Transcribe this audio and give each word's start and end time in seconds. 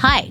Hi, 0.00 0.30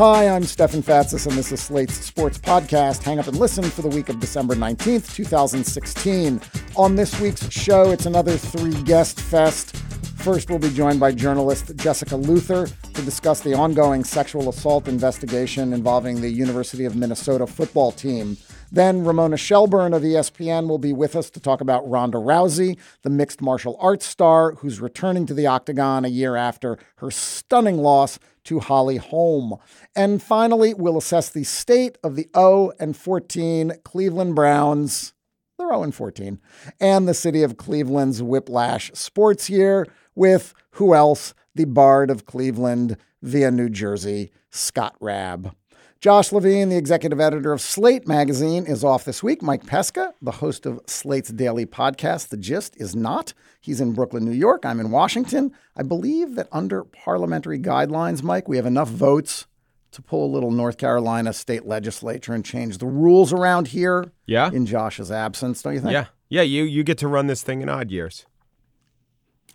Hi, 0.00 0.30
I'm 0.30 0.44
Stefan 0.44 0.82
Fatsis, 0.82 1.26
and 1.26 1.36
this 1.36 1.52
is 1.52 1.60
Slate's 1.60 1.92
Sports 1.92 2.38
Podcast. 2.38 3.02
Hang 3.02 3.18
up 3.18 3.26
and 3.26 3.38
listen 3.38 3.64
for 3.64 3.82
the 3.82 3.90
week 3.90 4.08
of 4.08 4.18
December 4.18 4.54
19th, 4.54 5.14
2016. 5.14 6.40
On 6.76 6.96
this 6.96 7.20
week's 7.20 7.52
show, 7.52 7.90
it's 7.90 8.06
another 8.06 8.38
three 8.38 8.72
guest 8.84 9.20
fest. 9.20 9.76
First, 9.76 10.48
we'll 10.48 10.58
be 10.58 10.70
joined 10.70 11.00
by 11.00 11.12
journalist 11.12 11.76
Jessica 11.76 12.16
Luther 12.16 12.66
to 12.66 13.02
discuss 13.02 13.40
the 13.40 13.52
ongoing 13.52 14.02
sexual 14.02 14.48
assault 14.48 14.88
investigation 14.88 15.74
involving 15.74 16.22
the 16.22 16.30
University 16.30 16.86
of 16.86 16.96
Minnesota 16.96 17.46
football 17.46 17.92
team. 17.92 18.38
Then 18.72 19.04
Ramona 19.04 19.36
Shelburne 19.36 19.92
of 19.92 20.02
ESPN 20.02 20.68
will 20.68 20.78
be 20.78 20.92
with 20.92 21.16
us 21.16 21.28
to 21.30 21.40
talk 21.40 21.60
about 21.60 21.88
Ronda 21.88 22.18
Rousey, 22.18 22.78
the 23.02 23.10
mixed 23.10 23.42
martial 23.42 23.76
arts 23.80 24.06
star 24.06 24.52
who's 24.56 24.80
returning 24.80 25.26
to 25.26 25.34
the 25.34 25.46
octagon 25.46 26.04
a 26.04 26.08
year 26.08 26.36
after 26.36 26.78
her 26.96 27.10
stunning 27.10 27.78
loss 27.78 28.20
to 28.44 28.60
Holly 28.60 28.96
Holm. 28.96 29.56
And 29.96 30.22
finally, 30.22 30.72
we'll 30.72 30.98
assess 30.98 31.28
the 31.28 31.44
state 31.44 31.98
of 32.04 32.14
the 32.14 32.28
0 32.34 32.72
and 32.78 32.96
14 32.96 33.72
Cleveland 33.84 34.36
Browns. 34.36 35.14
They're 35.58 35.68
0 35.68 35.82
and 35.82 35.94
14. 35.94 36.40
And 36.78 37.08
the 37.08 37.14
city 37.14 37.42
of 37.42 37.56
Cleveland's 37.56 38.22
whiplash 38.22 38.92
sports 38.94 39.50
year 39.50 39.86
with 40.14 40.54
who 40.72 40.94
else? 40.94 41.34
The 41.56 41.64
Bard 41.64 42.10
of 42.10 42.24
Cleveland 42.24 42.96
via 43.20 43.50
New 43.50 43.68
Jersey, 43.68 44.30
Scott 44.50 44.94
Raab. 45.00 45.54
Josh 46.00 46.32
Levin, 46.32 46.70
the 46.70 46.78
executive 46.78 47.20
editor 47.20 47.52
of 47.52 47.60
Slate 47.60 48.08
magazine, 48.08 48.64
is 48.64 48.82
off 48.82 49.04
this 49.04 49.22
week. 49.22 49.42
Mike 49.42 49.66
Pesca, 49.66 50.14
the 50.22 50.30
host 50.30 50.64
of 50.64 50.80
Slate's 50.86 51.28
daily 51.28 51.66
podcast, 51.66 52.28
The 52.28 52.38
Gist, 52.38 52.74
is 52.80 52.96
not. 52.96 53.34
He's 53.60 53.82
in 53.82 53.92
Brooklyn, 53.92 54.24
New 54.24 54.30
York. 54.32 54.64
I'm 54.64 54.80
in 54.80 54.90
Washington. 54.90 55.52
I 55.76 55.82
believe 55.82 56.36
that 56.36 56.48
under 56.52 56.84
parliamentary 56.84 57.58
guidelines, 57.58 58.22
Mike, 58.22 58.48
we 58.48 58.56
have 58.56 58.64
enough 58.64 58.88
votes 58.88 59.46
to 59.90 60.00
pull 60.00 60.24
a 60.24 60.32
little 60.32 60.50
North 60.50 60.78
Carolina 60.78 61.34
state 61.34 61.66
legislature 61.66 62.32
and 62.32 62.46
change 62.46 62.78
the 62.78 62.86
rules 62.86 63.30
around 63.30 63.68
here 63.68 64.10
Yeah. 64.24 64.50
in 64.50 64.64
Josh's 64.64 65.10
absence, 65.10 65.60
don't 65.60 65.74
you 65.74 65.80
think? 65.80 65.92
Yeah. 65.92 66.06
Yeah, 66.30 66.42
you 66.42 66.62
you 66.62 66.84
get 66.84 66.96
to 66.98 67.08
run 67.08 67.26
this 67.26 67.42
thing 67.42 67.60
in 67.60 67.68
odd 67.68 67.90
years. 67.90 68.24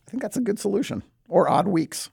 I 0.06 0.12
think 0.12 0.22
that's 0.22 0.36
a 0.38 0.42
good 0.42 0.60
solution. 0.60 1.04
Or 1.30 1.50
odd 1.50 1.68
weeks. 1.70 2.10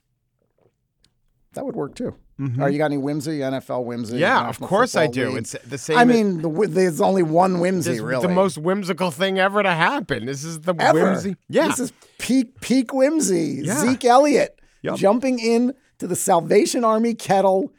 That 1.55 1.67
would 1.67 1.75
work 1.75 1.97
too. 1.97 2.15
Are 2.61 2.71
you 2.71 2.79
got 2.79 2.87
any 2.87 2.99
whimsy, 2.99 3.39
NFL 3.39 3.85
whimsy? 3.85 4.15
Mm-hmm. 4.15 4.21
Yeah, 4.21 4.49
of 4.49 4.61
course 4.61 4.97
I 4.97 5.07
do. 5.07 5.31
League? 5.31 5.39
It's 5.39 5.57
the 5.67 5.79
same. 5.79 5.99
I 5.99 6.05
mean, 6.05 6.43
the, 6.43 6.67
there's 6.69 7.01
only 7.01 7.23
one 7.23 7.61
whimsy, 7.61 8.01
really. 8.01 8.27
the 8.27 8.33
most 8.33 8.59
whimsical 8.59 9.11
thing 9.11 9.39
ever 9.39 9.63
to 9.63 9.73
happen. 9.73 10.27
This 10.27 10.45
is 10.45 10.61
the 10.61 10.75
ever. 10.79 11.13
whimsy. 11.13 11.37
Yeah. 11.49 11.69
This 11.69 11.79
is 11.79 11.93
peak 12.19 12.61
peak 12.61 12.93
whimsy. 12.93 13.61
Yeah. 13.63 13.81
Zeke 13.81 14.05
Elliott 14.05 14.59
Yup. 14.83 14.97
jumping 14.97 15.39
in 15.39 15.75
to 15.99 16.07
the 16.07 16.17
Salvation 16.17 16.85
Army 16.85 17.15
kettle 17.15 17.73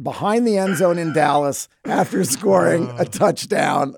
behind 0.00 0.46
the 0.46 0.58
end 0.58 0.76
zone 0.76 0.98
in 0.98 1.12
Dallas 1.12 1.68
after 1.84 2.24
scoring 2.24 2.92
a 2.98 3.04
touchdown. 3.04 3.94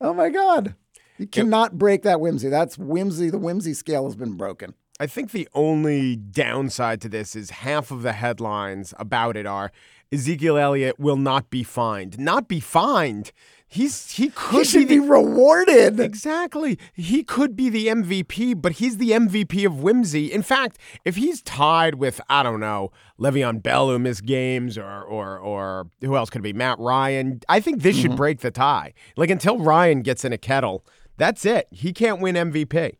Oh 0.00 0.14
my 0.14 0.30
God. 0.30 0.74
You 1.18 1.26
cannot 1.26 1.76
break 1.76 2.02
that 2.02 2.20
whimsy. 2.20 2.48
That's 2.48 2.78
whimsy. 2.78 3.28
The 3.28 3.38
whimsy 3.38 3.74
scale 3.74 4.06
has 4.06 4.16
been 4.16 4.36
broken. 4.38 4.74
I 5.00 5.06
think 5.06 5.32
the 5.32 5.48
only 5.54 6.14
downside 6.14 7.00
to 7.00 7.08
this 7.08 7.34
is 7.34 7.50
half 7.50 7.90
of 7.90 8.02
the 8.02 8.12
headlines 8.12 8.92
about 8.98 9.34
it 9.36 9.46
are 9.46 9.72
Ezekiel 10.12 10.58
Elliott 10.58 11.00
will 11.00 11.16
not 11.16 11.48
be 11.48 11.62
fined. 11.62 12.18
Not 12.18 12.48
be 12.48 12.60
fined. 12.60 13.32
He's 13.66 14.10
he 14.10 14.28
could 14.30 14.58
He 14.58 14.64
should 14.64 14.88
be, 14.88 14.96
be 14.96 14.98
the, 14.98 15.06
rewarded. 15.10 16.00
Exactly. 16.00 16.76
He 16.92 17.22
could 17.22 17.56
be 17.56 17.70
the 17.70 17.86
MVP, 17.86 18.60
but 18.60 18.72
he's 18.72 18.98
the 18.98 19.12
MVP 19.12 19.64
of 19.64 19.80
whimsy. 19.80 20.26
In 20.32 20.42
fact, 20.42 20.76
if 21.04 21.16
he's 21.16 21.40
tied 21.42 21.94
with, 21.94 22.20
I 22.28 22.42
don't 22.42 22.60
know, 22.60 22.90
Le'Veon 23.18 23.62
Bell 23.62 23.88
who 23.88 23.98
missed 24.00 24.26
games 24.26 24.76
or 24.76 25.00
or 25.02 25.38
or 25.38 25.86
who 26.00 26.16
else 26.16 26.28
could 26.30 26.40
it 26.40 26.42
be? 26.42 26.52
Matt 26.52 26.78
Ryan. 26.80 27.40
I 27.48 27.60
think 27.60 27.80
this 27.82 27.94
Mm-hmm. 27.96 28.02
should 28.02 28.16
break 28.16 28.40
the 28.40 28.50
tie. 28.50 28.92
Like 29.16 29.30
until 29.30 29.58
Ryan 29.58 30.02
gets 30.02 30.24
in 30.24 30.32
a 30.32 30.38
kettle, 30.38 30.84
that's 31.16 31.46
it. 31.46 31.68
He 31.70 31.92
can't 31.92 32.20
win 32.20 32.34
MVP. 32.34 32.96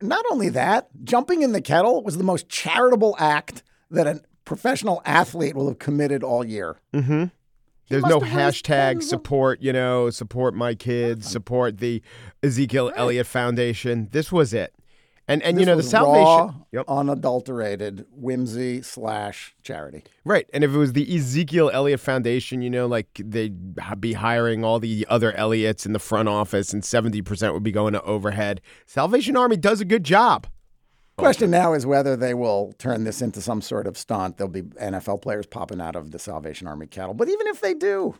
Not 0.00 0.24
only 0.30 0.48
that, 0.50 0.88
jumping 1.04 1.42
in 1.42 1.52
the 1.52 1.60
kettle 1.60 2.02
was 2.02 2.18
the 2.18 2.24
most 2.24 2.48
charitable 2.48 3.16
act 3.18 3.62
that 3.90 4.06
a 4.06 4.20
professional 4.44 5.02
athlete 5.04 5.54
will 5.54 5.68
have 5.68 5.78
committed 5.78 6.22
all 6.22 6.44
year. 6.44 6.76
Mm-hmm. 6.92 7.24
There's 7.88 8.04
no 8.04 8.20
hashtag 8.20 9.02
support, 9.02 9.62
you 9.62 9.72
know, 9.72 10.10
support 10.10 10.54
my 10.54 10.74
kids, 10.74 11.28
support 11.30 11.78
the 11.78 12.02
Ezekiel 12.42 12.92
Elliott 12.96 13.26
Foundation. 13.26 14.08
This 14.10 14.32
was 14.32 14.52
it. 14.52 14.74
And 15.28 15.42
and 15.42 15.58
you 15.58 15.66
know 15.66 15.74
the 15.76 15.82
Salvation 15.82 16.24
raw, 16.24 16.54
Yep. 16.72 16.84
unadulterated 16.88 18.06
whimsy 18.12 18.80
slash 18.82 19.56
charity. 19.62 20.04
Right. 20.24 20.48
And 20.54 20.62
if 20.62 20.72
it 20.72 20.78
was 20.78 20.92
the 20.92 21.16
Ezekiel 21.16 21.68
Elliott 21.72 21.98
Foundation, 22.00 22.62
you 22.62 22.70
know, 22.70 22.86
like 22.86 23.08
they'd 23.24 23.74
be 24.00 24.12
hiring 24.12 24.64
all 24.64 24.78
the 24.78 25.04
other 25.10 25.32
Elliots 25.32 25.84
in 25.84 25.92
the 25.92 25.98
front 25.98 26.28
office 26.28 26.72
and 26.72 26.82
70% 26.82 27.52
would 27.52 27.64
be 27.64 27.72
going 27.72 27.92
to 27.94 28.02
overhead. 28.02 28.60
Salvation 28.86 29.36
Army 29.36 29.56
does 29.56 29.80
a 29.80 29.84
good 29.84 30.04
job. 30.04 30.46
Question 31.16 31.50
now 31.50 31.72
is 31.72 31.86
whether 31.86 32.14
they 32.14 32.34
will 32.34 32.74
turn 32.78 33.04
this 33.04 33.22
into 33.22 33.40
some 33.40 33.62
sort 33.62 33.86
of 33.86 33.96
stunt. 33.96 34.36
There'll 34.36 34.52
be 34.52 34.62
NFL 34.62 35.22
players 35.22 35.46
popping 35.46 35.80
out 35.80 35.96
of 35.96 36.10
the 36.12 36.18
Salvation 36.18 36.66
Army 36.68 36.86
cattle. 36.86 37.14
But 37.14 37.28
even 37.28 37.46
if 37.48 37.60
they 37.60 37.72
do, 37.74 38.14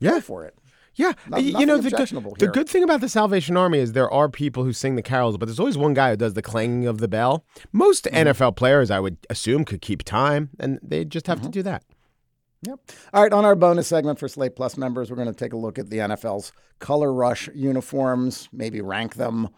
Yeah. 0.00 0.12
go 0.12 0.20
for 0.20 0.44
it. 0.44 0.56
Yeah, 0.96 1.12
you 1.36 1.66
know 1.66 1.78
the 1.78 1.90
good, 1.90 2.08
the 2.38 2.46
good 2.46 2.68
thing 2.68 2.84
about 2.84 3.00
the 3.00 3.08
Salvation 3.08 3.56
Army 3.56 3.78
is 3.78 3.92
there 3.92 4.10
are 4.10 4.28
people 4.28 4.62
who 4.64 4.72
sing 4.72 4.94
the 4.94 5.02
carols, 5.02 5.36
but 5.36 5.46
there's 5.46 5.58
always 5.58 5.76
one 5.76 5.92
guy 5.92 6.10
who 6.10 6.16
does 6.16 6.34
the 6.34 6.42
clanging 6.42 6.86
of 6.86 6.98
the 6.98 7.08
bell. 7.08 7.44
Most 7.72 8.04
Mm-hmm. 8.04 8.28
NFL 8.28 8.56
players, 8.56 8.90
I 8.90 9.00
would 9.00 9.16
assume, 9.28 9.64
could 9.64 9.80
keep 9.80 10.04
time, 10.04 10.50
and 10.60 10.78
they 10.82 11.04
just 11.04 11.26
have 11.26 11.40
to 11.42 11.48
do 11.48 11.62
that. 11.64 11.82
Yep. 12.62 12.80
All 13.12 13.22
right, 13.22 13.32
on 13.32 13.44
our 13.44 13.54
bonus 13.54 13.88
segment 13.88 14.18
for 14.18 14.28
Slate 14.28 14.56
Plus 14.56 14.76
members, 14.76 15.10
we're 15.10 15.16
going 15.16 15.28
to 15.28 15.34
take 15.34 15.52
a 15.52 15.56
look 15.56 15.78
at 15.78 15.90
the 15.90 15.98
NFL's 15.98 16.52
color 16.78 17.12
rush 17.12 17.48
uniforms, 17.54 18.48
maybe 18.52 18.80
rank 18.80 19.16
them. 19.16 19.48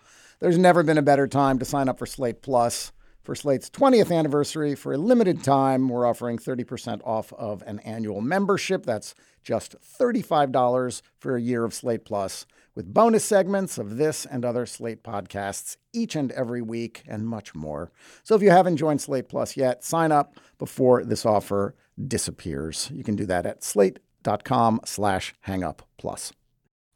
There's 0.41 0.59
never 0.59 0.83
been 0.83 0.99
a 0.99 1.03
better 1.03 1.27
time 1.29 1.59
to 1.59 1.65
sign 1.65 1.89
up 1.89 1.99
for 1.99 2.07
Slate 2.07 2.43
Plus. 2.43 2.93
For 3.27 3.35
Slate's 3.35 3.69
20th 3.71 4.17
anniversary, 4.17 4.77
for 4.77 4.93
a 4.93 4.99
limited 4.99 5.43
time, 5.43 5.89
we're 5.89 6.07
offering 6.07 6.39
30% 6.39 7.01
off 7.05 7.33
of 7.33 7.61
an 7.67 7.81
annual 7.81 8.21
membership. 8.21 8.87
That's 8.87 9.17
just 9.43 9.75
$35 9.83 11.03
for 11.19 11.35
a 11.35 11.41
year 11.41 11.65
of 11.65 11.75
Slate 11.75 12.05
Plus, 12.05 12.47
with 12.77 12.95
bonus 12.95 13.25
segments 13.25 13.79
of 13.79 13.97
this 13.97 14.27
and 14.27 14.45
other 14.45 14.65
Slate 14.65 15.03
podcasts 15.03 15.77
each 15.93 16.15
and 16.15 16.31
every 16.31 16.63
week, 16.63 17.03
and 17.09 17.27
much 17.27 17.53
more. 17.53 17.91
So 18.23 18.37
if 18.37 18.43
you 18.43 18.53
haven't 18.53 18.77
joined 18.77 19.01
Slate 19.01 19.29
Plus 19.29 19.57
yet, 19.57 19.83
sign 19.83 20.13
up 20.13 20.37
before 20.57 21.03
this 21.03 21.27
offer 21.27 21.75
disappears. 22.07 22.93
You 22.95 23.03
can 23.03 23.17
do 23.17 23.27
that 23.27 23.45
at 23.45 23.65
slate.com 23.65 24.83
slash 24.85 25.35
hangup 25.45 25.81
plus. 25.99 26.33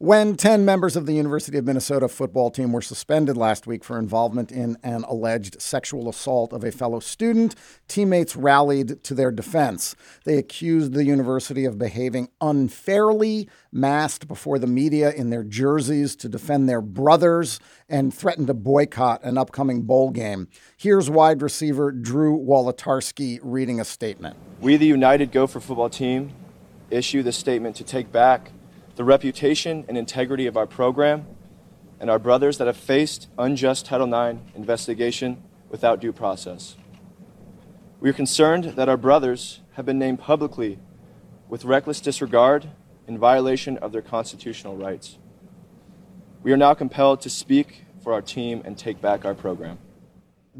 When 0.02 0.35
10 0.35 0.64
members 0.64 0.97
of 0.97 1.05
the 1.05 1.12
University 1.12 1.58
of 1.58 1.67
Minnesota 1.67 2.08
football 2.08 2.50
team 2.50 2.73
were 2.73 2.81
suspended 2.81 3.37
last 3.37 3.67
week 3.67 3.85
for 3.85 3.99
involvement 3.99 4.50
in 4.50 4.79
an 4.82 5.05
alleged 5.05 5.61
sexual 5.61 6.08
assault 6.08 6.55
of 6.55 6.64
a 6.64 6.73
fellow 6.73 7.00
student, 7.00 7.55
teammates 7.87 8.35
rallied 8.35 9.05
to 9.05 9.12
their 9.12 9.31
defense. 9.31 9.94
They 10.25 10.38
accused 10.38 10.94
the 10.94 11.05
university 11.05 11.67
of 11.67 11.76
behaving 11.76 12.31
unfairly, 12.41 13.50
masked 13.73 14.26
before 14.26 14.58
the 14.58 14.67
media 14.67 15.12
in 15.12 15.29
their 15.29 15.44
jerseys 15.44 16.17
to 16.17 16.31
defend 16.31 16.67
their 16.67 16.81
brothers, 16.81 17.61
and 17.87 18.14
threatened 18.14 18.46
to 18.46 18.55
boycott 18.55 19.23
an 19.23 19.37
upcoming 19.37 19.82
bowl 19.82 20.12
game. 20.12 20.49
Here's 20.79 21.11
wide 21.11 21.43
receiver 21.43 21.93
Drew 21.93 22.38
Wolitarsky 22.38 23.38
reading 23.43 23.81
a 23.81 23.85
statement. 23.85 24.38
We, 24.62 24.79
the 24.79 24.87
United 24.87 25.31
Gopher 25.31 25.61
football 25.61 25.91
team, 25.91 26.32
issue 26.88 27.23
this 27.23 27.37
statement 27.37 27.76
to 27.76 27.85
take 27.85 28.11
back 28.11 28.53
the 29.00 29.05
reputation 29.05 29.82
and 29.88 29.97
integrity 29.97 30.47
of 30.47 30.58
our 30.58 30.67
program 30.67 31.25
and 32.00 32.11
our 32.11 32.19
brothers 32.19 32.58
that 32.58 32.67
have 32.67 32.76
faced 32.76 33.29
unjust 33.38 33.87
Title 33.87 34.12
IX 34.12 34.41
investigation 34.55 35.43
without 35.70 36.02
due 36.02 36.12
process. 36.12 36.76
We 37.99 38.11
are 38.11 38.12
concerned 38.12 38.64
that 38.76 38.91
our 38.91 38.99
brothers 38.99 39.61
have 39.73 39.87
been 39.87 39.99
named 39.99 40.19
publicly 40.19 40.79
with 41.49 41.64
reckless 41.64 41.99
disregard 42.02 42.69
in 43.08 43.17
violation 43.17 43.79
of 43.79 43.91
their 43.91 44.02
constitutional 44.02 44.76
rights. 44.76 45.17
We 46.43 46.53
are 46.53 46.58
now 46.58 46.75
compelled 46.75 47.23
to 47.23 47.31
speak 47.31 47.85
for 48.05 48.12
our 48.12 48.20
team 48.20 48.61
and 48.67 48.76
take 48.76 49.00
back 49.00 49.25
our 49.25 49.32
program. 49.32 49.79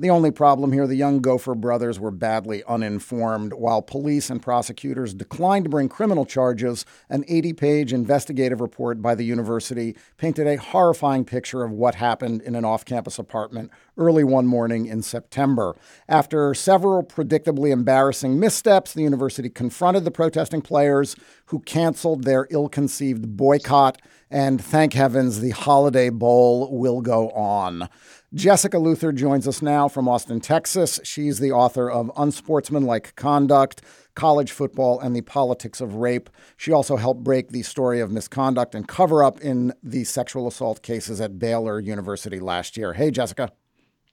The 0.01 0.09
only 0.09 0.31
problem 0.31 0.73
here, 0.73 0.87
the 0.87 0.95
young 0.95 1.21
Gopher 1.21 1.55
brothers 1.55 2.01
were 2.01 2.11
badly 2.11 2.65
uninformed. 2.65 3.53
While 3.53 3.83
police 3.83 4.31
and 4.31 4.41
prosecutors 4.41 5.13
declined 5.13 5.67
to 5.67 5.69
bring 5.69 5.91
criminal 5.91 6.25
charges, 6.25 6.87
an 7.11 7.23
80 7.29 7.53
page 7.53 7.93
investigative 7.93 8.63
report 8.63 9.03
by 9.03 9.15
the 9.15 9.27
university 9.27 9.95
painted 10.17 10.47
a 10.47 10.57
horrifying 10.57 11.27
picture 11.27 11.65
of 11.65 11.73
what 11.73 11.97
happened 11.97 12.41
in 12.41 12.55
an 12.55 12.65
off 12.65 12.87
campus 12.87 13.19
apartment 13.19 13.71
early 13.99 14.25
one 14.25 14.47
morning 14.47 14.87
in 14.87 15.03
September. 15.03 15.77
After 16.09 16.55
several 16.55 17.03
predictably 17.03 17.71
embarrassing 17.71 18.41
missteps, 18.41 18.95
the 18.95 19.03
university 19.03 19.51
confronted 19.51 20.07
the 20.07 20.11
protesting 20.11 20.63
players 20.63 21.15
who 21.47 21.59
canceled 21.61 22.25
their 22.25 22.47
ill 22.49 22.71
conceived 22.71 23.37
boycott. 23.37 24.01
And 24.31 24.65
thank 24.65 24.95
heavens, 24.95 25.41
the 25.41 25.51
Holiday 25.51 26.09
Bowl 26.09 26.75
will 26.79 27.03
go 27.03 27.31
on. 27.31 27.89
Jessica 28.33 28.79
Luther 28.79 29.11
joins 29.11 29.49
us 29.49 29.61
now 29.61 29.89
from 29.89 30.09
Austin, 30.09 30.39
Texas. 30.39 31.01
She's 31.03 31.41
the 31.41 31.51
author 31.51 31.91
of 31.91 32.13
Unsportsmanlike 32.17 33.17
Conduct, 33.17 33.83
College 34.15 34.53
Football, 34.53 35.01
and 35.01 35.17
the 35.17 35.23
Politics 35.23 35.81
of 35.81 35.97
Rape. 35.97 36.31
She 36.57 36.71
also 36.71 36.97
helped 36.97 37.25
break 37.25 37.49
the 37.49 37.65
story 37.65 37.99
of 37.99 38.13
misconduct 38.13 38.77
and 38.77 38.87
cover 38.87 39.25
up 39.25 39.41
in 39.41 39.73
the 39.83 40.05
sexual 40.05 40.47
assault 40.47 40.81
cases 40.81 41.21
at 41.21 41.41
Baylor 41.41 41.81
University 41.81 42.39
last 42.39 42.77
year. 42.77 42.93
Hey, 42.93 43.11
Jessica. 43.11 43.51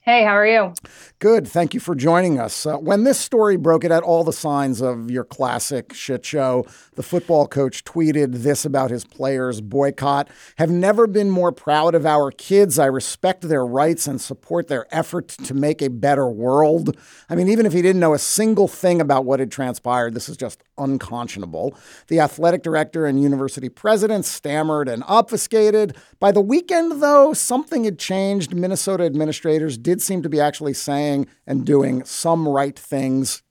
Hey, 0.08 0.24
how 0.24 0.38
are 0.38 0.46
you? 0.46 0.72
Good. 1.18 1.46
Thank 1.46 1.74
you 1.74 1.80
for 1.80 1.94
joining 1.94 2.38
us. 2.38 2.64
Uh, 2.64 2.78
when 2.78 3.04
this 3.04 3.20
story 3.20 3.58
broke, 3.58 3.84
it 3.84 3.90
had 3.90 4.02
all 4.02 4.24
the 4.24 4.32
signs 4.32 4.80
of 4.80 5.10
your 5.10 5.24
classic 5.24 5.92
shit 5.92 6.24
show. 6.24 6.64
The 6.94 7.02
football 7.02 7.46
coach 7.46 7.84
tweeted 7.84 8.42
this 8.42 8.64
about 8.64 8.90
his 8.90 9.04
players' 9.04 9.60
boycott 9.60 10.30
Have 10.56 10.70
never 10.70 11.06
been 11.06 11.28
more 11.28 11.52
proud 11.52 11.94
of 11.94 12.06
our 12.06 12.30
kids. 12.30 12.78
I 12.78 12.86
respect 12.86 13.42
their 13.42 13.66
rights 13.66 14.06
and 14.06 14.18
support 14.18 14.68
their 14.68 14.86
effort 14.90 15.28
to 15.28 15.52
make 15.52 15.82
a 15.82 15.90
better 15.90 16.26
world. 16.26 16.96
I 17.28 17.34
mean, 17.34 17.48
even 17.48 17.66
if 17.66 17.74
he 17.74 17.82
didn't 17.82 18.00
know 18.00 18.14
a 18.14 18.18
single 18.18 18.66
thing 18.66 19.02
about 19.02 19.26
what 19.26 19.40
had 19.40 19.52
transpired, 19.52 20.14
this 20.14 20.30
is 20.30 20.38
just 20.38 20.64
unconscionable. 20.78 21.76
The 22.06 22.20
athletic 22.20 22.62
director 22.62 23.04
and 23.04 23.22
university 23.22 23.68
president 23.68 24.24
stammered 24.24 24.88
and 24.88 25.04
obfuscated. 25.06 25.96
By 26.18 26.32
the 26.32 26.40
weekend, 26.40 27.02
though, 27.02 27.34
something 27.34 27.84
had 27.84 27.98
changed. 27.98 28.54
Minnesota 28.54 29.04
administrators 29.04 29.76
did 29.76 29.97
seem 30.02 30.22
to 30.22 30.28
be 30.28 30.40
actually 30.40 30.74
saying 30.74 31.26
and 31.46 31.64
doing 31.64 32.04
some 32.04 32.48
right 32.48 32.78
things. 32.78 33.42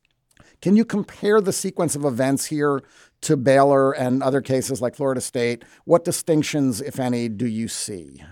Can 0.61 0.75
you 0.75 0.85
compare 0.85 1.39
the 1.39 1.53
sequence 1.53 1.95
of 1.95 2.03
events 2.03 2.45
here 2.45 2.81
to 3.21 3.37
Baylor 3.37 3.91
and 3.91 4.23
other 4.23 4.41
cases 4.41 4.81
like 4.81 4.95
Florida 4.95 5.21
State? 5.21 5.63
What 5.85 6.03
distinctions, 6.03 6.81
if 6.81 6.99
any, 6.99 7.29
do 7.29 7.47
you 7.47 7.67
see? 7.67 8.23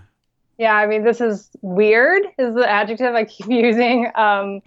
Yeah, 0.58 0.76
I 0.76 0.88
mean, 0.88 1.04
this 1.04 1.22
is 1.22 1.50
weird, 1.62 2.24
is 2.38 2.56
the 2.56 2.70
adjective 2.70 3.14
I 3.14 3.26
keep 3.26 3.48
using. 3.50 4.12
Um, 4.16 4.62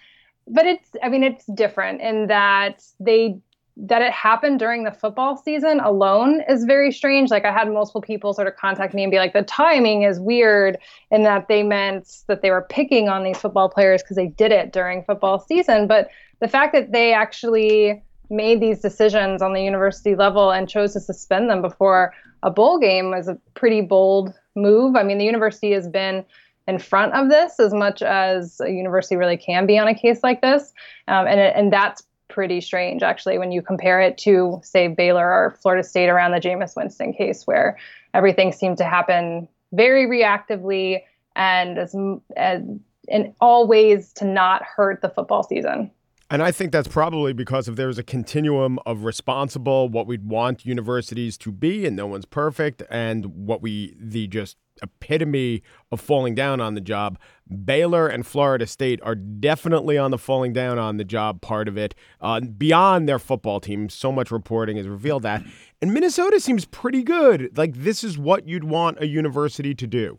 but 0.46 0.66
it's, 0.66 0.90
I 1.02 1.08
mean, 1.08 1.22
it's 1.22 1.46
different 1.46 2.00
in 2.00 2.28
that 2.28 2.82
they 3.00 3.40
that 3.80 4.02
it 4.02 4.12
happened 4.12 4.58
during 4.58 4.82
the 4.82 4.90
football 4.90 5.36
season 5.36 5.78
alone 5.78 6.42
is 6.48 6.64
very 6.64 6.90
strange. 6.90 7.30
Like 7.30 7.44
I 7.44 7.52
had 7.52 7.72
multiple 7.72 8.00
people 8.00 8.34
sort 8.34 8.48
of 8.48 8.56
contact 8.56 8.92
me 8.92 9.04
and 9.04 9.10
be 9.10 9.18
like, 9.18 9.32
the 9.32 9.42
timing 9.42 10.02
is 10.02 10.18
weird, 10.18 10.78
and 11.12 11.24
that 11.24 11.46
they 11.46 11.62
meant 11.62 12.24
that 12.26 12.42
they 12.42 12.50
were 12.50 12.66
picking 12.68 13.08
on 13.08 13.22
these 13.22 13.38
football 13.38 13.68
players 13.68 14.02
because 14.02 14.16
they 14.16 14.26
did 14.26 14.50
it 14.50 14.72
during 14.72 15.04
football 15.04 15.38
season. 15.38 15.86
But 15.86 16.08
the 16.40 16.48
fact 16.48 16.72
that 16.72 16.90
they 16.90 17.12
actually 17.12 18.02
made 18.30 18.60
these 18.60 18.80
decisions 18.80 19.42
on 19.42 19.52
the 19.52 19.62
university 19.62 20.16
level 20.16 20.50
and 20.50 20.68
chose 20.68 20.92
to 20.94 21.00
suspend 21.00 21.48
them 21.48 21.62
before 21.62 22.12
a 22.42 22.50
bowl 22.50 22.78
game 22.78 23.10
was 23.10 23.28
a 23.28 23.38
pretty 23.54 23.80
bold 23.80 24.34
move. 24.56 24.96
I 24.96 25.04
mean, 25.04 25.18
the 25.18 25.24
university 25.24 25.72
has 25.72 25.88
been 25.88 26.24
in 26.66 26.78
front 26.78 27.14
of 27.14 27.30
this 27.30 27.58
as 27.58 27.72
much 27.72 28.02
as 28.02 28.60
a 28.60 28.70
university 28.70 29.16
really 29.16 29.38
can 29.38 29.66
be 29.66 29.78
on 29.78 29.88
a 29.88 29.94
case 29.94 30.20
like 30.22 30.42
this, 30.42 30.72
um, 31.06 31.26
and 31.26 31.40
and 31.40 31.72
that's 31.72 32.02
pretty 32.28 32.60
strange 32.60 33.02
actually 33.02 33.38
when 33.38 33.52
you 33.52 33.62
compare 33.62 34.00
it 34.00 34.18
to 34.18 34.60
say 34.62 34.88
Baylor 34.88 35.26
or 35.26 35.56
Florida 35.62 35.82
State 35.82 36.08
around 36.08 36.32
the 36.32 36.40
Jameis 36.40 36.76
Winston 36.76 37.12
case 37.12 37.46
where 37.46 37.78
everything 38.14 38.52
seemed 38.52 38.78
to 38.78 38.84
happen 38.84 39.48
very 39.72 40.06
reactively 40.06 41.00
and 41.36 41.78
as, 41.78 41.94
as 42.36 42.62
in 43.06 43.34
all 43.40 43.66
ways 43.66 44.12
to 44.14 44.24
not 44.24 44.62
hurt 44.62 45.00
the 45.00 45.08
football 45.08 45.42
season. 45.42 45.90
And 46.30 46.42
I 46.42 46.52
think 46.52 46.72
that's 46.72 46.88
probably 46.88 47.32
because 47.32 47.68
if 47.68 47.76
there's 47.76 47.98
a 47.98 48.02
continuum 48.02 48.78
of 48.84 49.04
responsible, 49.04 49.88
what 49.88 50.06
we'd 50.06 50.28
want 50.28 50.66
universities 50.66 51.38
to 51.38 51.50
be, 51.50 51.86
and 51.86 51.96
no 51.96 52.06
one's 52.06 52.26
perfect, 52.26 52.82
and 52.90 53.46
what 53.46 53.62
we, 53.62 53.96
the 53.98 54.26
just 54.26 54.58
epitome 54.82 55.62
of 55.90 56.00
falling 56.00 56.34
down 56.34 56.60
on 56.60 56.74
the 56.74 56.80
job. 56.82 57.18
Baylor 57.64 58.06
and 58.08 58.26
Florida 58.26 58.66
State 58.66 59.00
are 59.02 59.14
definitely 59.14 59.96
on 59.96 60.10
the 60.10 60.18
falling 60.18 60.52
down 60.52 60.78
on 60.78 60.98
the 60.98 61.04
job 61.04 61.40
part 61.40 61.66
of 61.66 61.78
it. 61.78 61.94
Uh, 62.20 62.40
beyond 62.40 63.08
their 63.08 63.18
football 63.18 63.58
team, 63.58 63.88
so 63.88 64.12
much 64.12 64.30
reporting 64.30 64.76
has 64.76 64.86
revealed 64.86 65.22
that. 65.22 65.42
And 65.80 65.94
Minnesota 65.94 66.40
seems 66.40 66.66
pretty 66.66 67.02
good. 67.02 67.56
Like, 67.56 67.74
this 67.74 68.04
is 68.04 68.18
what 68.18 68.46
you'd 68.46 68.64
want 68.64 69.00
a 69.00 69.06
university 69.06 69.74
to 69.74 69.86
do. 69.86 70.18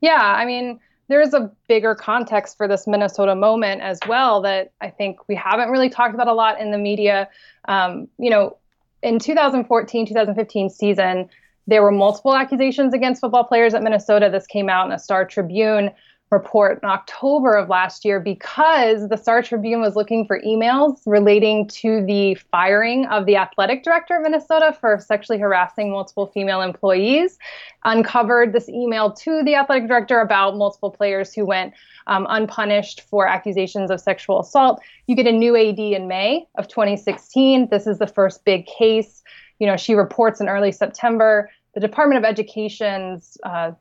Yeah, 0.00 0.22
I 0.22 0.44
mean, 0.44 0.80
there's 1.08 1.32
a 1.32 1.50
bigger 1.68 1.94
context 1.94 2.56
for 2.56 2.68
this 2.68 2.86
Minnesota 2.86 3.34
moment 3.34 3.80
as 3.80 3.98
well 4.06 4.42
that 4.42 4.72
I 4.80 4.90
think 4.90 5.26
we 5.28 5.34
haven't 5.34 5.70
really 5.70 5.88
talked 5.88 6.14
about 6.14 6.28
a 6.28 6.34
lot 6.34 6.60
in 6.60 6.70
the 6.70 6.78
media. 6.78 7.28
Um, 7.66 8.08
you 8.18 8.30
know, 8.30 8.56
in 9.02 9.18
2014 9.18 10.06
2015 10.06 10.70
season, 10.70 11.28
there 11.66 11.82
were 11.82 11.92
multiple 11.92 12.34
accusations 12.34 12.94
against 12.94 13.20
football 13.20 13.44
players 13.44 13.74
at 13.74 13.82
Minnesota. 13.82 14.28
This 14.30 14.46
came 14.46 14.68
out 14.68 14.86
in 14.86 14.92
a 14.92 14.98
Star 14.98 15.24
Tribune 15.24 15.90
report 16.30 16.80
in 16.82 16.88
October 16.88 17.54
of 17.56 17.68
last 17.68 18.04
year 18.04 18.20
because 18.20 19.08
the 19.08 19.16
Star 19.16 19.42
Tribune 19.42 19.80
was 19.80 19.96
looking 19.96 20.26
for 20.26 20.40
emails 20.42 21.00
relating 21.06 21.66
to 21.68 22.04
the 22.04 22.34
firing 22.50 23.06
of 23.06 23.24
the 23.24 23.36
athletic 23.36 23.82
director 23.82 24.16
of 24.16 24.22
Minnesota 24.22 24.76
for 24.78 24.98
sexually 25.00 25.40
harassing 25.40 25.90
multiple 25.90 26.26
female 26.26 26.60
employees. 26.60 27.38
Uncovered 27.84 28.52
this 28.52 28.68
email 28.68 29.12
to 29.12 29.42
the 29.42 29.54
athletic 29.54 29.88
director 29.88 30.20
about 30.20 30.56
multiple 30.56 30.90
players 30.90 31.32
who 31.32 31.46
went 31.46 31.72
um, 32.06 32.26
unpunished 32.28 33.00
for 33.02 33.26
accusations 33.26 33.90
of 33.90 34.00
sexual 34.00 34.40
assault. 34.40 34.82
You 35.06 35.16
get 35.16 35.26
a 35.26 35.32
new 35.32 35.56
AD 35.56 35.78
in 35.78 36.08
May 36.08 36.46
of 36.56 36.68
2016. 36.68 37.68
This 37.70 37.86
is 37.86 37.98
the 37.98 38.06
first 38.06 38.44
big 38.44 38.66
case. 38.66 39.22
You 39.58 39.66
know, 39.66 39.76
she 39.76 39.94
reports 39.94 40.40
in 40.40 40.48
early 40.48 40.72
September. 40.72 41.50
The 41.74 41.80
Department 41.80 42.18
of 42.18 42.24
Education's 42.24 43.38
uh, 43.44 43.72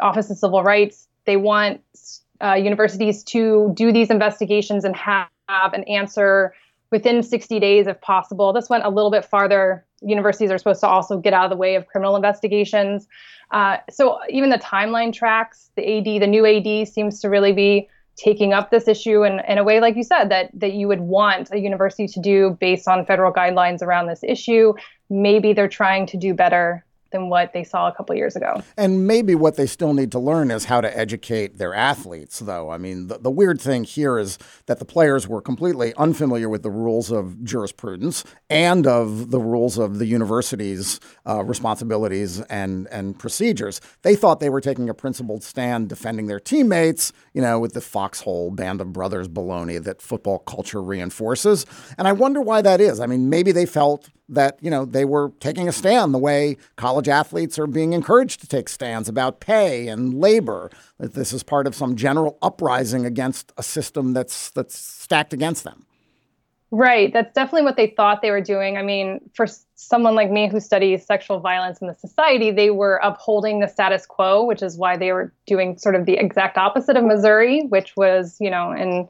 Office 0.00 0.30
of 0.30 0.38
Civil 0.38 0.62
Rights 0.62 1.08
they 1.26 1.36
want 1.36 1.80
uh, 2.42 2.54
universities 2.54 3.22
to 3.24 3.72
do 3.74 3.92
these 3.92 4.10
investigations 4.10 4.84
and 4.84 4.96
have, 4.96 5.28
have 5.48 5.72
an 5.72 5.84
answer 5.84 6.54
within 6.90 7.22
60 7.22 7.60
days 7.60 7.86
if 7.86 8.00
possible. 8.00 8.52
This 8.52 8.68
went 8.68 8.84
a 8.84 8.90
little 8.90 9.10
bit 9.10 9.24
farther 9.24 9.86
universities 10.02 10.50
are 10.50 10.58
supposed 10.58 10.80
to 10.80 10.86
also 10.86 11.18
get 11.18 11.32
out 11.32 11.44
of 11.44 11.50
the 11.50 11.56
way 11.56 11.74
of 11.74 11.86
criminal 11.86 12.16
investigations. 12.16 13.08
Uh, 13.50 13.78
so 13.90 14.18
even 14.28 14.50
the 14.50 14.58
timeline 14.58 15.12
tracks, 15.12 15.70
the 15.76 15.98
AD, 15.98 16.22
the 16.22 16.26
new 16.26 16.44
AD 16.46 16.88
seems 16.88 17.20
to 17.20 17.28
really 17.28 17.52
be 17.52 17.88
taking 18.16 18.52
up 18.52 18.70
this 18.70 18.88
issue 18.88 19.24
in, 19.24 19.40
in 19.46 19.58
a 19.58 19.64
way, 19.64 19.78
like 19.80 19.94
you 19.94 20.02
said, 20.02 20.30
that 20.30 20.50
that 20.54 20.72
you 20.72 20.88
would 20.88 21.00
want 21.00 21.50
a 21.52 21.58
university 21.58 22.06
to 22.08 22.20
do 22.20 22.56
based 22.60 22.88
on 22.88 23.04
federal 23.04 23.32
guidelines 23.32 23.82
around 23.82 24.06
this 24.06 24.20
issue. 24.22 24.72
Maybe 25.10 25.52
they're 25.52 25.68
trying 25.68 26.06
to 26.06 26.16
do 26.16 26.32
better 26.32 26.84
than 27.10 27.28
what 27.28 27.52
they 27.52 27.64
saw 27.64 27.88
a 27.88 27.92
couple 27.92 28.14
years 28.14 28.36
ago. 28.36 28.62
And 28.76 29.06
maybe 29.06 29.34
what 29.34 29.56
they 29.56 29.66
still 29.66 29.94
need 29.94 30.12
to 30.12 30.18
learn 30.18 30.50
is 30.50 30.64
how 30.64 30.80
to 30.80 30.98
educate 30.98 31.58
their 31.58 31.74
athletes, 31.74 32.40
though. 32.40 32.70
I 32.70 32.78
mean, 32.78 33.06
the, 33.08 33.18
the 33.18 33.30
weird 33.30 33.60
thing 33.60 33.84
here 33.84 34.18
is 34.18 34.38
that 34.66 34.78
the 34.78 34.84
players 34.84 35.28
were 35.28 35.40
completely 35.40 35.94
unfamiliar 35.94 36.48
with 36.48 36.62
the 36.62 36.70
rules 36.70 37.10
of 37.10 37.42
jurisprudence 37.44 38.24
and 38.50 38.86
of 38.86 39.30
the 39.30 39.38
rules 39.38 39.78
of 39.78 39.98
the 39.98 40.06
university's 40.06 41.00
uh, 41.26 41.44
responsibilities 41.44 42.40
and, 42.42 42.88
and 42.88 43.18
procedures. 43.18 43.80
They 44.02 44.16
thought 44.16 44.40
they 44.40 44.50
were 44.50 44.60
taking 44.60 44.88
a 44.88 44.94
principled 44.94 45.42
stand 45.42 45.88
defending 45.88 46.26
their 46.26 46.40
teammates, 46.40 47.12
you 47.32 47.42
know, 47.42 47.58
with 47.60 47.72
the 47.72 47.80
foxhole 47.80 48.50
band 48.50 48.80
of 48.80 48.92
brothers 48.92 49.28
baloney 49.28 49.82
that 49.82 50.02
football 50.02 50.38
culture 50.40 50.82
reinforces. 50.82 51.66
And 51.98 52.08
I 52.08 52.12
wonder 52.12 52.40
why 52.40 52.62
that 52.62 52.80
is. 52.80 53.00
I 53.00 53.06
mean, 53.06 53.30
maybe 53.30 53.52
they 53.52 53.66
felt 53.66 54.10
that 54.28 54.58
you 54.60 54.70
know 54.70 54.84
they 54.84 55.04
were 55.04 55.32
taking 55.40 55.68
a 55.68 55.72
stand 55.72 56.12
the 56.12 56.18
way 56.18 56.56
college 56.76 56.95
athletes 57.04 57.58
are 57.58 57.66
being 57.66 57.92
encouraged 57.92 58.40
to 58.40 58.46
take 58.46 58.68
stands 58.68 59.08
about 59.08 59.40
pay 59.40 59.88
and 59.88 60.14
labor 60.14 60.70
that 60.98 61.14
this 61.14 61.32
is 61.32 61.42
part 61.42 61.66
of 61.66 61.74
some 61.74 61.96
general 61.96 62.38
uprising 62.42 63.04
against 63.04 63.52
a 63.56 63.62
system 63.62 64.12
that's 64.12 64.50
that's 64.50 64.76
stacked 64.76 65.32
against 65.32 65.64
them 65.64 65.84
right 66.70 67.12
that's 67.12 67.32
definitely 67.34 67.62
what 67.62 67.76
they 67.76 67.88
thought 67.88 68.22
they 68.22 68.30
were 68.30 68.40
doing 68.40 68.76
i 68.76 68.82
mean 68.82 69.20
for 69.34 69.46
someone 69.74 70.14
like 70.14 70.30
me 70.30 70.48
who 70.48 70.58
studies 70.58 71.04
sexual 71.04 71.38
violence 71.38 71.80
in 71.80 71.86
the 71.86 71.94
society 71.94 72.50
they 72.50 72.70
were 72.70 72.96
upholding 73.04 73.60
the 73.60 73.68
status 73.68 74.06
quo 74.06 74.44
which 74.44 74.62
is 74.62 74.76
why 74.76 74.96
they 74.96 75.12
were 75.12 75.32
doing 75.46 75.76
sort 75.78 75.94
of 75.94 76.06
the 76.06 76.14
exact 76.14 76.56
opposite 76.56 76.96
of 76.96 77.04
missouri 77.04 77.62
which 77.68 77.94
was 77.96 78.36
you 78.40 78.50
know 78.50 78.72
in 78.72 79.08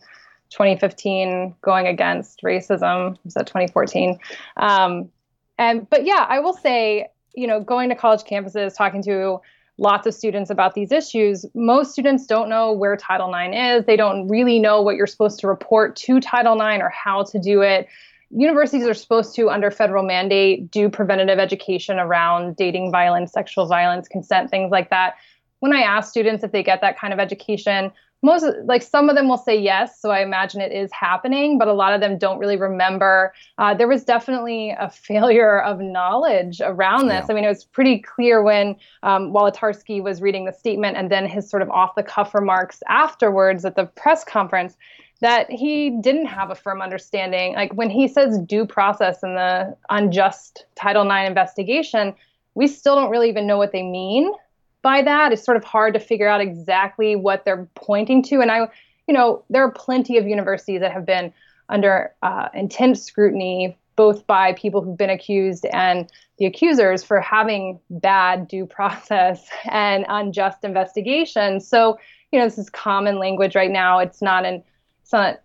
2015 0.50 1.55
going 1.61 1.87
against 1.87 2.43
racism. 2.43 3.16
Was 3.25 3.35
that 3.35 3.47
2014? 3.47 4.19
Um, 4.57 5.11
and 5.59 5.88
but 5.88 6.05
yeah, 6.05 6.26
I 6.28 6.40
will 6.40 6.52
say, 6.52 7.09
you 7.37 7.47
know, 7.47 7.61
going 7.61 7.88
to 7.90 7.95
college 7.95 8.23
campuses, 8.23 8.76
talking 8.76 9.02
to 9.05 9.40
lots 9.78 10.07
of 10.07 10.14
students 10.14 10.50
about 10.50 10.75
these 10.75 10.90
issues, 10.90 11.45
most 11.55 11.93
students 11.93 12.26
don't 12.26 12.49
know 12.49 12.73
where 12.73 12.97
Title 12.97 13.33
IX 13.33 13.55
is. 13.55 13.85
They 13.85 13.97
don't 13.97 14.26
really 14.26 14.59
know 14.59 14.81
what 14.81 14.97
you're 14.97 15.07
supposed 15.07 15.38
to 15.40 15.47
report 15.47 15.97
to 15.97 16.19
Title 16.19 16.55
IX 16.55 16.83
or 16.83 16.88
how 16.88 17.25
to 17.25 17.38
do 17.38 17.61
it. 17.61 17.87
Universities 18.31 18.87
are 18.87 18.95
supposed 18.95 19.35
to, 19.37 19.50
under 19.50 19.71
federal 19.71 20.02
mandate, 20.02 20.71
do 20.71 20.88
preventative 20.88 21.38
education 21.38 21.99
around 21.99 22.57
dating 22.57 22.90
violence, 22.90 23.33
sexual 23.33 23.66
violence, 23.66 24.09
consent, 24.09 24.50
things 24.50 24.71
like 24.71 24.90
that. 24.90 25.14
When 25.61 25.73
I 25.73 25.83
ask 25.83 26.11
students 26.11 26.43
if 26.43 26.52
they 26.52 26.62
get 26.62 26.81
that 26.81 26.99
kind 26.99 27.12
of 27.12 27.21
education, 27.21 27.93
most 28.26 28.45
like 28.64 28.83
some 28.83 29.09
of 29.09 29.16
them 29.16 29.28
will 29.28 29.38
say 29.38 29.56
yes 29.59 30.00
so 30.00 30.11
i 30.11 30.21
imagine 30.21 30.61
it 30.61 30.73
is 30.73 30.90
happening 30.92 31.59
but 31.59 31.68
a 31.68 31.73
lot 31.73 31.95
of 31.95 32.00
them 32.00 32.18
don't 32.18 32.38
really 32.38 32.56
remember. 32.56 33.33
Uh, 33.59 33.73
there 33.73 33.88
was 33.88 34.04
definitely 34.04 34.75
a 34.78 34.90
failure 35.09 35.62
of 35.62 35.80
knowledge 35.80 36.61
around 36.62 37.06
this. 37.06 37.25
Yeah. 37.26 37.33
i 37.33 37.35
mean 37.35 37.45
it 37.45 37.49
was 37.49 37.64
pretty 37.64 37.99
clear 38.00 38.42
when 38.42 38.76
um, 39.02 39.33
Wolitarsky 39.33 40.02
was 40.02 40.21
reading 40.21 40.45
the 40.45 40.52
statement 40.52 40.97
and 40.97 41.11
then 41.11 41.26
his 41.26 41.49
sort 41.49 41.62
of 41.62 41.71
off 41.71 41.95
the 41.95 42.02
cuff 42.02 42.35
remarks 42.35 42.83
afterwards 42.88 43.64
at 43.64 43.76
the 43.76 43.87
press 44.02 44.25
conference 44.25 44.76
that 45.21 45.50
he 45.50 45.99
didn't 46.02 46.26
have 46.26 46.50
a 46.50 46.54
firm 46.54 46.83
understanding. 46.83 47.54
Like 47.54 47.73
when 47.73 47.88
he 47.88 48.06
says 48.06 48.38
due 48.38 48.66
process 48.66 49.23
in 49.23 49.35
the 49.35 49.75
unjust 49.88 50.66
title 50.75 51.11
ix 51.11 51.28
investigation 51.28 52.14
we 52.56 52.66
still 52.66 52.97
don't 52.97 53.11
really 53.11 53.28
even 53.28 53.47
know 53.47 53.59
what 53.59 53.71
they 53.71 53.83
mean 53.83 54.33
by 54.83 55.02
that. 55.02 55.33
It's 55.33 55.45
sort 55.45 55.56
of 55.56 55.64
hard 55.64 55.95
to 55.95 56.00
figure 56.00 56.28
out 56.28 56.40
exactly 56.40 57.16
what 57.16 57.45
they're 57.45 57.68
pointing 57.75 58.23
to. 58.25 58.40
And 58.40 58.50
I, 58.50 58.68
you 59.06 59.14
know, 59.14 59.45
there 59.50 59.62
are 59.62 59.71
plenty 59.71 60.16
of 60.18 60.26
universities 60.26 60.80
that 60.80 60.92
have 60.92 61.06
been 61.06 61.33
under 61.68 62.14
uh, 62.23 62.49
intense 62.54 63.02
scrutiny, 63.02 63.76
both 63.97 64.26
by 64.26 64.52
people 64.52 64.83
who've 64.83 64.97
been 64.97 65.11
accused 65.11 65.66
and 65.66 66.11
the 66.38 66.47
accusers 66.47 67.02
for 67.02 67.21
having 67.21 67.80
bad 67.90 68.47
due 68.49 68.66
process 68.78 69.49
and 69.71 70.04
unjust 70.09 70.64
investigation. 70.64 71.61
So, 71.61 71.99
you 72.33 72.38
know, 72.38 72.45
this 72.45 72.59
is 72.59 72.71
common 72.71 73.18
language 73.18 73.54
right 73.54 73.71
now. 73.71 73.99
It's 73.99 74.23
not 74.23 74.45
an, 74.45 74.62
it's 75.02 75.12
not 75.12 75.40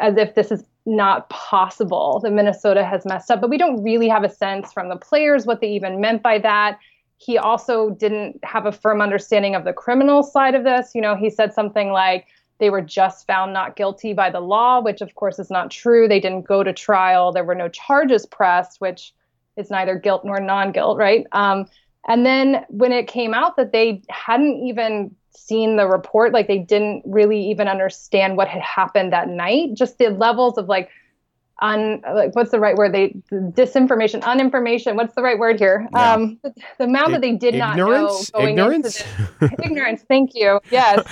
as 0.00 0.16
if 0.16 0.34
this 0.34 0.50
is 0.50 0.64
not 0.84 1.30
possible 1.30 2.20
that 2.22 2.32
Minnesota 2.32 2.84
has 2.84 3.04
messed 3.04 3.30
up, 3.30 3.40
but 3.40 3.50
we 3.50 3.58
don't 3.58 3.82
really 3.82 4.08
have 4.08 4.24
a 4.24 4.28
sense 4.28 4.72
from 4.72 4.88
the 4.88 4.96
players 4.96 5.46
what 5.46 5.60
they 5.60 5.68
even 5.68 6.00
meant 6.00 6.22
by 6.22 6.38
that 6.38 6.78
he 7.24 7.38
also 7.38 7.90
didn't 7.90 8.40
have 8.42 8.66
a 8.66 8.72
firm 8.72 9.00
understanding 9.00 9.54
of 9.54 9.64
the 9.64 9.72
criminal 9.72 10.22
side 10.22 10.54
of 10.54 10.64
this. 10.64 10.90
You 10.94 11.00
know, 11.00 11.14
he 11.14 11.30
said 11.30 11.54
something 11.54 11.90
like 11.90 12.26
they 12.58 12.70
were 12.70 12.80
just 12.82 13.26
found 13.26 13.52
not 13.52 13.76
guilty 13.76 14.12
by 14.12 14.30
the 14.30 14.40
law, 14.40 14.80
which 14.80 15.00
of 15.00 15.14
course 15.14 15.38
is 15.38 15.50
not 15.50 15.70
true. 15.70 16.08
They 16.08 16.20
didn't 16.20 16.42
go 16.46 16.62
to 16.62 16.72
trial. 16.72 17.32
There 17.32 17.44
were 17.44 17.54
no 17.54 17.68
charges 17.68 18.26
pressed, 18.26 18.80
which 18.80 19.14
is 19.56 19.70
neither 19.70 19.96
guilt 19.96 20.24
nor 20.24 20.40
non 20.40 20.72
guilt, 20.72 20.98
right? 20.98 21.26
Um, 21.32 21.66
and 22.08 22.26
then 22.26 22.64
when 22.68 22.92
it 22.92 23.06
came 23.06 23.34
out 23.34 23.56
that 23.56 23.72
they 23.72 24.02
hadn't 24.08 24.64
even 24.66 25.14
seen 25.30 25.76
the 25.76 25.86
report, 25.86 26.32
like 26.32 26.48
they 26.48 26.58
didn't 26.58 27.02
really 27.06 27.50
even 27.50 27.68
understand 27.68 28.36
what 28.36 28.48
had 28.48 28.62
happened 28.62 29.12
that 29.12 29.28
night, 29.28 29.74
just 29.74 29.98
the 29.98 30.08
levels 30.08 30.58
of 30.58 30.68
like 30.68 30.88
un 31.62 32.02
like 32.14 32.34
what's 32.34 32.50
the 32.50 32.60
right 32.60 32.76
word? 32.76 32.92
They 32.92 33.14
disinformation 33.30 34.22
uninformation 34.22 34.96
what's 34.96 35.14
the 35.14 35.22
right 35.22 35.38
word 35.38 35.58
here? 35.58 35.88
Yeah. 35.94 36.12
um 36.12 36.38
the, 36.42 36.52
the 36.78 36.84
amount 36.84 37.08
I- 37.08 37.10
that 37.12 37.20
they 37.22 37.32
did 37.32 37.54
ignorance? 37.54 38.30
not 38.34 38.42
know 38.42 38.48
ignorance? 38.48 39.02
ignorance? 39.64 40.02
thank 40.08 40.32
you. 40.34 40.60
Yes. 40.70 41.06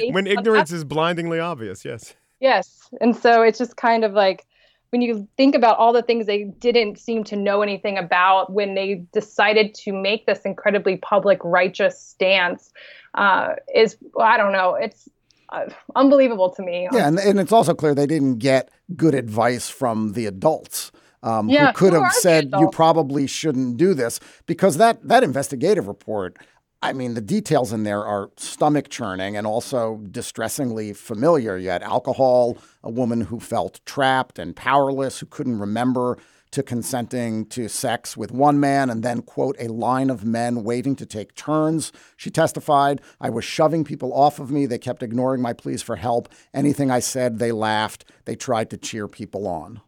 When 0.10 0.26
ignorance 0.26 0.72
is 0.72 0.84
blindingly 0.84 1.40
obvious 1.40 1.84
yes. 1.84 2.14
Yes. 2.40 2.88
And 3.00 3.14
so 3.16 3.42
it's 3.42 3.58
just 3.58 3.76
kind 3.76 4.04
of 4.04 4.12
like 4.12 4.46
when 4.90 5.02
you 5.02 5.28
think 5.36 5.54
about 5.54 5.76
all 5.76 5.92
the 5.92 6.02
things 6.02 6.24
they 6.26 6.44
didn't 6.44 6.98
seem 6.98 7.24
to 7.24 7.36
know 7.36 7.60
anything 7.62 7.98
about 7.98 8.52
when 8.52 8.74
they 8.74 9.04
decided 9.12 9.74
to 9.74 9.92
make 9.92 10.24
this 10.24 10.40
incredibly 10.42 10.96
public 10.96 11.38
righteous 11.44 12.00
stance 12.00 12.72
uh, 13.14 13.54
is 13.74 13.96
i 14.18 14.36
don't 14.36 14.52
know. 14.52 14.74
It's 14.74 15.08
uh, 15.50 15.66
unbelievable 15.96 16.50
to 16.50 16.62
me. 16.62 16.88
Yeah, 16.92 17.08
and, 17.08 17.18
and 17.18 17.40
it's 17.40 17.52
also 17.52 17.74
clear 17.74 17.94
they 17.94 18.06
didn't 18.06 18.38
get 18.38 18.70
good 18.96 19.14
advice 19.14 19.68
from 19.68 20.12
the 20.12 20.26
adults. 20.26 20.92
Um, 21.22 21.48
yeah, 21.48 21.68
who 21.68 21.72
could 21.72 21.92
who 21.94 22.02
have 22.02 22.12
said 22.12 22.50
you 22.58 22.70
probably 22.70 23.26
shouldn't 23.26 23.76
do 23.76 23.92
this 23.92 24.20
because 24.46 24.76
that 24.76 25.06
that 25.08 25.24
investigative 25.24 25.88
report 25.88 26.38
I 26.80 26.92
mean, 26.92 27.14
the 27.14 27.20
details 27.20 27.72
in 27.72 27.82
there 27.82 28.04
are 28.04 28.30
stomach 28.36 28.88
churning 28.88 29.36
and 29.36 29.46
also 29.46 30.00
distressingly 30.10 30.92
familiar. 30.92 31.58
You 31.58 31.70
had 31.70 31.82
alcohol, 31.82 32.56
a 32.84 32.90
woman 32.90 33.22
who 33.22 33.40
felt 33.40 33.80
trapped 33.84 34.38
and 34.38 34.54
powerless, 34.54 35.18
who 35.18 35.26
couldn't 35.26 35.58
remember 35.58 36.18
to 36.50 36.62
consenting 36.62 37.46
to 37.46 37.68
sex 37.68 38.16
with 38.16 38.32
one 38.32 38.58
man 38.58 38.90
and 38.90 39.02
then, 39.02 39.22
quote, 39.22 39.56
a 39.58 39.68
line 39.68 40.10
of 40.10 40.24
men 40.24 40.64
waiting 40.64 40.96
to 40.96 41.06
take 41.06 41.34
turns. 41.34 41.92
She 42.16 42.30
testified, 42.30 43.00
I 43.20 43.30
was 43.30 43.44
shoving 43.44 43.84
people 43.84 44.12
off 44.12 44.38
of 44.38 44.50
me. 44.50 44.66
They 44.66 44.78
kept 44.78 45.02
ignoring 45.02 45.42
my 45.42 45.52
pleas 45.52 45.82
for 45.82 45.96
help. 45.96 46.28
Anything 46.54 46.90
I 46.90 47.00
said, 47.00 47.38
they 47.38 47.52
laughed. 47.52 48.04
They 48.24 48.36
tried 48.36 48.70
to 48.70 48.76
cheer 48.76 49.08
people 49.08 49.46
on. 49.46 49.80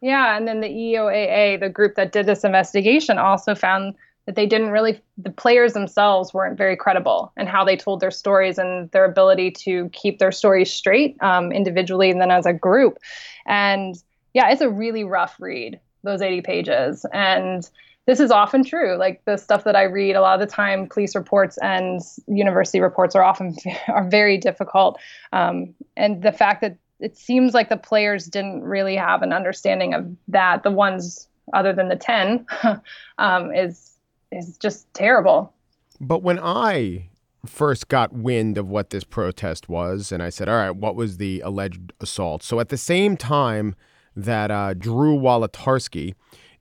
Yeah. 0.00 0.36
And 0.36 0.46
then 0.46 0.60
the 0.60 0.68
EOAA, 0.68 1.60
the 1.60 1.68
group 1.68 1.94
that 1.96 2.12
did 2.12 2.26
this 2.26 2.44
investigation, 2.44 3.18
also 3.18 3.54
found 3.54 3.94
that 4.26 4.34
they 4.34 4.46
didn't 4.46 4.70
really, 4.70 5.00
the 5.16 5.30
players 5.30 5.72
themselves 5.72 6.34
weren't 6.34 6.58
very 6.58 6.76
credible 6.76 7.32
in 7.36 7.46
how 7.46 7.64
they 7.64 7.76
told 7.76 8.00
their 8.00 8.10
stories 8.10 8.58
and 8.58 8.90
their 8.90 9.04
ability 9.04 9.52
to 9.52 9.88
keep 9.90 10.18
their 10.18 10.32
stories 10.32 10.72
straight 10.72 11.16
um, 11.22 11.52
individually 11.52 12.10
and 12.10 12.20
then 12.20 12.32
as 12.32 12.44
a 12.44 12.52
group. 12.52 12.98
And 13.46 13.96
yeah, 14.36 14.50
it's 14.50 14.60
a 14.60 14.68
really 14.68 15.02
rough 15.02 15.34
read, 15.40 15.80
those 16.04 16.20
80 16.20 16.42
pages. 16.42 17.06
And 17.10 17.68
this 18.04 18.20
is 18.20 18.30
often 18.30 18.64
true. 18.64 18.98
Like 18.98 19.24
the 19.24 19.38
stuff 19.38 19.64
that 19.64 19.74
I 19.74 19.84
read, 19.84 20.14
a 20.14 20.20
lot 20.20 20.38
of 20.38 20.46
the 20.46 20.54
time, 20.54 20.88
police 20.88 21.16
reports 21.16 21.56
and 21.62 22.02
university 22.28 22.80
reports 22.80 23.16
are 23.16 23.24
often 23.24 23.56
are 23.88 24.06
very 24.06 24.36
difficult. 24.36 25.00
Um, 25.32 25.74
and 25.96 26.22
the 26.22 26.32
fact 26.32 26.60
that 26.60 26.76
it 27.00 27.16
seems 27.16 27.54
like 27.54 27.70
the 27.70 27.78
players 27.78 28.26
didn't 28.26 28.62
really 28.62 28.94
have 28.94 29.22
an 29.22 29.32
understanding 29.32 29.94
of 29.94 30.06
that, 30.28 30.64
the 30.64 30.70
ones 30.70 31.28
other 31.54 31.72
than 31.72 31.88
the 31.88 31.96
10, 31.96 32.44
um, 33.18 33.54
is 33.54 33.96
is 34.32 34.58
just 34.58 34.92
terrible. 34.92 35.50
But 35.98 36.22
when 36.22 36.38
I 36.38 37.08
first 37.46 37.88
got 37.88 38.12
wind 38.12 38.58
of 38.58 38.68
what 38.68 38.90
this 38.90 39.04
protest 39.04 39.66
was, 39.70 40.12
and 40.12 40.22
I 40.22 40.28
said, 40.28 40.46
"All 40.46 40.56
right, 40.56 40.76
what 40.76 40.94
was 40.94 41.16
the 41.16 41.40
alleged 41.40 41.94
assault?" 42.02 42.42
So 42.42 42.60
at 42.60 42.68
the 42.68 42.76
same 42.76 43.16
time 43.16 43.74
that 44.16 44.50
uh, 44.50 44.74
Drew 44.74 45.16
Wolitarsky 45.16 46.14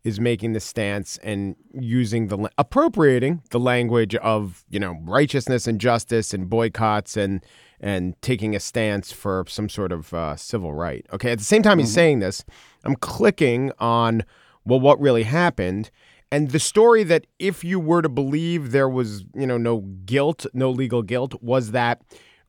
is 0.03 0.19
making 0.19 0.53
the 0.53 0.59
stance 0.59 1.17
and 1.23 1.55
using 1.73 2.27
the 2.27 2.49
appropriating 2.59 3.41
the 3.49 3.59
language 3.59 4.13
of 4.15 4.63
you 4.69 4.79
know 4.79 4.97
righteousness 5.03 5.65
and 5.65 5.81
justice 5.81 6.33
and 6.33 6.49
boycotts 6.49 7.17
and 7.17 7.43
and 7.79 8.19
taking 8.21 8.55
a 8.55 8.59
stance 8.59 9.11
for 9.11 9.45
some 9.47 9.67
sort 9.67 9.91
of 9.91 10.13
uh, 10.13 10.35
civil 10.35 10.73
right. 10.73 11.05
Okay, 11.11 11.31
at 11.31 11.39
the 11.39 11.43
same 11.43 11.63
time 11.63 11.79
he's 11.79 11.87
mm-hmm. 11.87 11.95
saying 11.95 12.19
this, 12.19 12.45
I'm 12.83 12.95
clicking 12.95 13.71
on 13.79 14.23
well, 14.65 14.79
what 14.79 14.99
really 14.99 15.23
happened? 15.23 15.91
And 16.31 16.49
the 16.49 16.59
story 16.59 17.03
that, 17.03 17.27
if 17.37 17.63
you 17.63 17.79
were 17.79 18.01
to 18.01 18.09
believe 18.09 18.71
there 18.71 18.89
was, 18.89 19.23
you 19.35 19.45
know, 19.45 19.57
no 19.57 19.81
guilt, 20.05 20.45
no 20.53 20.71
legal 20.71 21.03
guilt, 21.03 21.41
was 21.41 21.71
that 21.71 22.01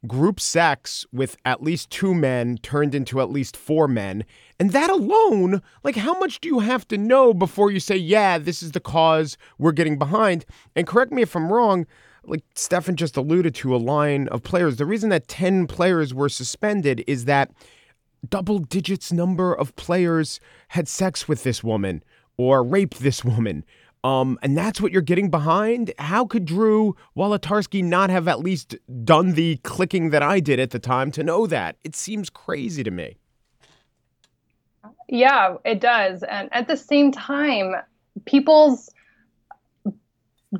group 0.06 0.40
sex 0.40 1.04
with 1.12 1.36
at 1.44 1.62
least 1.62 1.90
two 1.90 2.14
men 2.14 2.58
turned 2.58 2.94
into 2.94 3.20
at 3.20 3.30
least 3.30 3.56
four 3.56 3.88
men. 3.88 4.24
And 4.58 4.72
that 4.72 4.90
alone, 4.90 5.62
like, 5.84 5.96
how 5.96 6.18
much 6.18 6.40
do 6.40 6.48
you 6.48 6.60
have 6.60 6.86
to 6.88 6.98
know 6.98 7.34
before 7.34 7.70
you 7.70 7.80
say, 7.80 7.96
yeah, 7.96 8.38
this 8.38 8.62
is 8.62 8.72
the 8.72 8.80
cause 8.80 9.36
we're 9.58 9.72
getting 9.72 9.98
behind? 9.98 10.44
And 10.74 10.86
correct 10.86 11.12
me 11.12 11.22
if 11.22 11.34
I'm 11.34 11.52
wrong, 11.52 11.86
like 12.24 12.42
Stefan 12.54 12.96
just 12.96 13.16
alluded 13.16 13.54
to 13.56 13.74
a 13.74 13.78
line 13.78 14.28
of 14.28 14.42
players. 14.42 14.76
The 14.76 14.86
reason 14.86 15.10
that 15.10 15.28
10 15.28 15.66
players 15.66 16.12
were 16.12 16.28
suspended 16.28 17.04
is 17.06 17.24
that 17.26 17.50
double 18.28 18.58
digits 18.58 19.12
number 19.12 19.54
of 19.54 19.74
players 19.76 20.40
had 20.68 20.88
sex 20.88 21.28
with 21.28 21.44
this 21.44 21.62
woman 21.62 22.02
or 22.36 22.62
raped 22.62 23.00
this 23.00 23.24
woman. 23.24 23.64
Um, 24.04 24.38
and 24.42 24.56
that's 24.56 24.80
what 24.80 24.92
you're 24.92 25.02
getting 25.02 25.30
behind. 25.30 25.92
How 25.98 26.26
could 26.26 26.44
Drew 26.44 26.94
Wolitarsky 27.16 27.82
not 27.82 28.10
have 28.10 28.28
at 28.28 28.40
least 28.40 28.76
done 29.04 29.32
the 29.32 29.56
clicking 29.58 30.10
that 30.10 30.22
I 30.22 30.40
did 30.40 30.60
at 30.60 30.70
the 30.70 30.78
time 30.78 31.10
to 31.12 31.24
know 31.24 31.46
that? 31.46 31.76
It 31.82 31.96
seems 31.96 32.30
crazy 32.30 32.84
to 32.84 32.90
me. 32.90 33.16
Yeah, 35.08 35.56
it 35.64 35.80
does. 35.80 36.22
And 36.22 36.48
at 36.52 36.68
the 36.68 36.76
same 36.76 37.10
time, 37.10 37.74
people's 38.24 38.90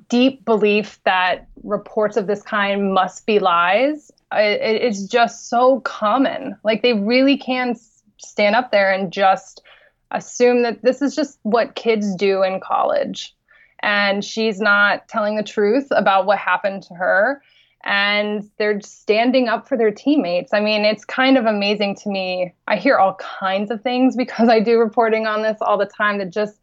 deep 0.09 0.45
belief 0.45 1.00
that 1.05 1.49
reports 1.62 2.16
of 2.16 2.26
this 2.26 2.43
kind 2.43 2.93
must 2.93 3.26
be 3.26 3.38
lies 3.38 4.11
it, 4.33 4.83
it's 4.83 5.05
just 5.05 5.49
so 5.49 5.81
common. 5.81 6.57
Like 6.64 6.83
they 6.83 6.95
really 6.95 7.37
can 7.37 7.76
stand 8.19 8.57
up 8.57 8.71
there 8.71 8.93
and 8.93 9.12
just 9.12 9.62
assume 10.11 10.63
that 10.63 10.83
this 10.83 11.03
is 11.03 11.15
just 11.15 11.39
what 11.43 11.75
kids 11.75 12.15
do 12.15 12.43
in 12.43 12.61
college. 12.61 13.35
And 13.81 14.25
she's 14.25 14.61
not 14.61 15.09
telling 15.09 15.37
the 15.37 15.43
truth 15.43 15.89
about 15.91 16.27
what 16.27 16.39
happened 16.39 16.83
to 16.85 16.95
her. 16.95 17.43
And 17.85 18.49
they're 18.59 18.81
standing 18.81 19.49
up 19.49 19.69
for 19.69 19.77
their 19.77 19.93
teammates. 19.93 20.53
I 20.53 20.61
mean, 20.61 20.85
it's 20.85 21.05
kind 21.05 21.39
of 21.39 21.47
amazing 21.47 21.97
to 21.97 22.09
me. 22.09 22.53
I 22.67 22.77
hear 22.77 22.97
all 22.97 23.15
kinds 23.15 23.71
of 23.71 23.83
things 23.83 24.17
because 24.17 24.49
I 24.49 24.61
do 24.61 24.79
reporting 24.79 25.27
on 25.27 25.43
this 25.43 25.59
all 25.61 25.79
the 25.79 25.87
time 25.87 26.19
that 26.19 26.31
just 26.31 26.59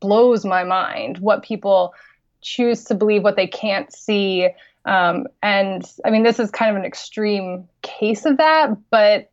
blows 0.00 0.44
my 0.44 0.64
mind 0.64 1.18
what 1.18 1.42
people 1.42 1.94
choose 2.40 2.84
to 2.84 2.94
believe, 2.94 3.22
what 3.22 3.36
they 3.36 3.46
can't 3.46 3.92
see. 3.92 4.48
Um, 4.84 5.26
and 5.42 5.84
I 6.04 6.10
mean, 6.10 6.24
this 6.24 6.40
is 6.40 6.50
kind 6.50 6.70
of 6.70 6.76
an 6.76 6.84
extreme 6.84 7.68
case 7.82 8.24
of 8.24 8.38
that, 8.38 8.76
but 8.90 9.31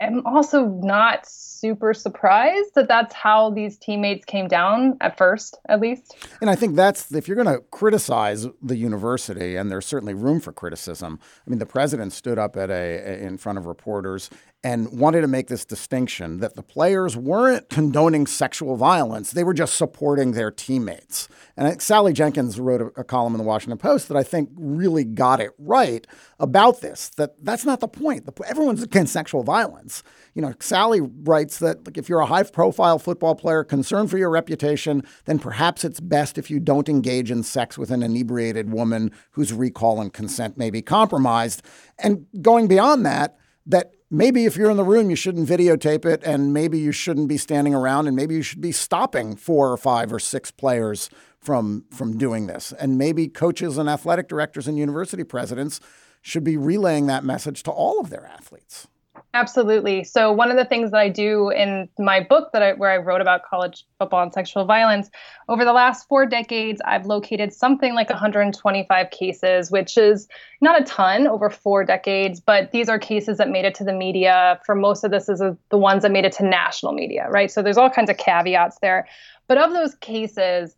I'm 0.00 0.26
also 0.26 0.66
not 0.66 1.26
super 1.26 1.92
surprised 1.92 2.74
that 2.74 2.88
that's 2.88 3.14
how 3.14 3.50
these 3.50 3.76
teammates 3.76 4.24
came 4.24 4.48
down 4.48 4.96
at 5.02 5.18
first, 5.18 5.58
at 5.68 5.78
least. 5.78 6.16
And 6.40 6.48
I 6.48 6.54
think 6.54 6.74
that's 6.74 7.12
if 7.12 7.28
you're 7.28 7.34
going 7.34 7.54
to 7.54 7.62
criticize 7.70 8.46
the 8.62 8.76
university, 8.76 9.56
and 9.56 9.70
there's 9.70 9.84
certainly 9.84 10.14
room 10.14 10.40
for 10.40 10.52
criticism. 10.52 11.18
I 11.46 11.50
mean, 11.50 11.58
the 11.58 11.66
president 11.66 12.14
stood 12.14 12.38
up 12.38 12.56
at 12.56 12.70
a 12.70 13.22
in 13.22 13.36
front 13.36 13.58
of 13.58 13.66
reporters 13.66 14.30
and 14.62 14.98
wanted 14.98 15.22
to 15.22 15.26
make 15.26 15.48
this 15.48 15.64
distinction 15.64 16.40
that 16.40 16.54
the 16.54 16.62
players 16.62 17.16
weren't 17.16 17.68
condoning 17.70 18.26
sexual 18.26 18.76
violence; 18.76 19.32
they 19.32 19.44
were 19.44 19.54
just 19.54 19.74
supporting 19.74 20.32
their 20.32 20.50
teammates. 20.50 21.28
And 21.56 21.80
Sally 21.80 22.12
Jenkins 22.12 22.60
wrote 22.60 22.80
a, 22.80 23.00
a 23.00 23.04
column 23.04 23.34
in 23.34 23.38
the 23.38 23.44
Washington 23.44 23.78
Post 23.78 24.08
that 24.08 24.16
I 24.16 24.22
think 24.22 24.50
really 24.56 25.04
got 25.04 25.40
it 25.40 25.52
right 25.58 26.06
about 26.38 26.80
this. 26.80 27.10
That 27.10 27.42
that's 27.44 27.64
not 27.64 27.80
the 27.80 27.88
point. 27.88 28.26
The, 28.26 28.44
everyone's 28.46 28.82
against 28.82 29.12
sexual 29.12 29.42
violence. 29.42 30.02
You 30.34 30.42
know, 30.42 30.54
Sally 30.60 31.00
writes 31.00 31.58
that 31.58 31.84
like, 31.86 31.98
if 31.98 32.08
you're 32.08 32.20
a 32.20 32.26
high-profile 32.26 32.98
football 32.98 33.34
player 33.34 33.64
concerned 33.64 34.10
for 34.10 34.18
your 34.18 34.30
reputation, 34.30 35.02
then 35.24 35.38
perhaps 35.38 35.84
it's 35.84 36.00
best 36.00 36.38
if 36.38 36.50
you 36.50 36.60
don't 36.60 36.88
engage 36.88 37.30
in 37.30 37.42
sex 37.42 37.76
with 37.76 37.90
an 37.90 38.02
inebriated 38.02 38.72
woman 38.72 39.10
whose 39.32 39.52
recall 39.52 40.00
and 40.00 40.12
consent 40.12 40.56
may 40.56 40.70
be 40.70 40.82
compromised. 40.82 41.62
And 41.98 42.26
going 42.40 42.68
beyond 42.68 43.04
that, 43.06 43.36
that 43.66 43.92
maybe 44.10 44.44
if 44.44 44.56
you're 44.56 44.70
in 44.70 44.76
the 44.76 44.84
room, 44.84 45.10
you 45.10 45.16
shouldn't 45.16 45.48
videotape 45.48 46.04
it, 46.04 46.22
and 46.24 46.52
maybe 46.52 46.78
you 46.78 46.92
shouldn't 46.92 47.28
be 47.28 47.36
standing 47.36 47.74
around, 47.74 48.06
and 48.06 48.16
maybe 48.16 48.34
you 48.34 48.42
should 48.42 48.60
be 48.60 48.72
stopping 48.72 49.36
four 49.36 49.72
or 49.72 49.76
five 49.76 50.12
or 50.12 50.18
six 50.18 50.50
players 50.50 51.10
from 51.38 51.84
from 51.90 52.18
doing 52.18 52.46
this. 52.46 52.72
And 52.72 52.98
maybe 52.98 53.28
coaches 53.28 53.78
and 53.78 53.88
athletic 53.88 54.28
directors 54.28 54.68
and 54.68 54.76
university 54.76 55.24
presidents 55.24 55.80
should 56.22 56.44
be 56.44 56.56
relaying 56.56 57.06
that 57.06 57.24
message 57.24 57.62
to 57.62 57.70
all 57.70 58.00
of 58.00 58.10
their 58.10 58.26
athletes. 58.26 58.88
Absolutely. 59.32 60.02
So 60.02 60.32
one 60.32 60.50
of 60.50 60.56
the 60.56 60.64
things 60.64 60.90
that 60.90 60.98
I 60.98 61.08
do 61.08 61.50
in 61.50 61.88
my 62.00 62.18
book 62.18 62.50
that 62.52 62.62
I, 62.62 62.72
where 62.72 62.90
I 62.90 62.96
wrote 62.96 63.20
about 63.20 63.44
college 63.44 63.84
football 63.96 64.24
and 64.24 64.32
sexual 64.32 64.64
violence 64.64 65.08
over 65.48 65.64
the 65.64 65.72
last 65.72 66.08
four 66.08 66.26
decades, 66.26 66.80
I've 66.84 67.06
located 67.06 67.52
something 67.52 67.94
like 67.94 68.10
125 68.10 69.10
cases, 69.12 69.70
which 69.70 69.96
is 69.96 70.26
not 70.60 70.80
a 70.80 70.84
ton 70.84 71.28
over 71.28 71.48
four 71.48 71.84
decades, 71.84 72.40
but 72.40 72.72
these 72.72 72.88
are 72.88 72.98
cases 72.98 73.38
that 73.38 73.48
made 73.48 73.64
it 73.64 73.74
to 73.76 73.84
the 73.84 73.92
media. 73.92 74.60
For 74.66 74.74
most 74.74 75.04
of 75.04 75.12
this 75.12 75.28
is 75.28 75.40
the 75.68 75.78
ones 75.78 76.02
that 76.02 76.10
made 76.10 76.24
it 76.24 76.32
to 76.32 76.44
national 76.44 76.92
media, 76.92 77.28
right? 77.30 77.52
So 77.52 77.62
there's 77.62 77.78
all 77.78 77.90
kinds 77.90 78.10
of 78.10 78.16
caveats 78.16 78.78
there. 78.80 79.06
But 79.46 79.58
of 79.58 79.72
those 79.72 79.94
cases, 79.94 80.74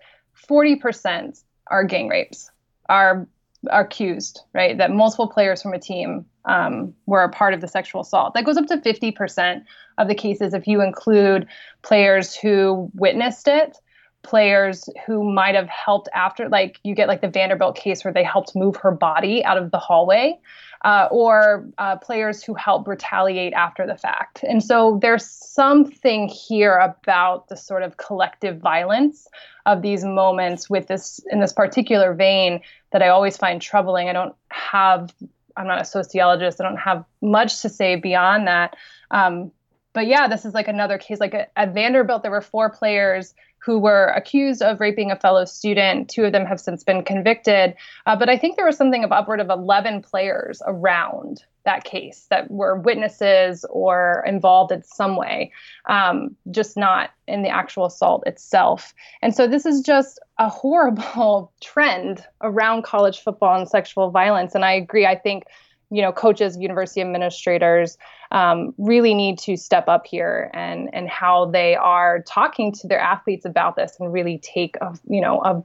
40% 0.46 1.42
are 1.68 1.84
gang 1.84 2.08
rapes, 2.08 2.50
are 2.90 3.26
accused, 3.70 4.40
right? 4.54 4.76
That 4.76 4.90
multiple 4.90 5.28
players 5.28 5.62
from 5.62 5.72
a 5.72 5.78
team 5.78 6.26
um, 6.44 6.94
were 7.06 7.22
a 7.22 7.28
part 7.28 7.54
of 7.54 7.60
the 7.60 7.68
sexual 7.68 8.00
assault. 8.00 8.34
That 8.34 8.44
goes 8.44 8.56
up 8.56 8.66
to 8.66 8.78
50% 8.78 9.64
of 9.98 10.08
the 10.08 10.14
cases 10.14 10.54
if 10.54 10.66
you 10.66 10.82
include 10.82 11.46
players 11.82 12.34
who 12.34 12.90
witnessed 12.94 13.48
it, 13.48 13.78
players 14.22 14.88
who 15.06 15.32
might 15.32 15.54
have 15.54 15.68
helped 15.68 16.08
after, 16.14 16.48
like 16.48 16.78
you 16.82 16.94
get 16.94 17.08
like 17.08 17.20
the 17.20 17.28
Vanderbilt 17.28 17.76
case 17.76 18.04
where 18.04 18.14
they 18.14 18.24
helped 18.24 18.54
move 18.54 18.76
her 18.76 18.90
body 18.90 19.44
out 19.44 19.58
of 19.58 19.70
the 19.70 19.78
hallway 19.78 20.38
uh, 20.84 21.08
or 21.10 21.68
uh, 21.78 21.96
players 21.96 22.42
who 22.42 22.54
help 22.54 22.88
retaliate 22.88 23.52
after 23.52 23.86
the 23.86 23.96
fact. 23.96 24.42
And 24.42 24.62
so 24.62 24.98
there's 25.00 25.24
something 25.24 26.28
here 26.28 26.76
about 26.76 27.48
the 27.48 27.56
sort 27.56 27.82
of 27.82 27.96
collective 27.96 28.58
violence 28.58 29.28
of 29.64 29.82
these 29.82 30.04
moments 30.04 30.68
with 30.68 30.88
this 30.88 31.20
in 31.30 31.40
this 31.40 31.52
particular 31.52 32.14
vein 32.14 32.60
that 32.90 33.02
I 33.02 33.08
always 33.08 33.36
find 33.36 33.62
troubling. 33.62 34.08
I 34.08 34.12
don't 34.12 34.34
have 34.48 35.14
I'm 35.56 35.66
not 35.66 35.80
a 35.80 35.84
sociologist. 35.84 36.60
I 36.60 36.64
don't 36.64 36.78
have 36.78 37.04
much 37.20 37.62
to 37.62 37.68
say 37.68 37.96
beyond 37.96 38.46
that. 38.46 38.76
Um, 39.10 39.52
but 39.92 40.06
yeah, 40.06 40.26
this 40.28 40.44
is 40.44 40.54
like 40.54 40.68
another 40.68 40.98
case. 40.98 41.20
Like 41.20 41.34
at 41.34 41.74
Vanderbilt, 41.74 42.22
there 42.22 42.30
were 42.30 42.40
four 42.40 42.70
players 42.70 43.34
who 43.64 43.78
were 43.78 44.06
accused 44.16 44.60
of 44.60 44.80
raping 44.80 45.10
a 45.10 45.16
fellow 45.16 45.44
student. 45.44 46.10
Two 46.10 46.24
of 46.24 46.32
them 46.32 46.44
have 46.44 46.60
since 46.60 46.82
been 46.82 47.04
convicted. 47.04 47.74
Uh, 48.06 48.16
but 48.16 48.28
I 48.28 48.36
think 48.36 48.56
there 48.56 48.66
was 48.66 48.76
something 48.76 49.04
of 49.04 49.12
upward 49.12 49.40
of 49.40 49.50
11 49.50 50.02
players 50.02 50.60
around 50.66 51.44
that 51.64 51.84
case 51.84 52.26
that 52.28 52.50
were 52.50 52.80
witnesses 52.80 53.64
or 53.70 54.24
involved 54.26 54.72
in 54.72 54.82
some 54.82 55.16
way, 55.16 55.52
um, 55.88 56.34
just 56.50 56.76
not 56.76 57.10
in 57.28 57.42
the 57.42 57.48
actual 57.48 57.86
assault 57.86 58.24
itself. 58.26 58.92
And 59.22 59.32
so 59.32 59.46
this 59.46 59.64
is 59.64 59.80
just 59.80 60.18
a 60.38 60.48
horrible 60.48 61.52
trend 61.62 62.26
around 62.40 62.82
college 62.82 63.20
football 63.20 63.56
and 63.56 63.68
sexual 63.68 64.10
violence. 64.10 64.56
And 64.56 64.64
I 64.64 64.72
agree. 64.72 65.06
I 65.06 65.16
think 65.16 65.44
you 65.92 66.00
know 66.00 66.10
coaches 66.10 66.56
university 66.56 67.00
administrators 67.00 67.98
um, 68.30 68.74
really 68.78 69.12
need 69.14 69.38
to 69.38 69.56
step 69.56 69.88
up 69.88 70.06
here 70.06 70.50
and 70.54 70.88
and 70.92 71.08
how 71.08 71.46
they 71.46 71.76
are 71.76 72.22
talking 72.22 72.72
to 72.72 72.88
their 72.88 72.98
athletes 72.98 73.44
about 73.44 73.76
this 73.76 73.96
and 74.00 74.12
really 74.12 74.38
take 74.38 74.76
a 74.80 74.98
you 75.08 75.20
know 75.20 75.40
a 75.42 75.62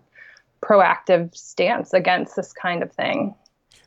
proactive 0.64 1.36
stance 1.36 1.94
against 1.94 2.36
this 2.36 2.52
kind 2.52 2.84
of 2.84 2.92
thing. 2.92 3.34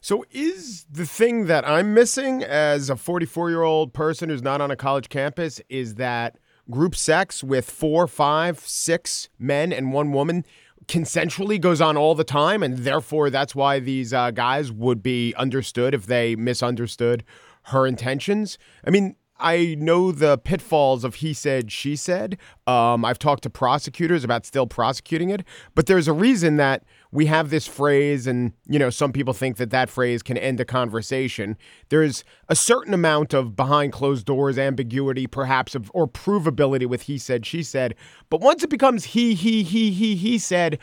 So 0.00 0.24
is 0.30 0.86
the 0.90 1.04
thing 1.04 1.46
that 1.46 1.68
i'm 1.68 1.92
missing 1.92 2.42
as 2.42 2.88
a 2.88 2.96
44 2.96 3.50
year 3.50 3.62
old 3.62 3.92
person 3.92 4.30
who's 4.30 4.42
not 4.42 4.62
on 4.62 4.70
a 4.70 4.76
college 4.76 5.10
campus 5.10 5.60
is 5.68 5.96
that 5.96 6.38
group 6.70 6.96
sex 6.96 7.44
with 7.44 7.68
four 7.68 8.06
five 8.06 8.60
six 8.60 9.28
men 9.38 9.74
and 9.74 9.92
one 9.92 10.12
woman 10.12 10.46
consensually 10.86 11.60
goes 11.60 11.80
on 11.80 11.96
all 11.96 12.14
the 12.14 12.24
time, 12.24 12.62
and 12.62 12.78
therefore 12.78 13.30
that's 13.30 13.54
why 13.54 13.78
these 13.78 14.12
uh, 14.12 14.30
guys 14.30 14.72
would 14.72 15.02
be 15.02 15.34
understood 15.36 15.94
if 15.94 16.06
they 16.06 16.34
misunderstood 16.36 17.24
her 17.64 17.86
intentions. 17.86 18.58
I 18.84 18.90
mean, 18.90 19.16
I 19.38 19.76
know 19.78 20.12
the 20.12 20.38
pitfalls 20.38 21.02
of 21.02 21.16
he 21.16 21.32
said, 21.32 21.72
she 21.72 21.96
said. 21.96 22.36
Um, 22.66 23.04
I've 23.04 23.18
talked 23.18 23.42
to 23.44 23.50
prosecutors 23.50 24.22
about 24.22 24.44
still 24.44 24.66
prosecuting 24.66 25.30
it, 25.30 25.44
but 25.74 25.86
there's 25.86 26.08
a 26.08 26.12
reason 26.12 26.56
that 26.56 26.84
we 27.12 27.26
have 27.26 27.50
this 27.50 27.66
phrase, 27.66 28.26
and 28.26 28.52
you 28.68 28.78
know, 28.78 28.90
some 28.90 29.12
people 29.12 29.34
think 29.34 29.56
that 29.56 29.70
that 29.70 29.90
phrase 29.90 30.22
can 30.22 30.36
end 30.36 30.60
a 30.60 30.64
conversation. 30.64 31.56
There's 31.88 32.24
a 32.48 32.54
certain 32.54 32.94
amount 32.94 33.34
of 33.34 33.56
behind 33.56 33.92
closed 33.92 34.26
doors 34.26 34.58
ambiguity, 34.58 35.26
perhaps, 35.26 35.74
of, 35.74 35.90
or 35.92 36.06
provability 36.06 36.86
with 36.86 37.02
he 37.02 37.18
said, 37.18 37.44
she 37.44 37.62
said. 37.62 37.94
But 38.28 38.40
once 38.40 38.62
it 38.62 38.70
becomes 38.70 39.04
he, 39.04 39.34
he, 39.34 39.62
he, 39.62 39.90
he, 39.90 40.14
he 40.14 40.38
said, 40.38 40.78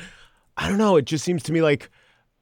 I 0.57 0.67
don't 0.67 0.77
know. 0.77 0.97
It 0.97 1.05
just 1.05 1.23
seems 1.23 1.43
to 1.43 1.53
me 1.53 1.61
like 1.61 1.89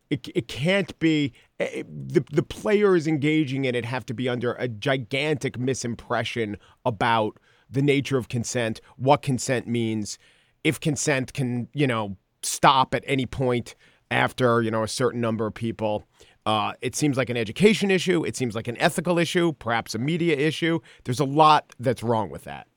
it, 0.09 0.27
it 0.33 0.47
can't 0.47 0.97
be 0.99 1.33
it, 1.59 1.63
eh, 1.63 1.79
eh, 1.79 1.83
the 1.87 2.23
the 2.31 2.43
players 2.43 3.07
engaging 3.07 3.65
in 3.65 3.75
it 3.75 3.85
have 3.85 4.05
to 4.07 4.13
be 4.13 4.29
under 4.29 4.53
a 4.53 4.67
gigantic 4.67 5.57
misimpression 5.57 6.55
about 6.85 7.37
the 7.69 7.81
nature 7.81 8.17
of 8.17 8.29
consent, 8.29 8.81
what 8.97 9.21
consent 9.21 9.67
means. 9.67 10.17
if 10.65 10.79
consent 10.79 11.31
can, 11.33 11.67
you 11.73 11.85
know, 11.85 12.17
stop 12.45 12.93
at 12.93 13.03
any 13.07 13.25
point 13.25 13.75
after, 14.11 14.61
you 14.61 14.71
know, 14.71 14.83
a 14.83 14.87
certain 14.87 15.21
number 15.21 15.45
of 15.45 15.53
people. 15.53 16.05
Uh, 16.45 16.73
it 16.81 16.95
seems 16.95 17.17
like 17.17 17.29
an 17.29 17.37
education 17.37 17.89
issue. 17.89 18.23
It 18.23 18.35
seems 18.35 18.55
like 18.55 18.67
an 18.67 18.77
ethical 18.79 19.17
issue, 19.17 19.53
perhaps 19.53 19.95
a 19.95 19.97
media 19.97 20.35
issue. 20.35 20.79
There's 21.03 21.19
a 21.19 21.25
lot 21.25 21.73
that's 21.79 22.03
wrong 22.03 22.29
with 22.29 22.43
that. 22.43 22.67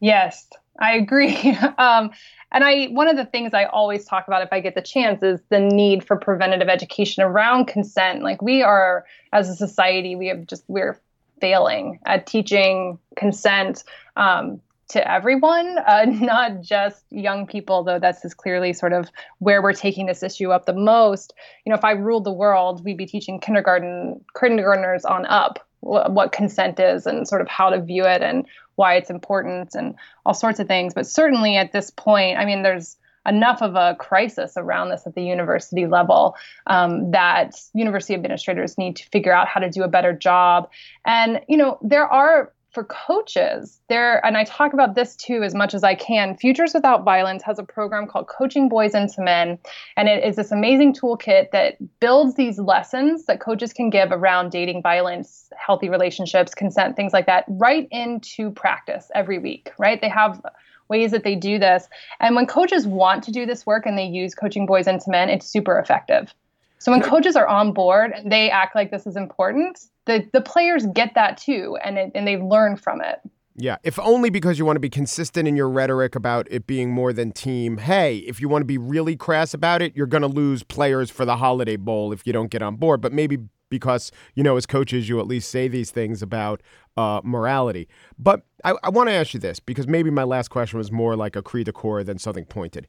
Yes, 0.00 0.48
I 0.80 0.94
agree. 0.94 1.36
um, 1.78 2.10
and 2.52 2.62
I 2.62 2.86
one 2.86 3.08
of 3.08 3.16
the 3.16 3.24
things 3.24 3.54
I 3.54 3.64
always 3.64 4.04
talk 4.04 4.28
about 4.28 4.42
if 4.42 4.52
I 4.52 4.60
get 4.60 4.74
the 4.74 4.82
chance 4.82 5.22
is 5.22 5.40
the 5.48 5.58
need 5.58 6.04
for 6.04 6.16
preventative 6.16 6.68
education 6.68 7.24
around 7.24 7.66
consent. 7.66 8.22
Like 8.22 8.40
we 8.40 8.62
are 8.62 9.04
as 9.32 9.48
a 9.48 9.56
society, 9.56 10.14
we 10.14 10.28
have 10.28 10.46
just 10.46 10.62
we're 10.68 11.00
failing 11.40 11.98
at 12.06 12.26
teaching 12.26 12.98
consent 13.16 13.84
um, 14.16 14.60
to 14.88 15.10
everyone, 15.10 15.78
uh, 15.86 16.04
not 16.08 16.60
just 16.60 17.04
young 17.10 17.46
people, 17.46 17.84
though 17.84 17.98
that's 17.98 18.24
is 18.24 18.34
clearly 18.34 18.72
sort 18.72 18.92
of 18.92 19.10
where 19.38 19.62
we're 19.62 19.72
taking 19.72 20.06
this 20.06 20.22
issue 20.22 20.50
up 20.50 20.66
the 20.66 20.72
most. 20.72 21.34
You 21.64 21.70
know, 21.70 21.76
if 21.76 21.84
I 21.84 21.92
ruled 21.92 22.24
the 22.24 22.32
world, 22.32 22.84
we'd 22.84 22.96
be 22.96 23.06
teaching 23.06 23.40
kindergarten 23.40 24.24
kindergartners 24.38 25.04
on 25.04 25.26
up 25.26 25.66
what 25.80 26.32
consent 26.32 26.80
is 26.80 27.06
and 27.06 27.28
sort 27.28 27.40
of 27.40 27.48
how 27.48 27.70
to 27.70 27.80
view 27.80 28.04
it 28.04 28.22
and 28.22 28.44
why 28.74 28.94
it's 28.94 29.10
important 29.10 29.74
and 29.74 29.94
all 30.24 30.34
sorts 30.34 30.58
of 30.58 30.66
things. 30.66 30.94
But 30.94 31.06
certainly 31.06 31.56
at 31.56 31.72
this 31.72 31.90
point, 31.90 32.38
I 32.38 32.44
mean, 32.44 32.62
there's 32.62 32.96
enough 33.26 33.60
of 33.60 33.74
a 33.74 33.96
crisis 33.98 34.54
around 34.56 34.90
this 34.90 35.06
at 35.06 35.14
the 35.14 35.22
university 35.22 35.86
level 35.86 36.36
um, 36.66 37.10
that 37.10 37.56
university 37.74 38.14
administrators 38.14 38.78
need 38.78 38.96
to 38.96 39.08
figure 39.10 39.32
out 39.32 39.48
how 39.48 39.60
to 39.60 39.70
do 39.70 39.82
a 39.82 39.88
better 39.88 40.12
job. 40.12 40.70
And, 41.04 41.40
you 41.48 41.56
know, 41.56 41.78
there 41.82 42.06
are 42.06 42.52
for 42.76 42.84
coaches 42.84 43.80
there 43.88 44.24
and 44.26 44.36
i 44.36 44.44
talk 44.44 44.74
about 44.74 44.94
this 44.94 45.16
too 45.16 45.42
as 45.42 45.54
much 45.54 45.72
as 45.72 45.82
i 45.82 45.94
can 45.94 46.36
futures 46.36 46.74
without 46.74 47.04
violence 47.04 47.42
has 47.42 47.58
a 47.58 47.62
program 47.62 48.06
called 48.06 48.26
coaching 48.28 48.68
boys 48.68 48.94
into 48.94 49.22
men 49.22 49.58
and 49.96 50.08
it 50.08 50.22
is 50.22 50.36
this 50.36 50.52
amazing 50.52 50.92
toolkit 50.92 51.50
that 51.52 51.76
builds 52.00 52.34
these 52.34 52.58
lessons 52.58 53.24
that 53.24 53.40
coaches 53.40 53.72
can 53.72 53.88
give 53.88 54.12
around 54.12 54.50
dating 54.50 54.82
violence 54.82 55.50
healthy 55.56 55.88
relationships 55.88 56.54
consent 56.54 56.96
things 56.96 57.14
like 57.14 57.24
that 57.24 57.46
right 57.48 57.88
into 57.90 58.50
practice 58.50 59.10
every 59.14 59.38
week 59.38 59.72
right? 59.78 60.00
They 60.00 60.08
have 60.08 60.40
ways 60.88 61.10
that 61.10 61.24
they 61.24 61.34
do 61.34 61.58
this. 61.58 61.88
And 62.20 62.36
when 62.36 62.46
coaches 62.46 62.86
want 62.86 63.24
to 63.24 63.32
do 63.32 63.46
this 63.46 63.66
work 63.66 63.86
and 63.86 63.98
they 63.98 64.06
use 64.06 64.34
coaching 64.34 64.66
boys 64.66 64.86
into 64.86 65.10
men 65.10 65.28
it's 65.28 65.46
super 65.46 65.78
effective. 65.78 66.32
So 66.78 66.92
when 66.92 67.02
coaches 67.02 67.36
are 67.36 67.46
on 67.46 67.72
board 67.72 68.12
and 68.12 68.30
they 68.30 68.50
act 68.50 68.74
like 68.74 68.90
this 68.90 69.06
is 69.06 69.16
important, 69.16 69.78
the 70.06 70.28
the 70.32 70.40
players 70.40 70.86
get 70.94 71.14
that 71.14 71.36
too, 71.36 71.76
and 71.84 71.98
it, 71.98 72.12
and 72.14 72.26
they 72.26 72.36
learn 72.36 72.76
from 72.76 73.00
it. 73.00 73.20
Yeah, 73.58 73.76
if 73.82 73.98
only 73.98 74.28
because 74.28 74.58
you 74.58 74.66
want 74.66 74.76
to 74.76 74.80
be 74.80 74.90
consistent 74.90 75.48
in 75.48 75.56
your 75.56 75.70
rhetoric 75.70 76.14
about 76.14 76.46
it 76.50 76.66
being 76.66 76.90
more 76.90 77.12
than 77.14 77.32
team. 77.32 77.78
Hey, 77.78 78.18
if 78.18 78.38
you 78.38 78.50
want 78.50 78.60
to 78.60 78.66
be 78.66 78.76
really 78.76 79.16
crass 79.16 79.54
about 79.54 79.80
it, 79.80 79.96
you're 79.96 80.06
going 80.06 80.22
to 80.22 80.28
lose 80.28 80.62
players 80.62 81.10
for 81.10 81.24
the 81.24 81.36
Holiday 81.36 81.76
Bowl 81.76 82.12
if 82.12 82.26
you 82.26 82.34
don't 82.34 82.50
get 82.50 82.60
on 82.60 82.76
board. 82.76 83.00
But 83.00 83.14
maybe 83.14 83.38
because, 83.68 84.12
you 84.34 84.42
know, 84.42 84.56
as 84.56 84.66
coaches, 84.66 85.08
you 85.08 85.20
at 85.20 85.26
least 85.26 85.50
say 85.50 85.68
these 85.68 85.90
things 85.90 86.22
about 86.22 86.62
uh, 86.96 87.20
morality. 87.22 87.88
But 88.18 88.42
I, 88.64 88.74
I 88.82 88.88
want 88.88 89.08
to 89.10 89.12
ask 89.12 89.34
you 89.34 89.40
this 89.40 89.60
because 89.60 89.86
maybe 89.86 90.10
my 90.10 90.22
last 90.22 90.48
question 90.48 90.78
was 90.78 90.90
more 90.90 91.14
like 91.14 91.36
a 91.36 91.42
cri 91.42 91.62
de 91.62 91.72
coeur 91.72 92.02
than 92.02 92.18
something 92.18 92.46
pointed. 92.46 92.86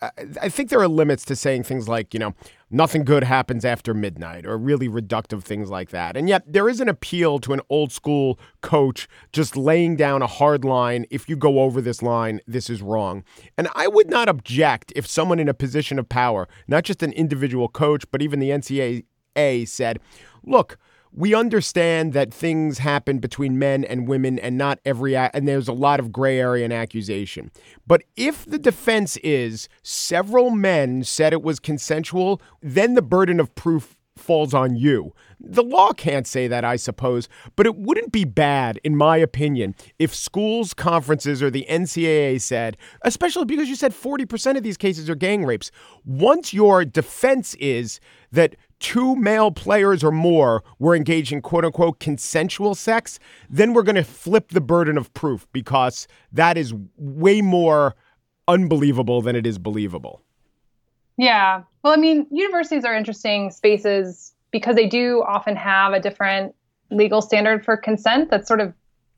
I, 0.00 0.10
I 0.42 0.48
think 0.48 0.70
there 0.70 0.80
are 0.80 0.88
limits 0.88 1.24
to 1.26 1.36
saying 1.36 1.64
things 1.64 1.88
like, 1.88 2.14
you 2.14 2.20
know, 2.20 2.34
nothing 2.70 3.04
good 3.04 3.24
happens 3.24 3.64
after 3.64 3.92
midnight 3.92 4.46
or 4.46 4.56
really 4.56 4.88
reductive 4.88 5.42
things 5.42 5.68
like 5.68 5.90
that. 5.90 6.16
And 6.16 6.28
yet 6.28 6.44
there 6.46 6.68
is 6.68 6.80
an 6.80 6.88
appeal 6.88 7.40
to 7.40 7.52
an 7.52 7.60
old 7.68 7.90
school 7.90 8.38
coach 8.60 9.08
just 9.32 9.56
laying 9.56 9.96
down 9.96 10.22
a 10.22 10.28
hard 10.28 10.64
line. 10.64 11.04
If 11.10 11.28
you 11.28 11.36
go 11.36 11.60
over 11.60 11.80
this 11.80 12.02
line, 12.02 12.40
this 12.46 12.70
is 12.70 12.82
wrong. 12.82 13.24
And 13.58 13.68
I 13.74 13.88
would 13.88 14.08
not 14.08 14.28
object 14.28 14.92
if 14.94 15.08
someone 15.08 15.40
in 15.40 15.48
a 15.48 15.54
position 15.54 15.98
of 15.98 16.08
power, 16.08 16.46
not 16.68 16.84
just 16.84 17.02
an 17.02 17.12
individual 17.12 17.68
coach, 17.68 18.04
but 18.12 18.22
even 18.22 18.38
the 18.38 18.50
NCAA 18.50 19.04
said, 19.36 19.98
look, 20.44 20.78
we 21.12 21.34
understand 21.34 22.12
that 22.12 22.32
things 22.32 22.78
happen 22.78 23.18
between 23.18 23.58
men 23.58 23.84
and 23.84 24.06
women 24.06 24.38
and 24.38 24.56
not 24.56 24.78
every 24.84 25.16
and 25.16 25.48
there's 25.48 25.68
a 25.68 25.72
lot 25.72 25.98
of 25.98 26.12
gray 26.12 26.38
area 26.38 26.64
and 26.64 26.72
accusation 26.72 27.50
but 27.84 28.02
if 28.16 28.44
the 28.44 28.58
defense 28.58 29.16
is 29.18 29.68
several 29.82 30.50
men 30.50 31.02
said 31.02 31.32
it 31.32 31.42
was 31.42 31.58
consensual 31.58 32.40
then 32.62 32.94
the 32.94 33.02
burden 33.02 33.40
of 33.40 33.52
proof 33.56 33.96
falls 34.20 34.54
on 34.54 34.76
you. 34.76 35.12
The 35.40 35.62
law 35.62 35.92
can't 35.92 36.26
say 36.26 36.46
that, 36.46 36.64
I 36.64 36.76
suppose, 36.76 37.28
but 37.56 37.66
it 37.66 37.76
wouldn't 37.76 38.12
be 38.12 38.24
bad, 38.24 38.78
in 38.84 38.94
my 38.94 39.16
opinion, 39.16 39.74
if 39.98 40.14
schools, 40.14 40.74
conferences, 40.74 41.42
or 41.42 41.50
the 41.50 41.66
NCAA 41.68 42.40
said, 42.40 42.76
especially 43.02 43.46
because 43.46 43.68
you 43.68 43.76
said 43.76 43.92
40% 43.92 44.56
of 44.56 44.62
these 44.62 44.76
cases 44.76 45.08
are 45.08 45.14
gang 45.14 45.44
rapes, 45.44 45.70
once 46.04 46.52
your 46.52 46.84
defense 46.84 47.54
is 47.54 48.00
that 48.30 48.54
two 48.80 49.14
male 49.14 49.50
players 49.50 50.02
or 50.02 50.10
more 50.10 50.64
were 50.78 50.96
engaged 50.96 51.32
in 51.32 51.40
quote 51.40 51.64
unquote 51.64 52.00
consensual 52.00 52.74
sex, 52.74 53.20
then 53.48 53.72
we're 53.72 53.82
going 53.82 53.96
to 53.96 54.04
flip 54.04 54.48
the 54.48 54.60
burden 54.60 54.98
of 54.98 55.12
proof 55.14 55.46
because 55.52 56.08
that 56.32 56.58
is 56.58 56.74
way 56.96 57.40
more 57.40 57.94
unbelievable 58.48 59.22
than 59.22 59.36
it 59.36 59.46
is 59.46 59.58
believable. 59.58 60.22
Yeah. 61.16 61.62
Well, 61.82 61.92
I 61.92 61.96
mean, 61.96 62.26
universities 62.30 62.84
are 62.84 62.94
interesting 62.94 63.50
spaces 63.50 64.32
because 64.50 64.74
they 64.74 64.86
do 64.86 65.22
often 65.22 65.54
have 65.54 65.92
a 65.92 66.00
different 66.00 66.54
legal 66.90 67.22
standard 67.22 67.64
for 67.64 67.76
consent. 67.76 68.30
That's 68.30 68.48
sort 68.48 68.60
of 68.60 68.72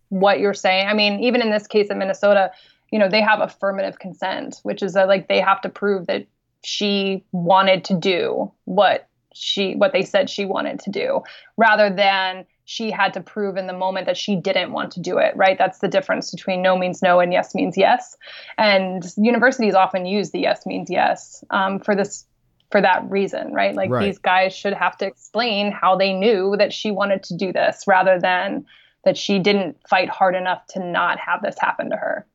what 0.08 0.40
you're 0.40 0.52
saying. 0.52 0.88
I 0.88 0.94
mean, 0.94 1.20
even 1.20 1.40
in 1.40 1.50
this 1.50 1.66
case 1.66 1.88
in 1.88 1.98
Minnesota, 1.98 2.50
you 2.90 2.98
know, 2.98 3.08
they 3.08 3.22
have 3.22 3.40
affirmative 3.40 3.98
consent, 3.98 4.60
which 4.64 4.82
is 4.82 4.92
that 4.92 5.08
like 5.08 5.28
they 5.28 5.40
have 5.40 5.60
to 5.62 5.68
prove 5.68 6.06
that 6.08 6.26
she 6.64 7.24
wanted 7.32 7.84
to 7.84 7.94
do 7.94 8.52
what 8.64 9.08
she 9.34 9.74
what 9.74 9.92
they 9.92 10.02
said 10.02 10.28
she 10.28 10.44
wanted 10.44 10.78
to 10.80 10.90
do 10.90 11.22
rather 11.56 11.90
than 11.90 12.44
she 12.64 12.90
had 12.90 13.12
to 13.12 13.20
prove 13.20 13.56
in 13.56 13.66
the 13.66 13.72
moment 13.72 14.06
that 14.06 14.16
she 14.16 14.36
didn't 14.36 14.72
want 14.72 14.92
to 14.92 15.00
do 15.00 15.18
it 15.18 15.36
right? 15.36 15.58
That's 15.58 15.80
the 15.80 15.88
difference 15.88 16.30
between 16.30 16.62
no 16.62 16.76
means 16.76 17.02
no 17.02 17.20
and 17.20 17.32
yes 17.32 17.54
means 17.54 17.76
yes. 17.76 18.16
And 18.58 19.04
universities 19.16 19.74
often 19.74 20.06
use 20.06 20.30
the 20.30 20.40
yes 20.40 20.64
means 20.66 20.88
yes 20.90 21.42
um, 21.50 21.80
for 21.80 21.94
this 21.94 22.24
for 22.70 22.80
that 22.80 23.08
reason 23.10 23.52
right? 23.52 23.74
Like 23.74 23.90
right. 23.90 24.06
these 24.06 24.18
guys 24.18 24.54
should 24.54 24.74
have 24.74 24.96
to 24.98 25.06
explain 25.06 25.72
how 25.72 25.96
they 25.96 26.12
knew 26.12 26.56
that 26.56 26.72
she 26.72 26.90
wanted 26.90 27.22
to 27.24 27.36
do 27.36 27.52
this 27.52 27.84
rather 27.86 28.18
than 28.18 28.64
that 29.04 29.16
she 29.18 29.38
didn't 29.38 29.76
fight 29.88 30.08
hard 30.08 30.34
enough 30.36 30.64
to 30.68 30.84
not 30.84 31.18
have 31.18 31.42
this 31.42 31.56
happen 31.58 31.90
to 31.90 31.96
her. 31.96 32.26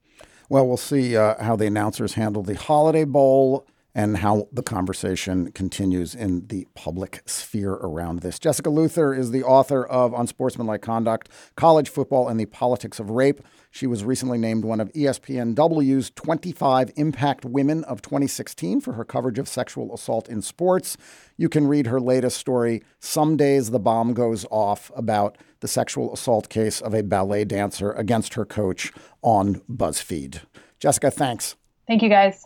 Well 0.50 0.68
we'll 0.68 0.78
see 0.78 1.16
uh, 1.16 1.42
how 1.42 1.56
the 1.56 1.66
announcers 1.66 2.14
handle 2.14 2.44
the 2.44 2.56
holiday 2.56 3.06
bowl 3.06 3.66
and 3.98 4.18
how 4.18 4.48
the 4.52 4.62
conversation 4.62 5.52
continues 5.54 6.14
in 6.14 6.46
the 6.50 6.68
public 6.76 7.24
sphere 7.26 7.74
around 7.74 8.20
this. 8.20 8.38
Jessica 8.38 8.70
Luther 8.70 9.12
is 9.12 9.32
the 9.32 9.42
author 9.42 9.84
of 9.88 10.14
Unsportsmanlike 10.14 10.84
Conduct, 10.84 11.30
College 11.56 11.90
Football, 11.90 12.28
and 12.28 12.40
the 12.40 12.46
Politics 12.46 13.00
of 13.00 13.10
Rape. 13.10 13.42
She 13.72 13.88
was 13.88 14.04
recently 14.04 14.38
named 14.38 14.66
one 14.66 14.80
of 14.80 14.94
ESPNW's 14.94 16.12
25 16.12 16.92
Impact 16.96 17.44
Women 17.44 17.84
of 17.86 18.04
2016 18.04 18.82
for 18.82 18.94
her 18.94 19.04
coverage 19.04 19.40
of 19.40 19.48
sexual 19.48 19.92
assault 19.92 20.30
in 20.30 20.44
sports. 20.44 20.96
You 21.36 21.50
can 21.50 21.66
read 21.66 21.88
her 21.88 22.00
latest 22.00 22.38
story, 22.38 22.84
Some 23.00 23.36
Days 23.36 23.72
the 23.72 23.80
Bomb 23.80 24.14
Goes 24.14 24.46
Off, 24.52 24.92
about 24.96 25.40
the 25.62 25.68
sexual 25.68 26.14
assault 26.14 26.50
case 26.50 26.82
of 26.82 26.94
a 26.94 27.02
ballet 27.02 27.46
dancer 27.46 27.94
against 27.94 28.36
her 28.36 28.46
coach 28.46 28.94
on 29.24 29.56
BuzzFeed. 29.68 30.42
Jessica, 30.80 31.10
thanks. 31.10 31.56
Thank 31.88 32.04
you, 32.04 32.10
guys. 32.10 32.46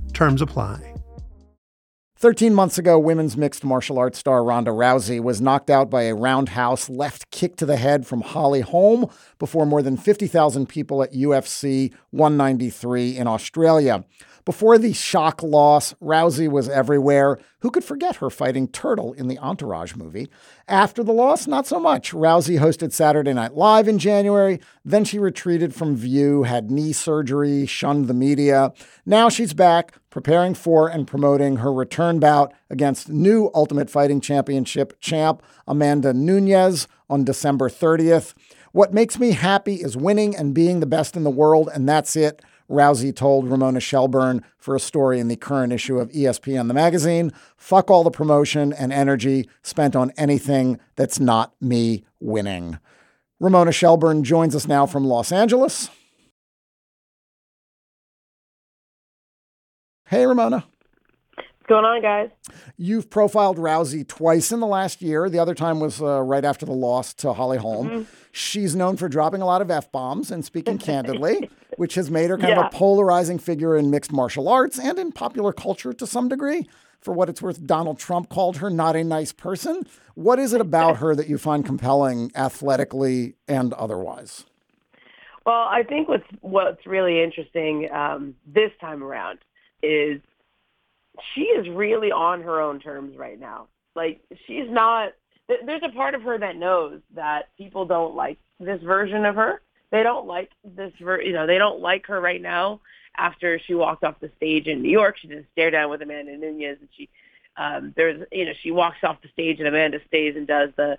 Terms 0.13 0.41
apply. 0.41 0.91
13 2.21 2.53
months 2.53 2.77
ago, 2.77 2.99
women's 2.99 3.35
mixed 3.35 3.63
martial 3.63 3.97
arts 3.97 4.19
star 4.19 4.43
Ronda 4.43 4.69
Rousey 4.69 5.19
was 5.19 5.41
knocked 5.41 5.71
out 5.71 5.89
by 5.89 6.03
a 6.03 6.13
roundhouse 6.13 6.87
left 6.87 7.31
kick 7.31 7.55
to 7.55 7.65
the 7.65 7.77
head 7.77 8.05
from 8.05 8.21
Holly 8.21 8.61
Holm 8.61 9.09
before 9.39 9.65
more 9.65 9.81
than 9.81 9.97
50,000 9.97 10.69
people 10.69 11.01
at 11.01 11.13
UFC 11.13 11.91
193 12.11 13.17
in 13.17 13.25
Australia. 13.25 14.05
Before 14.43 14.77
the 14.77 14.93
shock 14.93 15.43
loss, 15.43 15.93
Rousey 16.01 16.49
was 16.49 16.67
everywhere. 16.67 17.37
Who 17.59 17.69
could 17.69 17.83
forget 17.83 18.15
her 18.17 18.29
fighting 18.29 18.67
Turtle 18.67 19.13
in 19.13 19.27
the 19.27 19.37
Entourage 19.37 19.95
movie? 19.95 20.29
After 20.67 21.03
the 21.03 21.13
loss, 21.13 21.45
not 21.45 21.67
so 21.67 21.79
much. 21.79 22.11
Rousey 22.11 22.59
hosted 22.59 22.91
Saturday 22.91 23.33
Night 23.33 23.53
Live 23.53 23.87
in 23.87 23.99
January. 23.99 24.59
Then 24.83 25.05
she 25.05 25.19
retreated 25.19 25.75
from 25.75 25.95
View, 25.95 26.43
had 26.43 26.71
knee 26.71 26.91
surgery, 26.91 27.65
shunned 27.67 28.07
the 28.07 28.13
media. 28.15 28.73
Now 29.05 29.29
she's 29.29 29.53
back, 29.53 29.99
preparing 30.09 30.55
for 30.55 30.87
and 30.87 31.07
promoting 31.07 31.57
her 31.57 31.71
return 31.71 32.19
bout 32.19 32.53
against 32.69 33.09
new 33.09 33.51
Ultimate 33.53 33.89
Fighting 33.89 34.21
Championship 34.21 34.99
champ 34.99 35.43
Amanda 35.67 36.13
Nunes 36.13 36.87
on 37.09 37.23
December 37.23 37.69
30th. 37.69 38.33
What 38.71 38.93
makes 38.93 39.19
me 39.19 39.31
happy 39.31 39.75
is 39.75 39.97
winning 39.97 40.35
and 40.35 40.53
being 40.53 40.79
the 40.79 40.85
best 40.85 41.17
in 41.17 41.23
the 41.23 41.29
world, 41.29 41.69
and 41.73 41.87
that's 41.87 42.15
it. 42.15 42.41
Rousey 42.71 43.15
told 43.15 43.49
Ramona 43.49 43.79
Shelburne 43.79 44.43
for 44.57 44.75
a 44.75 44.79
story 44.79 45.19
in 45.19 45.27
the 45.27 45.35
current 45.35 45.73
issue 45.73 45.99
of 45.99 46.09
ESPN 46.11 46.67
the 46.67 46.73
magazine. 46.73 47.31
Fuck 47.57 47.91
all 47.91 48.03
the 48.03 48.11
promotion 48.11 48.73
and 48.73 48.93
energy 48.93 49.49
spent 49.61 49.95
on 49.95 50.11
anything 50.17 50.79
that's 50.95 51.19
not 51.19 51.53
me 51.61 52.05
winning. 52.19 52.79
Ramona 53.39 53.71
Shelburne 53.71 54.23
joins 54.23 54.55
us 54.55 54.67
now 54.67 54.85
from 54.85 55.03
Los 55.03 55.31
Angeles. 55.31 55.89
Hey, 60.07 60.25
Ramona. 60.25 60.65
What's 61.35 61.67
going 61.67 61.85
on, 61.85 62.01
guys? 62.01 62.29
You've 62.77 63.09
profiled 63.09 63.57
Rousey 63.57 64.07
twice 64.07 64.51
in 64.51 64.59
the 64.59 64.67
last 64.67 65.01
year. 65.01 65.29
The 65.29 65.39
other 65.39 65.55
time 65.55 65.79
was 65.79 66.01
uh, 66.01 66.21
right 66.21 66.43
after 66.43 66.65
the 66.65 66.73
loss 66.73 67.13
to 67.15 67.33
Holly 67.33 67.57
Holm. 67.57 67.89
Mm-hmm. 67.89 68.03
She's 68.31 68.75
known 68.75 68.97
for 68.97 69.07
dropping 69.07 69.41
a 69.41 69.45
lot 69.45 69.61
of 69.61 69.71
F 69.71 69.91
bombs 69.91 70.31
and 70.31 70.43
speaking 70.43 70.77
candidly, 70.79 71.49
which 71.81 71.95
has 71.95 72.11
made 72.11 72.29
her 72.29 72.37
kind 72.37 72.49
yeah. 72.49 72.59
of 72.59 72.71
a 72.71 72.77
polarizing 72.77 73.39
figure 73.39 73.75
in 73.75 73.89
mixed 73.89 74.11
martial 74.11 74.47
arts 74.47 74.77
and 74.77 74.99
in 74.99 75.11
popular 75.11 75.51
culture 75.51 75.91
to 75.91 76.05
some 76.05 76.29
degree. 76.29 76.69
For 76.99 77.11
what 77.11 77.27
it's 77.27 77.41
worth, 77.41 77.65
Donald 77.65 77.97
Trump 77.97 78.29
called 78.29 78.57
her 78.57 78.69
not 78.69 78.95
a 78.95 79.03
nice 79.03 79.31
person. 79.31 79.87
What 80.13 80.37
is 80.37 80.53
it 80.53 80.61
about 80.61 80.97
her 80.97 81.15
that 81.15 81.27
you 81.27 81.39
find 81.39 81.65
compelling 81.65 82.31
athletically 82.35 83.33
and 83.47 83.73
otherwise? 83.73 84.45
Well, 85.43 85.55
I 85.55 85.81
think 85.81 86.07
what's 86.07 86.27
what's 86.41 86.85
really 86.85 87.19
interesting 87.19 87.89
um, 87.91 88.35
this 88.45 88.69
time 88.79 89.03
around 89.03 89.39
is 89.81 90.21
she 91.33 91.45
is 91.45 91.67
really 91.67 92.11
on 92.11 92.43
her 92.43 92.61
own 92.61 92.79
terms 92.79 93.17
right 93.17 93.39
now. 93.39 93.69
Like 93.95 94.21
she's 94.45 94.69
not 94.69 95.13
there's 95.65 95.81
a 95.83 95.95
part 95.95 96.13
of 96.13 96.21
her 96.21 96.37
that 96.37 96.57
knows 96.57 97.01
that 97.15 97.49
people 97.57 97.87
don't 97.87 98.13
like 98.13 98.37
this 98.59 98.83
version 98.83 99.25
of 99.25 99.33
her. 99.33 99.61
They 99.91 100.03
don't 100.03 100.25
like 100.25 100.51
this 100.63 100.93
ver- 100.99 101.21
you 101.21 101.33
know, 101.33 101.45
they 101.45 101.57
don't 101.57 101.81
like 101.81 102.07
her 102.07 102.19
right 102.19 102.41
now 102.41 102.81
after 103.17 103.59
she 103.59 103.73
walked 103.73 104.03
off 104.03 104.19
the 104.19 104.31
stage 104.37 104.67
in 104.67 104.81
New 104.81 104.89
York. 104.89 105.17
She 105.17 105.27
did 105.27 105.39
a 105.39 105.45
stare 105.51 105.71
down 105.71 105.89
with 105.89 106.01
Amanda 106.01 106.37
Nunes 106.37 106.77
and 106.79 106.89
she 106.95 107.09
um 107.57 107.93
there's 107.95 108.25
you 108.31 108.45
know, 108.45 108.53
she 108.61 108.71
walks 108.71 108.97
off 109.03 109.21
the 109.21 109.27
stage 109.29 109.59
and 109.59 109.67
Amanda 109.67 109.99
stays 110.07 110.35
and 110.35 110.47
does 110.47 110.69
the 110.77 110.97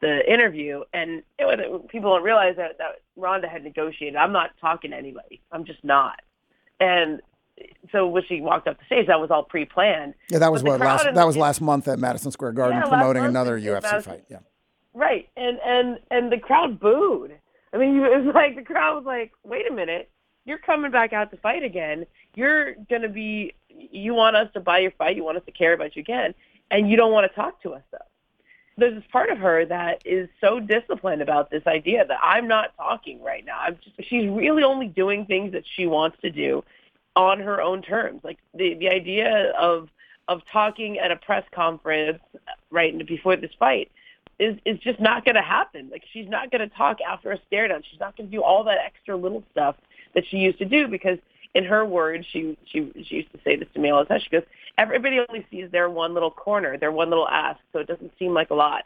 the 0.00 0.30
interview 0.30 0.82
and 0.92 1.22
it, 1.38 1.88
people 1.88 2.10
don't 2.10 2.22
realize 2.22 2.56
that, 2.56 2.76
that 2.78 3.00
Ronda 3.16 3.48
had 3.48 3.64
negotiated. 3.64 4.16
I'm 4.16 4.32
not 4.32 4.50
talking 4.60 4.90
to 4.90 4.96
anybody. 4.96 5.40
I'm 5.50 5.64
just 5.64 5.82
not. 5.82 6.20
And 6.80 7.22
so 7.92 8.06
when 8.06 8.24
she 8.24 8.40
walked 8.40 8.66
up 8.68 8.78
the 8.78 8.84
stage, 8.86 9.06
that 9.06 9.20
was 9.20 9.30
all 9.30 9.44
pre-planned. 9.44 10.14
Yeah, 10.28 10.38
that 10.38 10.52
was 10.52 10.62
what 10.62 10.80
last 10.80 11.04
that 11.14 11.26
was 11.26 11.36
last 11.36 11.60
month 11.60 11.88
at 11.88 11.98
Madison 11.98 12.32
Square 12.32 12.52
Garden 12.52 12.78
yeah, 12.78 12.88
promoting 12.88 13.24
another 13.24 13.58
UFC 13.58 13.82
Madison, 13.82 14.12
fight. 14.12 14.24
Yeah, 14.28 14.38
right, 14.92 15.28
and 15.36 15.58
and 15.64 15.98
and 16.10 16.32
the 16.32 16.38
crowd 16.38 16.80
booed. 16.80 17.38
I 17.74 17.78
mean, 17.78 17.96
it 18.04 18.24
was 18.24 18.34
like 18.34 18.56
the 18.56 18.62
crowd 18.62 18.96
was 18.96 19.04
like, 19.04 19.32
"Wait 19.42 19.70
a 19.70 19.74
minute, 19.74 20.10
you're 20.44 20.58
coming 20.58 20.90
back 20.90 21.12
out 21.12 21.30
to 21.32 21.36
fight 21.38 21.62
again. 21.62 22.06
You're 22.34 22.74
gonna 22.88 23.08
be. 23.08 23.54
You 23.68 24.14
want 24.14 24.36
us 24.36 24.48
to 24.54 24.60
buy 24.60 24.78
your 24.78 24.92
fight. 24.92 25.16
You 25.16 25.24
want 25.24 25.36
us 25.36 25.44
to 25.46 25.52
care 25.52 25.72
about 25.72 25.96
you 25.96 26.00
again, 26.00 26.34
and 26.70 26.88
you 26.88 26.96
don't 26.96 27.12
want 27.12 27.30
to 27.30 27.34
talk 27.34 27.60
to 27.62 27.74
us 27.74 27.82
though." 27.90 27.98
There's 28.76 28.94
this 28.94 29.04
part 29.12 29.30
of 29.30 29.38
her 29.38 29.64
that 29.66 30.02
is 30.04 30.28
so 30.40 30.58
disciplined 30.58 31.22
about 31.22 31.48
this 31.48 31.64
idea 31.64 32.04
that 32.06 32.18
I'm 32.20 32.48
not 32.48 32.76
talking 32.76 33.22
right 33.22 33.44
now. 33.44 33.58
I'm 33.60 33.78
just. 33.82 34.08
She's 34.08 34.28
really 34.28 34.62
only 34.62 34.88
doing 34.88 35.26
things 35.26 35.52
that 35.52 35.64
she 35.76 35.86
wants 35.86 36.16
to 36.22 36.30
do 36.30 36.64
on 37.16 37.38
her 37.40 37.60
own 37.60 37.82
terms. 37.82 38.22
Like 38.24 38.38
the 38.54 38.74
the 38.74 38.88
idea 38.88 39.52
of 39.58 39.88
of 40.28 40.40
talking 40.50 40.98
at 40.98 41.10
a 41.10 41.16
press 41.16 41.44
conference 41.52 42.20
right 42.70 43.06
before 43.06 43.36
this 43.36 43.52
fight 43.58 43.90
is 44.38 44.58
is 44.64 44.78
just 44.80 45.00
not 45.00 45.24
going 45.24 45.36
to 45.36 45.42
happen. 45.42 45.88
Like 45.90 46.04
she's 46.12 46.28
not 46.28 46.50
going 46.50 46.68
to 46.68 46.74
talk 46.74 46.98
after 47.00 47.32
a 47.32 47.38
stare 47.46 47.68
down. 47.68 47.82
She's 47.90 48.00
not 48.00 48.16
going 48.16 48.30
to 48.30 48.36
do 48.36 48.42
all 48.42 48.64
that 48.64 48.78
extra 48.84 49.16
little 49.16 49.42
stuff 49.52 49.76
that 50.14 50.24
she 50.28 50.38
used 50.38 50.58
to 50.58 50.64
do 50.64 50.88
because 50.88 51.18
in 51.54 51.64
her 51.64 51.84
words, 51.84 52.26
she 52.30 52.56
she 52.66 52.90
she 53.06 53.16
used 53.16 53.32
to 53.32 53.38
say 53.44 53.56
this 53.56 53.68
to 53.74 53.80
me 53.80 53.90
all 53.90 54.00
the 54.02 54.08
time. 54.08 54.20
She 54.22 54.30
goes, 54.30 54.42
everybody 54.76 55.20
only 55.28 55.46
sees 55.50 55.70
their 55.70 55.88
one 55.88 56.14
little 56.14 56.30
corner, 56.30 56.76
their 56.76 56.92
one 56.92 57.10
little 57.10 57.28
ask, 57.28 57.60
so 57.72 57.78
it 57.78 57.86
doesn't 57.86 58.12
seem 58.18 58.34
like 58.34 58.50
a 58.50 58.54
lot. 58.54 58.84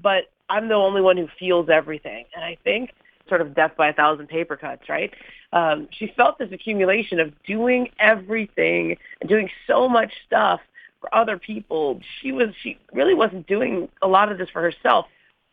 But 0.00 0.24
I'm 0.48 0.68
the 0.68 0.74
only 0.74 1.00
one 1.00 1.16
who 1.16 1.28
feels 1.38 1.68
everything, 1.68 2.24
and 2.34 2.44
I 2.44 2.56
think 2.64 2.90
sort 3.28 3.40
of 3.40 3.54
death 3.54 3.72
by 3.76 3.88
a 3.88 3.92
thousand 3.92 4.28
paper 4.28 4.56
cuts, 4.56 4.88
right? 4.88 5.12
Um, 5.52 5.88
she 5.92 6.12
felt 6.16 6.38
this 6.38 6.50
accumulation 6.50 7.20
of 7.20 7.32
doing 7.44 7.90
everything 7.98 8.96
and 9.20 9.28
doing 9.28 9.50
so 9.66 9.88
much 9.88 10.12
stuff 10.26 10.60
for 11.00 11.14
other 11.14 11.38
people. 11.38 12.00
She 12.20 12.32
was 12.32 12.48
she 12.62 12.78
really 12.92 13.14
wasn't 13.14 13.46
doing 13.46 13.88
a 14.02 14.08
lot 14.08 14.30
of 14.30 14.38
this 14.38 14.48
for 14.50 14.62
herself. 14.62 15.06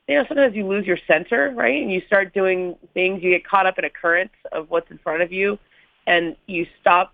You 0.08 0.16
know, 0.16 0.26
sometimes 0.28 0.56
you 0.56 0.68
lose 0.68 0.86
your 0.86 1.00
center, 1.08 1.52
right? 1.56 1.82
And 1.82 1.92
you 1.92 2.02
start 2.06 2.34
doing 2.34 2.76
things, 2.94 3.24
you 3.24 3.32
get 3.32 3.48
caught 3.48 3.66
up 3.66 3.80
in 3.80 3.86
a 3.86 3.90
current 3.90 4.32
of 4.52 4.70
what's 4.70 4.92
in 4.92 5.00
front 5.00 5.24
of 5.24 5.32
you, 5.32 5.58
and 6.06 6.36
you 6.46 6.68
stop 6.80 7.14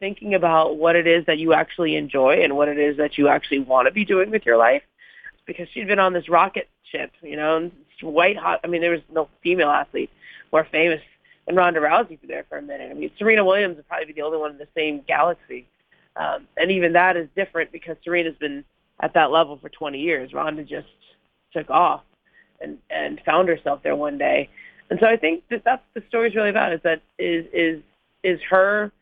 thinking 0.00 0.34
about 0.34 0.76
what 0.76 0.96
it 0.96 1.06
is 1.06 1.24
that 1.26 1.38
you 1.38 1.52
actually 1.52 1.94
enjoy 1.94 2.42
and 2.42 2.56
what 2.56 2.68
it 2.68 2.78
is 2.78 2.96
that 2.96 3.16
you 3.16 3.28
actually 3.28 3.60
want 3.60 3.86
to 3.86 3.92
be 3.92 4.04
doing 4.04 4.30
with 4.30 4.44
your 4.44 4.56
life. 4.56 4.82
Because 5.46 5.68
she'd 5.72 5.88
been 5.88 5.98
on 5.98 6.12
this 6.12 6.28
rocket 6.28 6.68
ship, 6.90 7.12
you 7.20 7.36
know, 7.36 7.70
white 8.00 8.36
hot. 8.36 8.60
I 8.64 8.66
mean, 8.66 8.80
there 8.80 8.90
was 8.90 9.00
no 9.12 9.28
female 9.42 9.70
athlete 9.70 10.10
more 10.52 10.66
famous 10.70 11.00
than 11.46 11.56
Ronda 11.56 11.80
Rousey 11.80 12.18
there 12.26 12.44
for 12.48 12.58
a 12.58 12.62
minute. 12.62 12.90
I 12.90 12.94
mean, 12.94 13.10
Serena 13.18 13.44
Williams 13.44 13.76
would 13.76 13.88
probably 13.88 14.06
be 14.06 14.12
the 14.12 14.22
only 14.22 14.38
one 14.38 14.52
in 14.52 14.58
the 14.58 14.68
same 14.76 15.02
galaxy. 15.06 15.66
Um, 16.16 16.46
and 16.56 16.70
even 16.70 16.92
that 16.92 17.16
is 17.16 17.28
different 17.34 17.72
because 17.72 17.96
Serena's 18.04 18.36
been 18.38 18.64
at 19.00 19.14
that 19.14 19.30
level 19.30 19.58
for 19.60 19.68
20 19.68 19.98
years. 19.98 20.32
Ronda 20.32 20.62
just 20.62 20.88
took 21.52 21.70
off 21.70 22.02
and, 22.60 22.78
and 22.90 23.20
found 23.24 23.48
herself 23.48 23.80
there 23.82 23.96
one 23.96 24.18
day. 24.18 24.48
And 24.90 25.00
so 25.00 25.06
I 25.06 25.16
think 25.16 25.44
that 25.50 25.62
that's 25.64 25.82
the 25.94 26.02
story's 26.08 26.34
really 26.34 26.50
about 26.50 26.72
is 26.72 26.80
that 26.84 27.02
is, 27.18 27.46
is, 27.52 27.82
is 28.22 28.40
her 28.50 28.92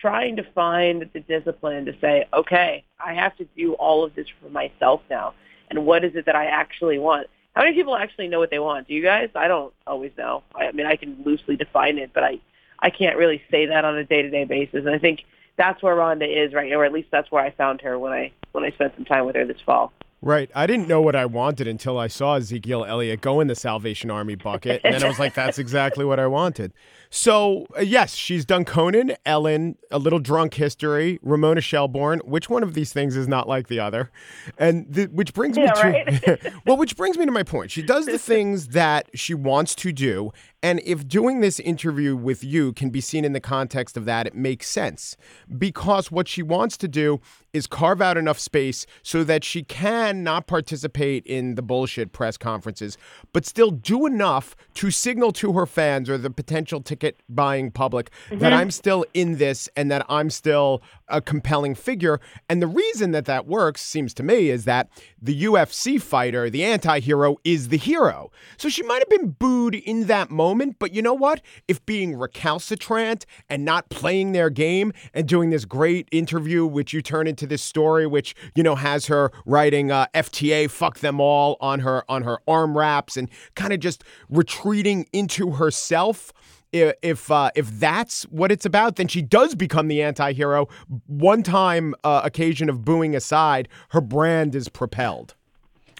trying 0.00 0.36
to 0.36 0.42
find 0.52 1.08
the 1.12 1.20
discipline 1.20 1.84
to 1.86 1.94
say, 2.00 2.26
okay, 2.32 2.84
I 3.04 3.14
have 3.14 3.36
to 3.36 3.44
do 3.56 3.74
all 3.74 4.04
of 4.04 4.14
this 4.14 4.26
for 4.40 4.50
myself 4.50 5.00
now. 5.08 5.34
And 5.70 5.86
what 5.86 6.04
is 6.04 6.14
it 6.14 6.26
that 6.26 6.36
I 6.36 6.46
actually 6.46 6.98
want? 6.98 7.28
How 7.54 7.62
many 7.62 7.74
people 7.74 7.96
actually 7.96 8.28
know 8.28 8.38
what 8.38 8.50
they 8.50 8.58
want? 8.58 8.88
Do 8.88 8.94
you 8.94 9.02
guys? 9.02 9.30
I 9.34 9.48
don't 9.48 9.72
always 9.86 10.12
know. 10.16 10.42
I, 10.54 10.66
I 10.66 10.72
mean, 10.72 10.86
I 10.86 10.96
can 10.96 11.22
loosely 11.24 11.56
define 11.56 11.98
it, 11.98 12.10
but 12.14 12.22
I, 12.22 12.40
I 12.78 12.90
can't 12.90 13.16
really 13.16 13.42
say 13.50 13.66
that 13.66 13.84
on 13.84 13.96
a 13.96 14.04
day-to-day 14.04 14.44
basis. 14.44 14.86
And 14.86 14.90
I 14.90 14.98
think 14.98 15.24
that's 15.58 15.82
where 15.82 15.94
Ronda 15.94 16.24
is 16.24 16.54
right 16.54 16.70
now, 16.70 16.76
or 16.76 16.84
at 16.84 16.92
least 16.92 17.08
that's 17.10 17.30
where 17.30 17.44
I 17.44 17.50
found 17.50 17.82
her 17.82 17.98
when 17.98 18.12
I 18.12 18.32
when 18.52 18.64
I 18.64 18.70
spent 18.70 18.94
some 18.94 19.04
time 19.04 19.26
with 19.26 19.36
her 19.36 19.44
this 19.44 19.60
fall. 19.66 19.92
Right. 20.20 20.50
I 20.52 20.66
didn't 20.66 20.88
know 20.88 21.00
what 21.00 21.14
I 21.14 21.26
wanted 21.26 21.68
until 21.68 21.96
I 21.96 22.08
saw 22.08 22.34
Ezekiel 22.34 22.84
Elliott 22.84 23.20
go 23.20 23.40
in 23.40 23.46
the 23.46 23.54
Salvation 23.54 24.10
Army 24.10 24.34
bucket. 24.34 24.80
And 24.82 24.94
then 24.94 25.04
I 25.04 25.08
was 25.08 25.20
like, 25.20 25.34
that's 25.34 25.58
exactly 25.58 26.04
what 26.04 26.18
I 26.18 26.26
wanted. 26.26 26.72
So, 27.10 27.66
uh, 27.76 27.82
yes, 27.82 28.14
she's 28.14 28.44
done 28.44 28.64
Conan, 28.64 29.14
Ellen, 29.24 29.78
A 29.90 29.98
Little 29.98 30.18
Drunk 30.18 30.54
History, 30.54 31.18
Ramona 31.22 31.60
Shelburne. 31.60 32.20
Which 32.24 32.50
one 32.50 32.62
of 32.62 32.74
these 32.74 32.92
things 32.92 33.16
is 33.16 33.28
not 33.28 33.48
like 33.48 33.68
the 33.68 33.80
other? 33.80 34.10
And 34.58 34.92
the, 34.92 35.06
which 35.06 35.32
brings 35.32 35.56
me 35.56 35.64
yeah, 35.64 35.72
to 35.72 35.88
right? 35.88 36.52
well, 36.66 36.76
which 36.76 36.96
brings 36.96 37.16
me 37.16 37.24
to 37.24 37.32
my 37.32 37.44
point. 37.44 37.70
She 37.70 37.82
does 37.82 38.06
the 38.06 38.18
things 38.18 38.68
that 38.68 39.08
she 39.14 39.34
wants 39.34 39.74
to 39.76 39.92
do, 39.92 40.32
and 40.62 40.80
if 40.84 41.06
doing 41.06 41.40
this 41.40 41.60
interview 41.60 42.16
with 42.16 42.42
you 42.42 42.72
can 42.72 42.90
be 42.90 43.00
seen 43.00 43.24
in 43.24 43.32
the 43.32 43.40
context 43.40 43.96
of 43.96 44.04
that, 44.06 44.26
it 44.26 44.34
makes 44.34 44.68
sense 44.68 45.16
because 45.56 46.10
what 46.10 46.26
she 46.26 46.42
wants 46.42 46.76
to 46.78 46.88
do 46.88 47.20
is 47.52 47.66
carve 47.66 48.02
out 48.02 48.16
enough 48.16 48.38
space 48.38 48.84
so 49.02 49.22
that 49.24 49.44
she 49.44 49.62
can 49.62 50.07
not 50.16 50.46
participate 50.46 51.26
in 51.26 51.54
the 51.54 51.62
bullshit 51.62 52.12
press 52.12 52.36
conferences, 52.36 52.98
but 53.32 53.44
still 53.44 53.70
do 53.70 54.06
enough 54.06 54.56
to 54.74 54.90
signal 54.90 55.32
to 55.32 55.52
her 55.52 55.66
fans 55.66 56.08
or 56.10 56.18
the 56.18 56.30
potential 56.30 56.80
ticket 56.80 57.20
buying 57.28 57.70
public 57.70 58.10
mm-hmm. 58.28 58.38
that 58.38 58.52
I'm 58.52 58.70
still 58.70 59.04
in 59.14 59.38
this 59.38 59.68
and 59.76 59.90
that 59.90 60.04
I'm 60.08 60.30
still 60.30 60.82
a 61.08 61.20
compelling 61.20 61.74
figure. 61.74 62.20
And 62.48 62.62
the 62.62 62.66
reason 62.66 63.12
that 63.12 63.24
that 63.26 63.46
works, 63.46 63.80
seems 63.80 64.14
to 64.14 64.22
me, 64.22 64.50
is 64.50 64.64
that 64.64 64.88
the 65.20 65.44
UFC 65.44 66.00
fighter, 66.00 66.50
the 66.50 66.64
anti 66.64 67.00
hero, 67.00 67.36
is 67.44 67.68
the 67.68 67.76
hero. 67.76 68.30
So 68.56 68.68
she 68.68 68.82
might 68.82 69.00
have 69.00 69.08
been 69.08 69.30
booed 69.30 69.74
in 69.74 70.06
that 70.06 70.30
moment, 70.30 70.76
but 70.78 70.92
you 70.92 71.02
know 71.02 71.14
what? 71.14 71.40
If 71.66 71.84
being 71.86 72.16
recalcitrant 72.16 73.26
and 73.48 73.64
not 73.64 73.88
playing 73.90 74.32
their 74.32 74.50
game 74.50 74.92
and 75.14 75.26
doing 75.26 75.50
this 75.50 75.64
great 75.64 76.08
interview, 76.12 76.66
which 76.66 76.92
you 76.92 77.02
turn 77.02 77.26
into 77.26 77.46
this 77.46 77.62
story, 77.62 78.06
which, 78.06 78.34
you 78.54 78.62
know, 78.62 78.74
has 78.74 79.06
her 79.06 79.32
writing 79.46 79.90
uh, 79.90 80.06
FTA, 80.14 80.70
fuck 80.70 81.00
them 81.00 81.20
all 81.20 81.56
on 81.60 81.80
her 81.80 82.04
on 82.08 82.22
her 82.22 82.38
arm 82.46 82.76
wraps 82.76 83.16
and 83.16 83.30
kind 83.54 83.72
of 83.72 83.80
just 83.80 84.04
retreating 84.28 85.06
into 85.12 85.52
herself 85.52 86.32
if 86.72 86.94
if, 87.02 87.30
uh, 87.30 87.50
if 87.54 87.70
that's 87.70 88.24
what 88.24 88.52
it's 88.52 88.66
about, 88.66 88.96
then 88.96 89.08
she 89.08 89.22
does 89.22 89.54
become 89.54 89.88
the 89.88 90.02
anti-hero. 90.02 90.68
One 91.06 91.42
time 91.42 91.94
uh, 92.04 92.22
occasion 92.24 92.68
of 92.68 92.84
booing 92.84 93.14
aside, 93.14 93.68
her 93.90 94.00
brand 94.00 94.54
is 94.54 94.68
propelled. 94.68 95.34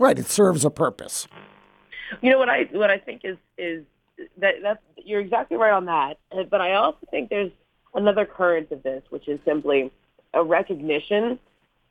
Right, 0.00 0.18
it 0.18 0.26
serves 0.26 0.64
a 0.64 0.70
purpose. 0.70 1.26
You 2.22 2.30
know 2.30 2.38
what 2.38 2.48
I 2.48 2.68
what 2.72 2.90
I 2.90 2.98
think 2.98 3.22
is 3.24 3.36
is 3.56 3.84
that 4.38 4.54
that's 4.62 4.80
you're 4.96 5.20
exactly 5.20 5.56
right 5.56 5.72
on 5.72 5.86
that. 5.86 6.18
Uh, 6.30 6.44
But 6.44 6.60
I 6.60 6.74
also 6.74 6.98
think 7.10 7.30
there's 7.30 7.50
another 7.94 8.24
current 8.24 8.70
of 8.70 8.82
this, 8.82 9.02
which 9.10 9.28
is 9.28 9.40
simply 9.44 9.90
a 10.34 10.42
recognition 10.44 11.38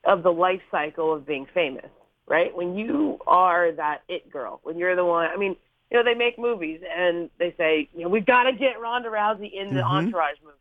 of 0.04 0.24
the 0.24 0.32
life 0.32 0.62
cycle 0.72 1.13
of 1.13 1.26
being 1.26 1.48
famous. 1.54 1.90
Right, 2.30 2.56
when 2.56 2.76
you 2.76 3.20
are 3.26 3.72
that 3.72 4.04
it 4.10 4.30
girl, 4.30 4.60
when 4.63 4.78
you're 4.78 4.96
the 4.98 5.06
one. 5.06 5.30
I 5.34 5.38
mean, 5.38 5.56
you 5.89 5.97
know, 5.97 6.04
they 6.04 6.15
make 6.15 6.38
movies 6.38 6.82
and 6.95 7.30
they 7.38 7.54
say, 7.58 7.89
you 7.95 8.04
know, 8.04 8.10
we've 8.10 8.26
got 8.26 8.43
to 8.43 8.54
get 8.54 8.80
Ronda 8.80 9.10
Rousey 9.10 9.52
in 9.52 9.73
the 9.73 9.82
Mhm. 9.82 9.89
Entourage 9.89 10.38
movie, 10.43 10.56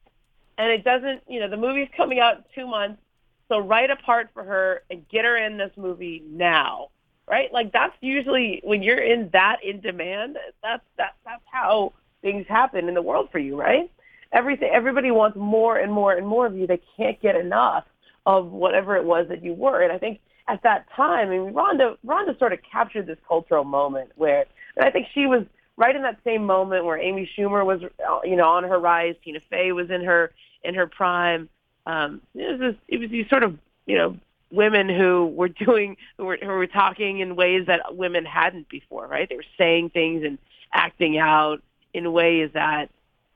and 0.58 0.70
it 0.70 0.84
doesn't. 0.84 1.22
You 1.28 1.40
know, 1.40 1.48
the 1.48 1.56
movie's 1.56 1.88
coming 1.96 2.20
out 2.20 2.36
in 2.38 2.44
two 2.54 2.66
months, 2.66 3.02
so 3.48 3.58
write 3.58 3.90
a 3.90 3.96
part 3.96 4.30
for 4.32 4.44
her 4.44 4.82
and 4.90 5.08
get 5.08 5.24
her 5.24 5.36
in 5.36 5.56
this 5.56 5.76
movie 5.76 6.22
now 6.26 6.90
right? 7.28 7.52
Like 7.52 7.72
that's 7.72 7.94
usually 8.00 8.60
when 8.64 8.82
you're 8.82 8.98
in 9.02 9.30
that 9.32 9.62
in 9.62 9.80
demand. 9.80 10.38
That's 10.62 10.82
that 10.96 11.14
that's 11.24 11.42
how 11.50 11.92
things 12.22 12.46
happen 12.48 12.88
in 12.88 12.94
the 12.94 13.02
world 13.02 13.28
for 13.30 13.38
you, 13.38 13.58
right? 13.58 13.90
Everything 14.32 14.70
everybody 14.72 15.10
wants 15.10 15.36
more 15.36 15.78
and 15.78 15.92
more 15.92 16.14
and 16.14 16.26
more 16.26 16.46
of 16.46 16.56
you. 16.56 16.66
They 16.66 16.80
can't 16.96 17.20
get 17.20 17.36
enough 17.36 17.84
of 18.26 18.50
whatever 18.50 18.96
it 18.96 19.04
was 19.04 19.28
that 19.28 19.42
you 19.42 19.54
were. 19.54 19.82
And 19.82 19.92
I 19.92 19.98
think 19.98 20.20
at 20.48 20.62
that 20.62 20.86
time, 20.94 21.28
I 21.28 21.38
mean, 21.38 21.52
Ronda 21.52 21.96
Ronda 22.04 22.36
sort 22.38 22.52
of 22.52 22.60
captured 22.70 23.06
this 23.06 23.18
cultural 23.26 23.64
moment 23.64 24.10
where, 24.16 24.46
and 24.76 24.84
I 24.84 24.90
think 24.90 25.08
she 25.14 25.26
was 25.26 25.44
right 25.76 25.94
in 25.94 26.02
that 26.02 26.18
same 26.24 26.44
moment 26.44 26.84
where 26.84 26.98
Amy 26.98 27.30
Schumer 27.36 27.64
was, 27.64 27.82
uh, 27.84 28.20
you 28.24 28.36
know, 28.36 28.48
on 28.48 28.64
her 28.64 28.78
rise. 28.78 29.14
Tina 29.24 29.40
Fey 29.50 29.72
was 29.72 29.90
in 29.90 30.04
her 30.04 30.32
in 30.64 30.74
her 30.74 30.86
prime. 30.86 31.48
Um, 31.86 32.20
it 32.34 32.50
was 32.52 32.60
this, 32.60 32.74
it 32.88 32.98
was 33.00 33.10
these 33.10 33.28
sort 33.28 33.42
of 33.42 33.58
you 33.86 33.96
know 33.96 34.16
women 34.50 34.88
who 34.88 35.26
were 35.26 35.48
doing 35.48 35.96
who 36.16 36.24
were, 36.26 36.38
who 36.40 36.48
were 36.48 36.66
talking 36.66 37.18
in 37.20 37.36
ways 37.36 37.66
that 37.66 37.96
women 37.96 38.24
hadn't 38.24 38.68
before, 38.68 39.06
right? 39.06 39.28
They 39.28 39.36
were 39.36 39.44
saying 39.58 39.90
things 39.90 40.24
and 40.24 40.38
acting 40.72 41.18
out 41.18 41.62
in 41.94 42.12
ways 42.12 42.50
that 42.54 42.90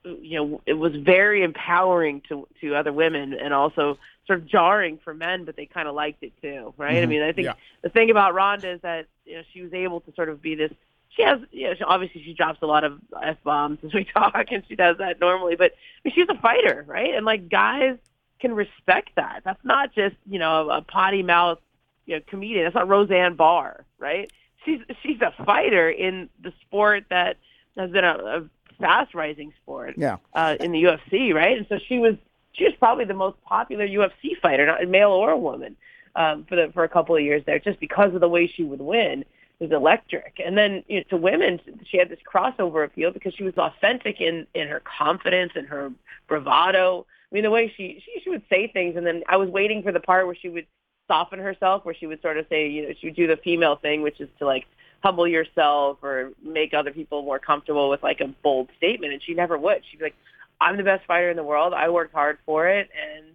you 0.04 0.38
know 0.38 0.60
it 0.66 0.74
was 0.74 0.94
very 0.96 1.42
empowering 1.42 2.22
to 2.28 2.46
to 2.60 2.74
other 2.74 2.92
women 2.92 3.34
and 3.34 3.52
also 3.54 3.98
sort 4.26 4.40
of 4.40 4.46
jarring 4.46 4.98
for 5.02 5.12
men, 5.12 5.44
but 5.44 5.56
they 5.56 5.66
kind 5.66 5.88
of 5.88 5.94
liked 5.94 6.22
it 6.22 6.32
too, 6.40 6.72
right? 6.76 7.02
I 7.02 7.06
Mhm. 7.06 7.08
mean, 7.08 7.22
I 7.22 7.32
think 7.32 7.46
Yeah. 7.46 7.54
the 7.82 7.88
thing 7.88 8.10
about 8.10 8.34
Ronda 8.34 8.70
is 8.70 8.80
that 8.82 9.06
you 9.26 9.34
know 9.36 9.42
she 9.52 9.62
was 9.62 9.72
able 9.74 10.00
to 10.00 10.12
sort 10.12 10.28
of 10.28 10.40
be 10.40 10.54
this. 10.54 10.72
She 11.16 11.22
has, 11.22 11.40
you 11.50 11.68
know, 11.68 11.74
she, 11.74 11.82
obviously 11.82 12.22
she 12.22 12.34
drops 12.34 12.62
a 12.62 12.66
lot 12.66 12.84
of 12.84 12.98
f 13.22 13.36
bombs 13.42 13.78
as 13.84 13.92
we 13.92 14.04
talk, 14.04 14.46
and 14.50 14.62
she 14.68 14.76
does 14.76 14.98
that 14.98 15.20
normally. 15.20 15.56
But 15.56 15.72
I 15.72 15.76
mean, 16.04 16.14
she's 16.14 16.28
a 16.28 16.40
fighter, 16.40 16.84
right? 16.86 17.14
And 17.14 17.26
like 17.26 17.48
guys 17.48 17.96
can 18.40 18.54
respect 18.54 19.10
that. 19.16 19.42
That's 19.44 19.64
not 19.64 19.94
just 19.94 20.16
you 20.28 20.38
know 20.38 20.70
a 20.70 20.82
potty 20.82 21.22
mouth 21.22 21.58
you 22.06 22.16
know 22.16 22.22
comedian. 22.26 22.64
That's 22.64 22.74
not 22.74 22.88
Roseanne 22.88 23.34
Barr, 23.36 23.84
right? 23.98 24.30
She's 24.64 24.80
she's 25.02 25.20
a 25.20 25.32
fighter 25.44 25.90
in 25.90 26.28
the 26.42 26.52
sport 26.62 27.04
that 27.10 27.36
has 27.76 27.90
been 27.90 28.04
a, 28.04 28.14
a 28.14 28.44
fast 28.78 29.14
rising 29.14 29.52
sport 29.62 29.94
Yeah. 29.96 30.16
uh, 30.34 30.56
in 30.58 30.72
the 30.72 30.82
UFC, 30.82 31.32
right? 31.34 31.56
And 31.56 31.66
so 31.68 31.78
she 31.78 31.98
was 31.98 32.14
she 32.52 32.64
was 32.64 32.74
probably 32.78 33.04
the 33.04 33.14
most 33.14 33.40
popular 33.42 33.86
UFC 33.86 34.38
fighter, 34.40 34.66
not 34.66 34.86
male 34.88 35.10
or 35.10 35.36
woman, 35.36 35.76
um, 36.14 36.44
for 36.44 36.56
the 36.56 36.70
for 36.72 36.84
a 36.84 36.88
couple 36.88 37.16
of 37.16 37.22
years 37.22 37.42
there, 37.46 37.58
just 37.58 37.80
because 37.80 38.14
of 38.14 38.20
the 38.20 38.28
way 38.28 38.46
she 38.46 38.64
would 38.64 38.80
win. 38.80 39.24
Was 39.60 39.72
electric. 39.72 40.40
And 40.42 40.56
then 40.56 40.82
you 40.88 40.98
know, 40.98 41.04
to 41.10 41.16
women, 41.18 41.60
she 41.84 41.98
had 41.98 42.08
this 42.08 42.18
crossover 42.26 42.82
appeal 42.82 43.10
because 43.10 43.34
she 43.34 43.42
was 43.42 43.52
authentic 43.58 44.18
in 44.18 44.46
in 44.54 44.68
her 44.68 44.80
confidence 44.80 45.52
and 45.54 45.66
her 45.66 45.92
bravado. 46.28 47.04
I 47.30 47.34
mean, 47.34 47.42
the 47.42 47.50
way 47.50 47.70
she 47.76 48.02
she 48.02 48.22
she 48.22 48.30
would 48.30 48.42
say 48.48 48.68
things, 48.68 48.96
and 48.96 49.06
then 49.06 49.22
I 49.28 49.36
was 49.36 49.50
waiting 49.50 49.82
for 49.82 49.92
the 49.92 50.00
part 50.00 50.24
where 50.24 50.34
she 50.34 50.48
would 50.48 50.66
soften 51.08 51.38
herself, 51.40 51.84
where 51.84 51.94
she 51.94 52.06
would 52.06 52.22
sort 52.22 52.38
of 52.38 52.46
say, 52.48 52.68
you 52.68 52.88
know, 52.88 52.94
she 52.98 53.08
would 53.08 53.16
do 53.16 53.26
the 53.26 53.36
female 53.36 53.76
thing, 53.76 54.00
which 54.00 54.18
is 54.18 54.30
to 54.38 54.46
like 54.46 54.64
humble 55.02 55.28
yourself 55.28 55.98
or 56.02 56.30
make 56.42 56.72
other 56.72 56.90
people 56.90 57.20
more 57.20 57.38
comfortable 57.38 57.90
with 57.90 58.02
like 58.02 58.20
a 58.22 58.28
bold 58.42 58.70
statement, 58.78 59.12
and 59.12 59.22
she 59.22 59.34
never 59.34 59.58
would. 59.58 59.82
She'd 59.90 59.98
be 59.98 60.04
like, 60.04 60.16
"I'm 60.58 60.78
the 60.78 60.84
best 60.84 61.04
fighter 61.04 61.28
in 61.28 61.36
the 61.36 61.44
world. 61.44 61.74
I 61.74 61.90
worked 61.90 62.14
hard 62.14 62.38
for 62.46 62.66
it, 62.66 62.88
and 62.96 63.26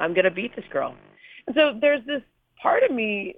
I'm 0.00 0.14
gonna 0.14 0.32
beat 0.32 0.56
this 0.56 0.66
girl." 0.68 0.96
And 1.46 1.54
so 1.54 1.78
there's 1.80 2.04
this 2.06 2.22
part 2.60 2.82
of 2.82 2.90
me 2.90 3.36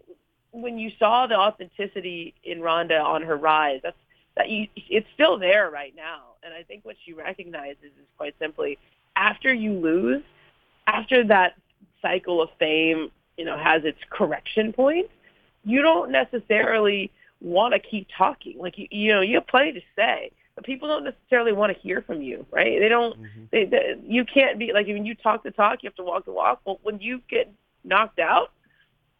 when 0.62 0.78
you 0.78 0.90
saw 0.98 1.26
the 1.26 1.36
authenticity 1.36 2.34
in 2.44 2.60
Ronda 2.60 2.98
on 2.98 3.22
her 3.22 3.36
rise. 3.36 3.80
That's 3.82 3.96
that 4.36 4.50
you, 4.50 4.68
it's 4.76 5.06
still 5.14 5.38
there 5.38 5.70
right 5.70 5.94
now, 5.96 6.20
and 6.42 6.52
I 6.52 6.62
think 6.62 6.84
what 6.84 6.96
she 7.04 7.14
recognizes 7.14 7.84
is 7.84 8.06
quite 8.18 8.34
simply 8.38 8.78
after 9.16 9.52
you 9.52 9.72
lose, 9.72 10.22
after 10.86 11.24
that 11.24 11.54
cycle 12.02 12.42
of 12.42 12.50
fame, 12.58 13.10
you 13.36 13.44
know, 13.44 13.56
has 13.56 13.84
its 13.84 13.98
correction 14.10 14.72
point, 14.72 15.08
you 15.64 15.82
don't 15.82 16.12
necessarily 16.12 17.10
want 17.40 17.74
to 17.74 17.80
keep 17.80 18.08
talking. 18.16 18.58
Like 18.58 18.78
you, 18.78 18.86
you 18.90 19.12
know, 19.12 19.20
you 19.20 19.36
have 19.36 19.46
plenty 19.46 19.72
to 19.72 19.80
say, 19.96 20.30
but 20.54 20.64
people 20.64 20.88
don't 20.88 21.04
necessarily 21.04 21.52
want 21.52 21.74
to 21.74 21.78
hear 21.78 22.02
from 22.02 22.22
you, 22.22 22.46
right? 22.50 22.78
They 22.78 22.88
don't. 22.88 23.18
Mm-hmm. 23.18 23.42
They, 23.52 23.64
they, 23.64 23.94
you 24.06 24.24
can't 24.24 24.58
be 24.58 24.72
like 24.72 24.86
when 24.86 25.04
you 25.04 25.14
talk 25.14 25.42
the 25.42 25.50
talk, 25.50 25.82
you 25.82 25.88
have 25.88 25.96
to 25.96 26.04
walk 26.04 26.24
the 26.24 26.32
walk. 26.32 26.60
Well, 26.64 26.78
when 26.82 27.00
you 27.00 27.20
get 27.28 27.52
knocked 27.84 28.18
out, 28.18 28.50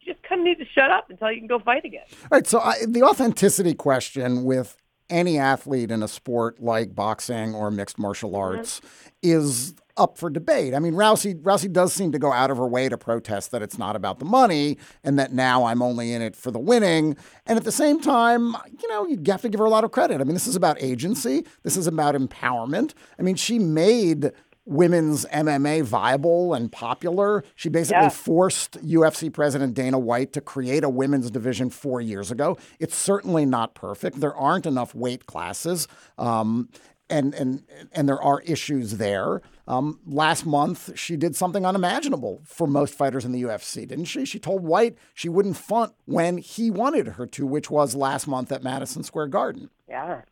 just 0.07 0.23
kind 0.23 0.41
of 0.41 0.45
need 0.45 0.57
to 0.57 0.65
shut 0.73 0.89
up 0.89 1.09
until 1.09 1.31
you 1.31 1.39
can 1.39 1.47
go 1.47 1.59
fight 1.59 1.85
again. 1.85 2.05
All 2.23 2.27
right. 2.31 2.47
So 2.47 2.59
I, 2.59 2.77
the 2.87 3.03
authenticity 3.03 3.73
question 3.73 4.43
with 4.43 4.77
any 5.09 5.37
athlete 5.37 5.91
in 5.91 6.03
a 6.03 6.07
sport 6.07 6.61
like 6.61 6.93
boxing 6.93 7.55
or 7.55 7.71
mixed 7.71 7.97
martial 7.97 8.31
mm-hmm. 8.31 8.57
arts 8.57 8.81
is 9.21 9.73
up 9.95 10.17
for 10.17 10.29
debate. 10.29 10.75
I 10.75 10.79
mean, 10.79 10.93
Rousey 10.93 11.41
Rousey 11.41 11.71
does 11.71 11.91
seem 11.91 12.11
to 12.11 12.19
go 12.19 12.31
out 12.31 12.51
of 12.51 12.57
her 12.57 12.67
way 12.67 12.87
to 12.87 12.97
protest 12.97 13.51
that 13.51 13.61
it's 13.61 13.79
not 13.79 13.95
about 13.95 14.19
the 14.19 14.25
money 14.25 14.77
and 15.03 15.17
that 15.17 15.33
now 15.33 15.65
I'm 15.65 15.81
only 15.81 16.13
in 16.13 16.21
it 16.21 16.35
for 16.35 16.51
the 16.51 16.59
winning. 16.59 17.17
And 17.47 17.57
at 17.57 17.63
the 17.63 17.71
same 17.71 17.99
time, 17.99 18.55
you 18.79 18.87
know, 18.89 19.07
you 19.07 19.19
have 19.27 19.41
to 19.41 19.49
give 19.49 19.59
her 19.59 19.65
a 19.65 19.69
lot 19.69 19.83
of 19.83 19.91
credit. 19.91 20.21
I 20.21 20.23
mean, 20.23 20.35
this 20.35 20.47
is 20.47 20.55
about 20.55 20.81
agency. 20.81 21.45
This 21.63 21.77
is 21.77 21.87
about 21.87 22.15
empowerment. 22.15 22.93
I 23.17 23.23
mean, 23.23 23.35
she 23.35 23.57
made 23.57 24.31
women's 24.67 25.25
MMA 25.27 25.81
viable 25.81 26.53
and 26.53 26.71
popular. 26.71 27.43
She 27.55 27.69
basically 27.69 28.03
Yeah. 28.03 28.09
forced 28.09 28.77
UFC 28.85 29.29
President 29.29 29.73
Dana 29.73 29.97
White 29.97 30.33
to 30.33 30.41
create 30.41 30.83
a 30.83 30.89
women's 30.89 31.31
division 31.31 31.69
four 31.69 32.01
years 32.01 32.29
ago. 32.31 32.57
It's 32.79 32.95
certainly 32.95 33.45
not 33.45 33.73
perfect. 33.73 34.19
There 34.19 34.35
aren't 34.35 34.65
enough 34.65 34.93
weight 34.93 35.25
classes. 35.25 35.87
Um, 36.17 36.69
and, 37.09 37.33
and 37.35 37.63
and 37.93 38.09
there 38.09 38.21
are 38.21 38.41
issues 38.41 38.97
there. 38.97 39.41
Um, 39.65 40.01
last 40.05 40.45
month, 40.45 40.91
she 40.99 41.15
did 41.15 41.37
something 41.37 41.65
unimaginable 41.65 42.41
for 42.43 42.67
most 42.67 42.93
fighters 42.93 43.23
in 43.23 43.31
the 43.31 43.41
UFC, 43.43 43.87
didn't 43.87 44.05
she? 44.05 44.25
She 44.25 44.39
told 44.39 44.61
White 44.63 44.97
she 45.13 45.29
wouldn't 45.29 45.55
front 45.55 45.93
when 46.03 46.37
he 46.37 46.69
wanted 46.69 47.07
her 47.07 47.25
to, 47.27 47.47
which 47.47 47.71
was 47.71 47.95
last 47.95 48.27
month 48.27 48.51
at 48.51 48.61
Madison 48.61 49.03
Square 49.03 49.27
Garden. 49.27 49.69
Yeah. 49.87 50.23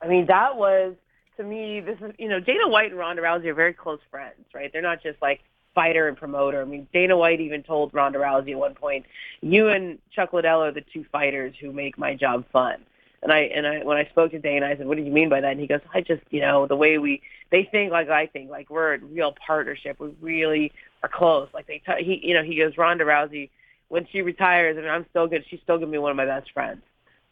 I 0.00 0.06
mean, 0.06 0.26
that 0.26 0.56
was 0.56 0.94
to 1.36 1.44
me. 1.44 1.80
This 1.80 1.98
is 2.00 2.12
you 2.18 2.28
know 2.28 2.40
Dana 2.40 2.68
White 2.68 2.90
and 2.90 2.98
Ronda 2.98 3.22
Rousey 3.22 3.46
are 3.46 3.54
very 3.54 3.72
close 3.72 4.00
friends, 4.10 4.44
right? 4.54 4.72
They're 4.72 4.82
not 4.82 5.02
just 5.02 5.20
like 5.22 5.40
fighter 5.74 6.08
and 6.08 6.16
promoter. 6.16 6.62
I 6.62 6.64
mean, 6.64 6.88
Dana 6.92 7.16
White 7.16 7.40
even 7.40 7.62
told 7.62 7.92
Ronda 7.94 8.18
Rousey 8.18 8.52
at 8.52 8.58
one 8.58 8.74
point, 8.74 9.06
"You 9.40 9.68
and 9.68 9.98
Chuck 10.10 10.32
Liddell 10.32 10.62
are 10.62 10.72
the 10.72 10.84
two 10.92 11.04
fighters 11.12 11.54
who 11.60 11.72
make 11.72 11.98
my 11.98 12.14
job 12.14 12.44
fun." 12.52 12.84
And 13.22 13.32
I 13.32 13.40
and 13.40 13.66
I 13.66 13.84
when 13.84 13.96
I 13.96 14.06
spoke 14.06 14.30
to 14.32 14.38
Dana, 14.38 14.66
I 14.66 14.76
said, 14.76 14.86
"What 14.86 14.96
do 14.96 15.02
you 15.02 15.12
mean 15.12 15.28
by 15.28 15.40
that?" 15.40 15.52
And 15.52 15.60
he 15.60 15.66
goes, 15.66 15.80
"I 15.94 16.00
just 16.00 16.22
you 16.30 16.40
know 16.40 16.66
the 16.66 16.76
way 16.76 16.98
we 16.98 17.22
they 17.50 17.64
think 17.64 17.92
like 17.92 18.08
I 18.08 18.26
think, 18.26 18.50
like 18.50 18.70
we're 18.70 18.94
a 18.94 18.98
real 18.98 19.34
partnership. 19.46 20.00
We 20.00 20.08
really 20.20 20.72
are 21.02 21.08
close. 21.08 21.48
Like 21.54 21.66
they 21.66 21.82
t- 21.86 22.04
he 22.04 22.26
you 22.26 22.34
know 22.34 22.42
he 22.42 22.56
goes 22.56 22.76
Ronda 22.76 23.04
Rousey 23.04 23.50
when 23.88 24.06
she 24.10 24.22
retires, 24.22 24.76
I 24.76 24.80
mean 24.80 24.90
I'm 24.90 25.06
still 25.10 25.26
good. 25.26 25.44
She's 25.48 25.60
still 25.62 25.78
gonna 25.78 25.90
be 25.90 25.98
one 25.98 26.10
of 26.10 26.16
my 26.16 26.26
best 26.26 26.50
friends. 26.52 26.82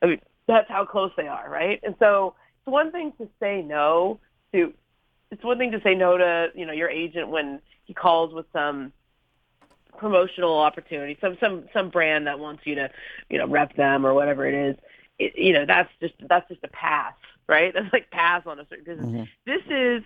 I 0.03 0.07
mean 0.07 0.21
that's 0.47 0.69
how 0.69 0.85
close 0.85 1.11
they 1.17 1.27
are, 1.27 1.49
right? 1.49 1.81
And 1.83 1.95
so 1.99 2.35
it's 2.65 2.73
one 2.73 2.91
thing 2.93 3.13
to 3.19 3.29
say 3.41 3.63
no 3.63 4.19
to 4.53 4.73
it's 5.31 5.45
one 5.45 5.59
thing 5.59 5.73
to 5.73 5.81
say 5.83 5.95
no 5.95 6.17
to 6.17 6.49
you 6.55 6.65
know 6.65 6.73
your 6.73 6.89
agent 6.89 7.29
when 7.29 7.61
he 7.85 7.93
calls 7.93 8.33
with 8.33 8.47
some 8.53 8.93
promotional 9.99 10.59
opportunity, 10.59 11.17
some 11.21 11.37
some 11.41 11.65
some 11.73 11.91
brand 11.91 12.27
that 12.27 12.39
wants 12.39 12.63
you 12.65 12.75
to 12.77 12.91
you 13.29 13.39
know 13.39 13.47
rep 13.47 13.77
them 13.77 14.07
or 14.07 14.15
whatever 14.15 14.47
it 14.47 14.55
is. 14.55 14.77
It, 15.19 15.37
you 15.37 15.53
know 15.53 15.67
that's 15.67 15.91
just 16.01 16.15
that's 16.29 16.49
just 16.49 16.65
a 16.65 16.69
pass, 16.69 17.15
right? 17.49 17.73
That's 17.75 17.93
like 17.93 18.11
pass 18.11 18.43
on 18.47 18.59
a 18.59 18.67
certain 18.69 18.85
business. 18.85 19.07
Mm-hmm. 19.09 19.25
This 19.45 19.63
is 19.69 20.03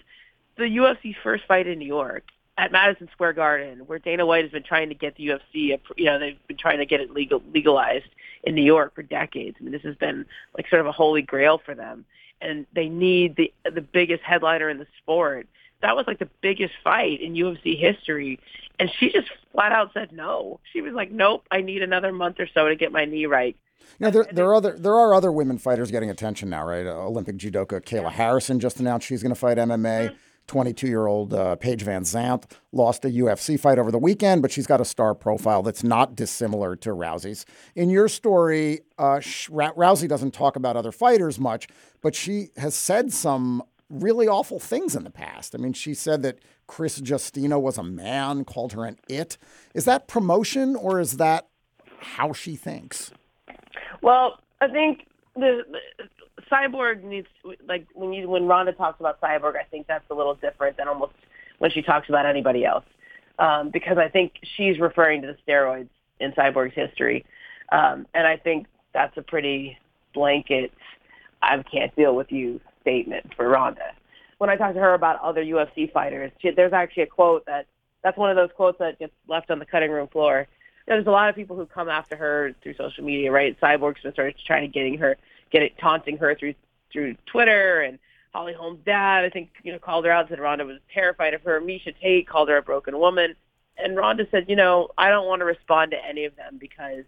the 0.57 0.65
UFC's 0.65 1.17
first 1.23 1.45
fight 1.47 1.67
in 1.67 1.79
New 1.79 1.87
York 1.87 2.25
at 2.59 2.73
Madison 2.73 3.09
Square 3.13 3.35
Garden, 3.35 3.87
where 3.87 4.01
Dana 4.01 4.27
White 4.27 4.43
has 4.43 4.51
been 4.51 4.65
trying 4.65 4.89
to 4.89 4.95
get 4.95 5.15
the 5.17 5.29
UFC, 5.29 5.79
you 5.97 6.05
know, 6.07 6.19
they've 6.19 6.47
been 6.49 6.57
trying 6.57 6.79
to 6.79 6.87
get 6.87 7.01
it 7.01 7.13
legal 7.13 7.41
legalized 7.55 8.09
in 8.43 8.55
New 8.55 8.65
York 8.65 8.95
for 8.95 9.03
decades. 9.03 9.57
I 9.61 9.63
mean, 9.63 9.73
this 9.73 9.83
has 9.83 9.97
been 9.97 10.27
like 10.57 10.69
sort 10.69 10.81
of 10.81 10.87
a 10.87 10.93
holy 10.93 11.23
grail 11.23 11.61
for 11.65 11.75
them, 11.75 12.05
and 12.41 12.67
they 12.73 12.89
need 12.89 13.37
the 13.37 13.53
the 13.71 13.81
biggest 13.81 14.23
headliner 14.23 14.69
in 14.69 14.79
the 14.79 14.87
sport. 14.99 15.47
That 15.81 15.95
was 15.95 16.07
like 16.07 16.19
the 16.19 16.29
biggest 16.41 16.75
fight 16.83 17.21
in 17.21 17.35
UFC 17.35 17.79
history, 17.79 18.41
and 18.79 18.91
she 18.91 19.11
just 19.11 19.29
flat 19.53 19.73
out 19.73 19.93
said 19.95 20.13
no. 20.13 20.61
She 20.73 20.81
was 20.81 20.93
like, 20.93 21.11
"Nope, 21.11 21.45
I 21.51 21.61
need 21.61 21.83
another 21.83 22.13
month 22.13 22.41
or 22.41 22.49
so 22.53 22.69
to 22.69 22.77
get 22.77 22.93
my 22.93 23.05
knee 23.05 23.27
right." 23.27 23.57
Now 24.01 24.11
there, 24.11 24.27
there 24.31 24.47
are 24.47 24.55
other 24.55 24.77
there 24.77 24.95
are 24.95 25.15
other 25.15 25.33
women 25.33 25.59
fighters 25.59 25.91
getting 25.91 26.11
attention 26.11 26.51
now, 26.51 26.67
right? 26.67 26.87
Uh, 26.87 27.07
Olympic 27.07 27.37
judoka 27.37 27.81
Kayla 27.81 28.11
Harrison 28.11 28.61
just 28.61 28.81
announced 28.81 29.07
she's 29.07 29.23
going 29.23 29.35
to 29.35 29.39
fight 29.39 29.57
MMA. 29.59 30.15
22 30.49 30.89
year 30.89 31.07
old 31.07 31.33
uh, 31.33 31.55
Paige 31.57 31.85
VanZant 31.85 32.51
lost 32.73 33.05
a 33.05 33.09
UFC 33.09 33.59
fight 33.59 33.79
over 33.79 33.93
the 33.93 33.99
weekend, 33.99 34.43
but 34.43 34.51
she's 34.51 34.67
got 34.67 34.81
a 34.81 34.85
star 34.85 35.15
profile 35.15 35.63
that's 35.63 35.85
not 35.85 36.17
dissimilar 36.17 36.75
to 36.77 36.91
Rousey's. 36.91 37.47
In 37.77 37.91
your 37.91 38.09
story, 38.09 38.81
uh, 38.99 39.21
Rousey 39.21 40.09
doesn't 40.09 40.33
talk 40.33 40.57
about 40.57 40.77
other 40.77 40.91
fighters 40.91 41.39
much, 41.39 41.69
but 42.03 42.15
she 42.15 42.49
has 42.57 42.75
said 42.75 43.13
some 43.13 43.63
really 43.91 44.27
awful 44.27 44.59
things 44.59 44.97
in 44.97 45.05
the 45.05 45.11
past. 45.11 45.55
I 45.55 45.59
mean, 45.59 45.73
she 45.73 45.95
said 45.95 46.23
that 46.23 46.39
Cris 46.67 47.01
Justino 47.01 47.61
was 47.61 47.79
a 47.79 47.83
man, 47.83 48.45
called 48.45 48.73
her 48.73 48.85
an 48.85 48.99
it. 49.09 49.39
Is 49.75 49.85
that 49.85 50.09
promotion 50.09 50.77
or 50.77 51.01
is 51.01 51.17
that 51.17 51.49
how 52.01 52.33
she 52.33 52.57
thinks? 52.57 53.13
Well, 54.03 54.39
I 54.61 54.69
think 54.69 55.07
the, 55.35 55.63
the 55.71 56.18
Cyborg 56.51 57.03
needs 57.03 57.29
like 57.67 57.87
when 57.95 58.13
you 58.13 58.29
when 58.29 58.47
Ronda 58.47 58.73
talks 58.73 59.01
about 59.01 59.21
Cyborg, 59.21 59.57
I 59.57 59.65
think 59.65 59.87
that's 59.87 60.09
a 60.11 60.15
little 60.15 60.35
different 60.35 60.77
than 60.77 60.89
almost 60.89 61.13
when 61.59 61.71
she 61.71 61.83
talks 61.83 62.09
about 62.09 62.27
anybody 62.27 62.65
else, 62.65 62.85
um, 63.39 63.71
because 63.71 63.99
I 63.99 64.09
think 64.09 64.35
she's 64.57 64.79
referring 64.79 65.23
to 65.23 65.29
the 65.29 65.37
steroids 65.47 65.89
in 66.21 66.33
Cyborg's 66.33 66.75
history, 66.75 67.25
um, 67.71 68.07
and 68.15 68.27
I 68.27 68.37
think 68.37 68.67
that's 68.93 69.17
a 69.17 69.23
pretty 69.23 69.79
blanket 70.15 70.73
"I 71.43 71.63
can't 71.63 71.95
deal 71.97 72.15
with 72.15 72.33
you" 72.33 72.61
statement 72.81 73.35
for 73.37 73.49
Ronda. 73.49 73.93
When 74.39 74.51
I 74.51 74.57
talk 74.57 74.75
to 74.75 74.81
her 74.81 74.95
about 74.95 75.21
other 75.21 75.43
UFC 75.43 75.93
fighters, 75.93 76.31
she, 76.41 76.51
there's 76.51 76.73
actually 76.73 77.05
a 77.05 77.07
quote 77.07 77.45
that 77.47 77.67
that's 78.03 78.17
one 78.17 78.31
of 78.31 78.37
those 78.37 78.51
quotes 78.55 78.79
that 78.79 78.99
gets 78.99 79.13
left 79.29 79.51
on 79.51 79.59
the 79.59 79.67
cutting 79.67 79.91
room 79.91 80.09
floor. 80.09 80.47
You 80.87 80.93
know, 80.93 80.97
there's 80.97 81.07
a 81.07 81.11
lot 81.11 81.29
of 81.29 81.35
people 81.35 81.57
who 81.57 81.67
come 81.67 81.89
after 81.89 82.17
her 82.17 82.55
through 82.63 82.75
social 82.75 83.05
media, 83.05 83.33
right? 83.33 83.59
Cyborg's 83.61 84.03
been 84.03 84.15
sort 84.15 84.29
of 84.29 84.35
trying 84.47 84.63
to 84.63 84.69
getting 84.69 84.97
her 84.99 85.17
get 85.51 85.63
it 85.63 85.79
taunting 85.79 86.17
her 86.19 86.35
through 86.35 86.55
through 86.93 87.17
Twitter 87.27 87.83
and 87.83 87.99
Holly 88.33 88.53
Holm's 88.53 88.81
dad, 88.85 89.25
I 89.25 89.31
think, 89.31 89.51
you 89.63 89.73
know, 89.73 89.79
called 89.79 90.05
her 90.05 90.11
out, 90.11 90.29
said 90.29 90.39
Ronda 90.39 90.65
was 90.65 90.79
terrified 90.93 91.35
of 91.35 91.43
her. 91.43 91.61
Miesha 91.61 91.95
Tate 92.01 92.29
called 92.29 92.49
her 92.49 92.59
a 92.59 92.63
broken 92.63 92.99
woman. 92.99 93.35
And 93.77 93.97
Ronda 93.97 94.27
said, 94.31 94.47
you 94.49 94.57
know, 94.57 94.89
I 94.99 95.09
don't 95.09 95.27
want 95.27 95.41
to 95.41 95.45
respond 95.45 95.93
to 95.93 96.05
any 96.05 96.25
of 96.25 96.37
them 96.37 96.59
because 96.59 97.05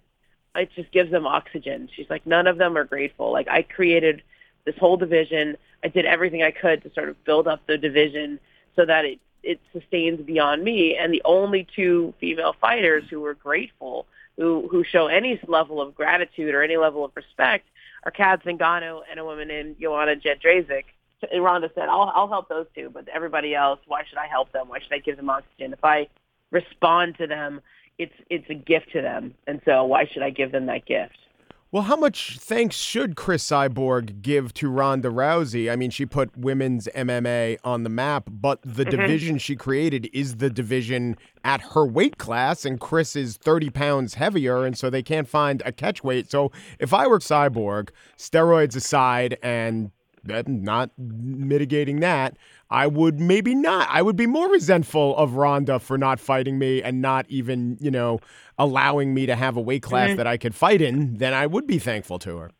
it 0.55 0.70
just 0.74 0.91
gives 0.93 1.11
them 1.11 1.26
oxygen. 1.26 1.88
She's 1.95 2.09
like, 2.09 2.26
none 2.26 2.47
of 2.47 2.59
them 2.59 2.76
are 2.76 2.84
grateful. 2.84 3.32
Like 3.32 3.49
I 3.49 3.62
created 3.62 4.22
this 4.64 4.76
whole 4.78 4.97
division. 4.97 5.57
I 5.84 5.88
did 5.88 6.07
everything 6.07 6.43
I 6.43 6.51
could 6.51 6.82
to 6.82 6.93
sort 6.95 7.09
of 7.09 7.22
build 7.24 7.49
up 7.49 7.61
the 7.66 7.78
division 7.78 8.38
so 8.76 8.84
that 8.84 9.05
it 9.05 9.20
it 9.43 9.59
sustains 9.72 10.20
beyond 10.20 10.62
me. 10.62 10.97
And 10.97 11.12
the 11.12 11.22
only 11.24 11.66
two 11.74 12.12
female 12.20 12.55
fighters 12.61 13.05
who 13.09 13.20
were 13.20 13.34
grateful, 13.34 14.07
who 14.36 14.68
who 14.70 14.84
show 14.84 15.07
any 15.07 15.41
level 15.49 15.80
of 15.80 15.95
gratitude 15.95 16.55
or 16.55 16.62
any 16.62 16.76
level 16.76 17.05
of 17.05 17.12
respect, 17.14 17.66
are 18.05 18.11
Cat 18.11 18.42
Zingano 18.44 19.01
and 19.11 19.20
a 19.20 19.24
woman 19.24 19.48
named 19.48 19.76
Joanna 19.80 20.16
Jedrzejczyk. 20.16 20.84
And 21.30 21.44
Ronda 21.44 21.70
said, 21.74 21.88
I'll, 21.88 22.11
I'll 22.14 22.28
help 22.28 22.48
those 22.48 22.66
two, 22.74 22.88
but 22.88 23.07
everybody 23.09 23.55
else, 23.55 23.78
why 23.86 24.05
should 24.09 24.16
I 24.16 24.26
help 24.26 24.53
them? 24.53 24.68
Why 24.68 24.80
should 24.80 24.92
I 24.92 24.98
give 24.98 25.16
them 25.16 25.28
oxygen? 25.28 25.74
If 25.74 25.84
I 25.84 26.09
respond 26.51 27.18
to 27.18 27.26
them, 27.26 27.61
it's 27.98 28.14
it's 28.30 28.48
a 28.48 28.55
gift 28.55 28.92
to 28.92 29.03
them, 29.03 29.34
and 29.46 29.61
so 29.66 29.84
why 29.84 30.07
should 30.07 30.22
I 30.22 30.30
give 30.30 30.53
them 30.53 30.64
that 30.66 30.86
gift? 30.86 31.18
Well, 31.72 31.84
how 31.84 31.94
much 31.94 32.38
thanks 32.40 32.74
should 32.74 33.14
Cris 33.14 33.44
Cyborg 33.44 34.22
give 34.22 34.52
to 34.54 34.68
Ronda 34.68 35.08
Rousey? 35.08 35.70
I 35.70 35.76
mean, 35.76 35.90
she 35.90 36.04
put 36.04 36.36
women's 36.36 36.88
MMA 36.96 37.58
on 37.62 37.84
the 37.84 37.88
map, 37.88 38.28
but 38.28 38.60
the 38.62 38.84
mm-hmm. 38.84 38.90
division 38.90 39.38
she 39.38 39.54
created 39.54 40.10
is 40.12 40.38
the 40.38 40.50
division 40.50 41.16
at 41.44 41.60
her 41.60 41.86
weight 41.86 42.18
class, 42.18 42.64
and 42.64 42.80
Cris 42.80 43.14
is 43.14 43.36
30 43.36 43.70
pounds 43.70 44.14
heavier, 44.14 44.64
and 44.64 44.76
so 44.76 44.90
they 44.90 45.02
can't 45.02 45.28
find 45.28 45.62
a 45.64 45.70
catch 45.70 46.02
weight. 46.02 46.28
So 46.28 46.50
if 46.80 46.92
I 46.92 47.06
were 47.06 47.20
Cyborg, 47.20 47.90
steroids 48.18 48.74
aside, 48.74 49.38
and 49.40 49.92
not 50.24 50.90
mitigating 50.98 52.00
that, 52.00 52.36
I 52.70 52.86
would 52.86 53.18
maybe 53.18 53.54
not. 53.54 53.88
I 53.90 54.00
would 54.02 54.16
be 54.16 54.26
more 54.26 54.48
resentful 54.48 55.16
of 55.16 55.34
Ronda 55.34 55.80
for 55.80 55.98
not 55.98 56.20
fighting 56.20 56.58
me 56.58 56.82
and 56.82 57.02
not 57.02 57.26
even, 57.28 57.76
you 57.80 57.90
know, 57.90 58.20
allowing 58.58 59.12
me 59.12 59.26
to 59.26 59.34
have 59.34 59.56
a 59.56 59.60
weight 59.60 59.82
class 59.82 60.10
mm-hmm. 60.10 60.18
that 60.18 60.26
I 60.26 60.36
could 60.36 60.54
fight 60.54 60.80
in 60.80 61.18
than 61.18 61.34
I 61.34 61.46
would 61.46 61.66
be 61.66 61.78
thankful 61.78 62.18
to 62.20 62.36
her. 62.36 62.50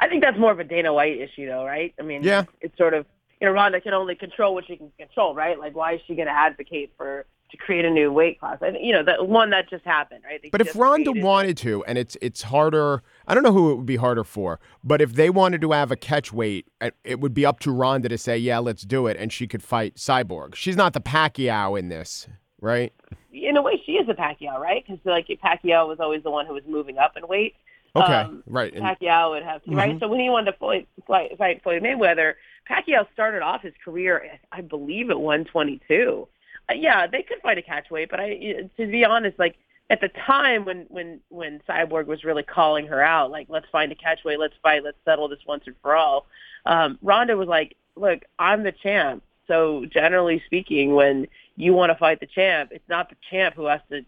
I 0.00 0.08
think 0.08 0.22
that's 0.22 0.38
more 0.38 0.50
of 0.50 0.58
a 0.58 0.64
Dana 0.64 0.92
White 0.92 1.18
issue, 1.18 1.46
though, 1.46 1.64
right? 1.64 1.94
I 1.98 2.02
mean, 2.02 2.24
yeah. 2.24 2.44
it's 2.60 2.76
sort 2.76 2.94
of, 2.94 3.06
you 3.40 3.46
know, 3.46 3.52
Ronda 3.52 3.80
can 3.80 3.94
only 3.94 4.16
control 4.16 4.54
what 4.54 4.66
she 4.66 4.76
can 4.76 4.90
control, 4.98 5.34
right? 5.34 5.58
Like, 5.58 5.76
why 5.76 5.94
is 5.94 6.00
she 6.06 6.16
going 6.16 6.26
to 6.26 6.32
advocate 6.32 6.92
for 6.96 7.26
to 7.54 7.64
create 7.64 7.84
a 7.84 7.90
new 7.90 8.12
weight 8.12 8.40
class. 8.40 8.58
I, 8.60 8.70
you 8.80 8.92
know, 8.92 9.02
the 9.04 9.22
one 9.24 9.50
that 9.50 9.70
just 9.70 9.84
happened, 9.84 10.22
right? 10.24 10.40
They 10.42 10.50
but 10.50 10.60
if 10.60 10.74
Ronda 10.74 11.12
wanted 11.12 11.56
to, 11.58 11.84
and 11.84 11.96
it's 11.96 12.16
it's 12.20 12.42
harder. 12.42 13.02
I 13.26 13.34
don't 13.34 13.42
know 13.42 13.52
who 13.52 13.72
it 13.72 13.76
would 13.76 13.86
be 13.86 13.96
harder 13.96 14.24
for, 14.24 14.60
but 14.82 15.00
if 15.00 15.14
they 15.14 15.30
wanted 15.30 15.60
to 15.62 15.72
have 15.72 15.90
a 15.90 15.96
catch 15.96 16.32
weight, 16.32 16.66
it 17.04 17.20
would 17.20 17.34
be 17.34 17.46
up 17.46 17.60
to 17.60 17.70
Ronda 17.70 18.08
to 18.08 18.18
say, 18.18 18.36
"Yeah, 18.36 18.58
let's 18.58 18.82
do 18.82 19.06
it," 19.06 19.16
and 19.18 19.32
she 19.32 19.46
could 19.46 19.62
fight 19.62 19.96
Cyborg. 19.96 20.54
She's 20.54 20.76
not 20.76 20.92
the 20.92 21.00
Pacquiao 21.00 21.78
in 21.78 21.88
this, 21.88 22.28
right? 22.60 22.92
In 23.32 23.56
a 23.56 23.62
way, 23.62 23.82
she 23.84 23.92
is 23.92 24.08
a 24.08 24.14
Pacquiao, 24.14 24.58
right? 24.58 24.84
Because 24.86 25.04
like 25.04 25.28
Pacquiao 25.28 25.88
was 25.88 26.00
always 26.00 26.22
the 26.22 26.30
one 26.30 26.46
who 26.46 26.54
was 26.54 26.64
moving 26.66 26.98
up 26.98 27.16
in 27.16 27.26
weight. 27.26 27.54
Okay, 27.96 28.12
um, 28.12 28.42
right. 28.46 28.74
Pacquiao 28.74 29.30
would 29.30 29.44
have 29.44 29.62
to, 29.62 29.70
mm-hmm. 29.70 29.78
right? 29.78 30.00
So 30.00 30.08
when 30.08 30.18
he 30.18 30.28
wanted 30.28 30.52
to 30.52 30.58
fight, 30.58 30.88
fight, 31.06 31.38
fight 31.38 31.62
Floyd 31.62 31.82
Mayweather, 31.82 32.34
Pacquiao 32.68 33.06
started 33.12 33.42
off 33.42 33.62
his 33.62 33.74
career, 33.84 34.40
I 34.50 34.62
believe, 34.62 35.10
at 35.10 35.20
122 35.20 36.26
uh, 36.68 36.74
yeah, 36.74 37.06
they 37.06 37.22
could 37.22 37.40
fight 37.42 37.58
a 37.58 37.62
catch 37.62 37.90
weight, 37.90 38.10
but 38.10 38.20
I, 38.20 38.68
to 38.76 38.86
be 38.86 39.04
honest, 39.04 39.38
like 39.38 39.56
at 39.90 40.00
the 40.00 40.08
time 40.08 40.64
when 40.64 40.86
when 40.88 41.20
when 41.28 41.60
Cyborg 41.68 42.06
was 42.06 42.24
really 42.24 42.42
calling 42.42 42.86
her 42.86 43.02
out, 43.02 43.30
like 43.30 43.46
let's 43.50 43.66
find 43.70 43.92
a 43.92 43.94
catch 43.94 44.24
weight, 44.24 44.38
let's 44.38 44.54
fight, 44.62 44.82
let's 44.82 44.96
settle 45.04 45.28
this 45.28 45.40
once 45.46 45.64
and 45.66 45.76
for 45.82 45.94
all. 45.94 46.26
Um, 46.66 46.98
Ronda 47.02 47.36
was 47.36 47.48
like, 47.48 47.76
look, 47.96 48.24
I'm 48.38 48.62
the 48.62 48.72
champ. 48.72 49.22
So 49.46 49.84
generally 49.86 50.42
speaking, 50.46 50.94
when 50.94 51.26
you 51.56 51.74
want 51.74 51.90
to 51.90 51.98
fight 51.98 52.20
the 52.20 52.26
champ, 52.26 52.70
it's 52.72 52.88
not 52.88 53.10
the 53.10 53.16
champ 53.30 53.54
who 53.54 53.66
has 53.66 53.80
to 53.90 54.04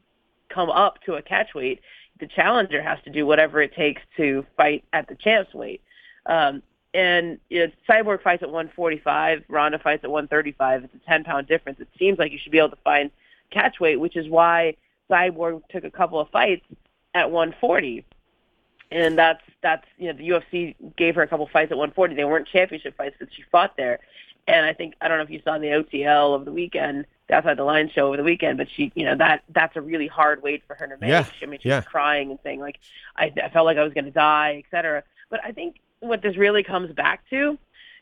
come 0.49 0.71
up 0.71 1.03
to 1.03 1.15
a 1.15 1.23
catch 1.23 1.55
weight. 1.55 1.81
The 2.21 2.27
challenger 2.27 2.81
has 2.81 2.99
to 3.05 3.11
do 3.11 3.27
whatever 3.27 3.61
it 3.61 3.75
takes 3.75 4.01
to 4.17 4.47
fight 4.57 4.85
at 4.95 5.09
the 5.09 5.15
champ's 5.15 5.53
weight. 5.53 5.83
Um, 6.25 6.63
and 6.95 7.39
you 7.51 7.61
know, 7.61 7.73
Cyborg 7.87 8.23
fights 8.23 8.43
at 8.43 8.49
145, 8.49 9.45
Ronda 9.49 9.79
fights 9.79 10.03
at 10.03 10.11
135. 10.11 10.85
It's 10.85 10.95
a 10.95 11.07
10 11.07 11.25
pound 11.25 11.47
difference. 11.47 11.79
It 11.81 11.89
seems 11.99 12.19
like 12.19 12.33
you 12.33 12.39
should 12.43 12.53
be 12.53 12.59
able 12.59 12.71
to 12.71 12.79
find 12.83 13.11
catch 13.51 13.79
weight, 13.79 14.01
which 14.01 14.17
is 14.17 14.29
why 14.31 14.77
Cyborg 15.11 15.63
took 15.71 15.85
a 15.85 15.91
couple 15.91 16.21
of 16.21 16.29
fights 16.31 16.65
at 17.15 17.31
140. 17.31 18.05
And 18.91 19.19
that's 19.19 19.43
that's 19.63 19.85
you 19.99 20.13
know 20.13 20.17
the 20.17 20.29
UFC 20.29 20.77
gave 20.97 21.17
her 21.17 21.23
a 21.23 21.27
couple 21.27 21.47
of 21.47 21.51
fights 21.51 21.73
at 21.73 21.79
140. 21.79 22.15
They 22.15 22.25
weren't 22.25 22.47
championship 22.47 22.97
fights, 22.97 23.17
but 23.19 23.29
she 23.35 23.43
fought 23.51 23.77
there. 23.77 23.99
And 24.47 24.65
I 24.65 24.73
think 24.73 24.95
I 25.01 25.09
don't 25.09 25.19
know 25.19 25.25
if 25.25 25.31
you 25.31 25.41
saw 25.43 25.59
the 25.59 25.67
OTL 25.67 26.35
over 26.35 26.45
the 26.45 26.53
weekend, 26.53 27.05
the 27.27 27.35
outside 27.35 27.57
the 27.57 27.65
line 27.65 27.91
show 27.91 28.07
over 28.07 28.17
the 28.17 28.23
weekend, 28.23 28.59
but 28.59 28.69
she, 28.71 28.93
you 28.95 29.05
know, 29.05 29.17
that 29.17 29.43
that's 29.49 29.77
a 29.77 29.81
really 29.81 30.07
hard 30.07 30.41
weight 30.43 30.63
for 30.69 30.77
her 30.77 30.87
to 30.87 30.97
make. 30.99 31.11
Yeah. 31.11 31.27
I 31.43 31.47
mean, 31.47 31.59
she 31.61 31.69
yeah. 31.69 31.79
was 31.79 31.87
crying 31.87 32.31
and 32.31 32.39
saying 32.45 32.61
like, 32.61 32.79
I, 33.17 33.33
I 33.43 33.49
felt 33.49 33.67
like 33.67 33.77
I 33.77 33.83
was 33.83 33.93
going 33.93 34.05
to 34.05 34.13
die, 34.13 34.63
et 34.65 34.71
cetera. 34.71 35.03
But 35.31 35.41
I 35.45 35.51
think 35.51 35.81
what 35.99 36.23
this 36.23 36.37
really 36.37 36.63
comes 36.63 36.93
back 36.93 37.29
to 37.31 37.59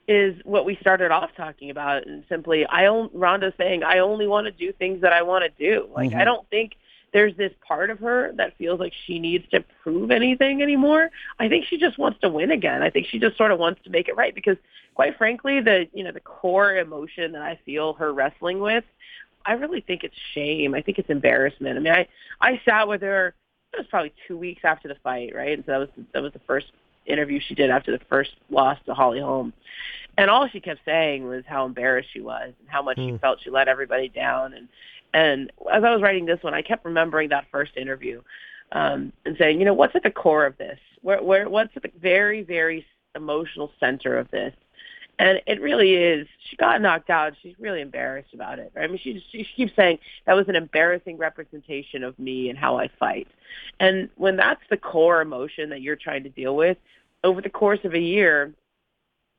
is 0.06 0.36
what 0.44 0.66
we 0.66 0.76
started 0.76 1.10
off 1.10 1.30
talking 1.34 1.70
about 1.70 2.06
and 2.06 2.24
simply 2.28 2.66
I 2.66 2.86
own 2.86 3.08
Ronda's 3.14 3.54
saying 3.56 3.82
I 3.82 4.00
only 4.00 4.26
want 4.26 4.46
to 4.46 4.52
do 4.52 4.70
things 4.72 5.00
that 5.00 5.14
I 5.14 5.22
want 5.22 5.44
to 5.44 5.50
do. 5.58 5.88
Like 5.94 6.10
mm-hmm. 6.10 6.20
I 6.20 6.24
don't 6.24 6.46
think 6.50 6.76
there's 7.14 7.34
this 7.36 7.52
part 7.66 7.90
of 7.90 8.00
her 8.00 8.32
that 8.32 8.58
feels 8.58 8.80
like 8.80 8.92
she 9.06 9.20
needs 9.20 9.48
to 9.50 9.64
prove 9.82 10.10
anything 10.10 10.60
anymore. 10.62 11.10
I 11.38 11.48
think 11.48 11.64
she 11.64 11.78
just 11.78 11.96
wants 11.96 12.20
to 12.20 12.28
win 12.28 12.50
again. 12.50 12.82
I 12.82 12.90
think 12.90 13.06
she 13.06 13.20
just 13.20 13.38
sort 13.38 13.52
of 13.52 13.58
wants 13.60 13.80
to 13.84 13.90
make 13.90 14.08
it 14.08 14.16
right 14.16 14.34
because 14.34 14.56
quite 14.94 15.16
frankly 15.16 15.60
the 15.60 15.86
you 15.94 16.02
know 16.02 16.10
the 16.10 16.20
core 16.20 16.76
emotion 16.76 17.32
that 17.32 17.42
I 17.42 17.58
feel 17.64 17.94
her 17.94 18.12
wrestling 18.12 18.58
with 18.58 18.84
I 19.46 19.52
really 19.52 19.80
think 19.80 20.02
it's 20.02 20.16
shame. 20.34 20.74
I 20.74 20.82
think 20.82 20.98
it's 20.98 21.08
embarrassment. 21.08 21.78
I 21.78 21.80
mean 21.80 21.92
I 21.92 22.08
I 22.40 22.60
sat 22.64 22.88
with 22.88 23.00
her 23.02 23.32
it 23.72 23.78
was 23.78 23.86
probably 23.86 24.12
2 24.28 24.36
weeks 24.36 24.62
after 24.64 24.88
the 24.88 24.96
fight, 24.96 25.34
right? 25.34 25.56
And 25.56 25.64
so 25.64 25.72
that 25.72 25.78
was 25.78 25.88
that 26.12 26.22
was 26.22 26.32
the 26.32 26.40
first 26.40 26.66
interview 27.06 27.38
she 27.38 27.54
did 27.54 27.70
after 27.70 27.96
the 27.96 28.04
first 28.06 28.32
loss 28.50 28.78
to 28.86 28.94
Holly 28.94 29.20
Holm. 29.20 29.52
And 30.16 30.30
all 30.30 30.48
she 30.48 30.60
kept 30.60 30.80
saying 30.84 31.26
was 31.26 31.44
how 31.46 31.66
embarrassed 31.66 32.10
she 32.12 32.20
was 32.20 32.52
and 32.60 32.68
how 32.68 32.82
much 32.82 32.96
mm. 32.96 33.06
she 33.06 33.10
hmm. 33.12 33.16
felt 33.16 33.40
she 33.42 33.50
let 33.50 33.68
everybody 33.68 34.08
down. 34.08 34.52
And 34.52 34.68
and 35.12 35.52
as 35.72 35.84
I 35.84 35.90
was 35.92 36.02
writing 36.02 36.26
this 36.26 36.42
one, 36.42 36.54
I 36.54 36.62
kept 36.62 36.84
remembering 36.84 37.28
that 37.28 37.46
first 37.50 37.76
interview 37.76 38.20
um, 38.72 39.12
and 39.24 39.36
saying, 39.38 39.60
you 39.60 39.64
know, 39.64 39.74
what's 39.74 39.94
at 39.94 40.02
the 40.02 40.10
core 40.10 40.44
of 40.44 40.58
this? 40.58 40.78
Where, 41.02 41.22
where, 41.22 41.48
what's 41.48 41.76
at 41.76 41.82
the 41.82 41.92
very, 42.00 42.42
very 42.42 42.84
emotional 43.14 43.70
center 43.78 44.18
of 44.18 44.28
this? 44.32 44.52
And 45.20 45.40
it 45.46 45.60
really 45.60 45.94
is. 45.94 46.26
She 46.48 46.56
got 46.56 46.82
knocked 46.82 47.08
out. 47.08 47.34
She's 47.40 47.54
really 47.60 47.80
embarrassed 47.80 48.34
about 48.34 48.58
it. 48.58 48.72
Right? 48.74 48.84
I 48.84 48.88
mean, 48.88 48.98
she, 48.98 49.22
she 49.30 49.44
she 49.44 49.54
keeps 49.54 49.76
saying 49.76 50.00
that 50.26 50.34
was 50.34 50.48
an 50.48 50.56
embarrassing 50.56 51.18
representation 51.18 52.02
of 52.02 52.18
me 52.18 52.50
and 52.50 52.58
how 52.58 52.78
I 52.78 52.88
fight. 52.98 53.28
And 53.78 54.08
when 54.16 54.34
that's 54.36 54.62
the 54.70 54.76
core 54.76 55.20
emotion 55.20 55.70
that 55.70 55.82
you're 55.82 55.94
trying 55.94 56.24
to 56.24 56.30
deal 56.30 56.56
with 56.56 56.78
over 57.22 57.40
the 57.40 57.50
course 57.50 57.78
of 57.84 57.94
a 57.94 58.00
year, 58.00 58.52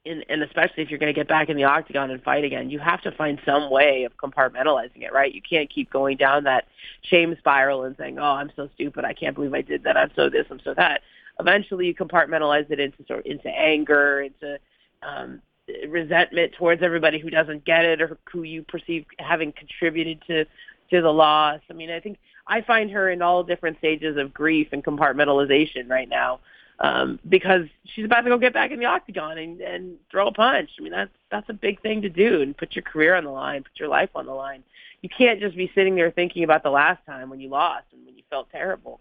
in, 0.06 0.24
and 0.30 0.43
especially 0.43 0.84
if 0.84 0.89
you're 0.89 0.99
going 0.99 1.14
to 1.14 1.20
get 1.20 1.28
back 1.28 1.49
in 1.49 1.58
the 1.58 1.64
octagon 1.64 2.12
and 2.12 2.22
fight 2.24 2.43
again, 2.43 2.70
you 2.70 2.80
have 2.80 3.01
to 3.01 3.12
find 3.12 3.39
some 3.45 3.70
way 3.70 4.03
of 4.03 4.16
compartmentalizing 4.18 5.01
it, 5.01 5.12
right? 5.12 5.34
You 5.34 5.41
can't 5.41 5.70
keep 5.70 5.91
going 5.91 6.18
down 6.18 6.43
that 6.43 6.66
shame 7.01 7.36
spiral 7.39 7.84
and 7.84 7.95
saying, 7.97 8.20
"Oh, 8.20 8.24
I'm 8.24 8.51
so 8.56 8.70
stupid. 8.76 9.03
I 9.03 9.14
can't 9.14 9.36
believe 9.36 9.53
I 9.53 9.62
did 9.62 9.84
that. 9.84 9.97
I'm 9.97 10.12
so 10.16 10.30
this. 10.30 10.45
I'm 10.49 10.62
so 10.64 10.74
that." 10.76 11.01
Eventually, 11.39 11.88
you 11.88 11.95
compartmentalize 11.95 12.70
it 12.72 12.80
into 12.80 13.03
sort 13.08 13.26
into 13.26 13.49
anger, 13.49 14.22
into 14.22 14.60
um, 15.01 15.41
resentment 15.88 16.53
towards 16.53 16.84
everybody 16.84 17.20
who 17.20 17.30
doesn't 17.30 17.66
get 17.66 17.86
it 17.86 18.01
or 18.01 18.18
who 18.32 18.43
you 18.43 18.64
perceive 18.64 19.06
having 19.20 19.51
contributed 19.51 20.22
to 20.28 20.45
to 20.91 21.01
the 21.01 21.12
loss. 21.12 21.60
I 21.70 21.74
mean, 21.74 21.89
I 21.89 21.99
think 21.99 22.20
I 22.47 22.62
find 22.62 22.91
her 22.91 23.10
in 23.10 23.22
all 23.22 23.43
different 23.43 23.80
stages 23.80 24.18
of 24.18 24.34
grief 24.34 24.68
and 24.72 24.84
compartmentalization 24.84 25.89
right 25.89 26.08
now 26.08 26.39
um, 26.80 27.19
because 27.28 27.67
she's 27.86 28.05
about 28.05 28.21
to 28.21 28.30
go 28.30 28.38
get 28.38 28.53
back 28.53 28.71
in 28.71 28.80
the 28.80 28.86
octagon 28.86 29.38
and, 29.38 29.61
and 29.61 29.97
throw 30.11 30.28
a 30.28 30.32
punch. 30.32 30.71
I 30.80 30.84
mean, 30.84 30.91
that's 30.91 31.11
that's 31.32 31.49
a 31.49 31.53
big 31.53 31.82
thing 31.82 32.01
to 32.01 32.09
do 32.09 32.41
and 32.41 32.55
put 32.55 32.76
your 32.76 32.84
career 32.84 33.15
on 33.15 33.23
the 33.23 33.32
line, 33.32 33.63
put 33.63 33.80
your 33.80 33.89
life 33.89 34.09
on 34.15 34.26
the 34.26 34.34
line. 34.34 34.63
You 35.01 35.09
can't 35.09 35.39
just 35.39 35.55
be 35.55 35.71
sitting 35.76 35.95
there 35.95 36.11
thinking 36.11 36.43
about 36.43 36.63
the 36.63 36.71
last 36.71 37.05
time 37.05 37.30
when 37.30 37.39
you 37.39 37.49
lost 37.49 37.86
and 37.93 38.05
when 38.05 38.17
you 38.17 38.23
felt 38.30 38.49
terrible. 38.51 38.99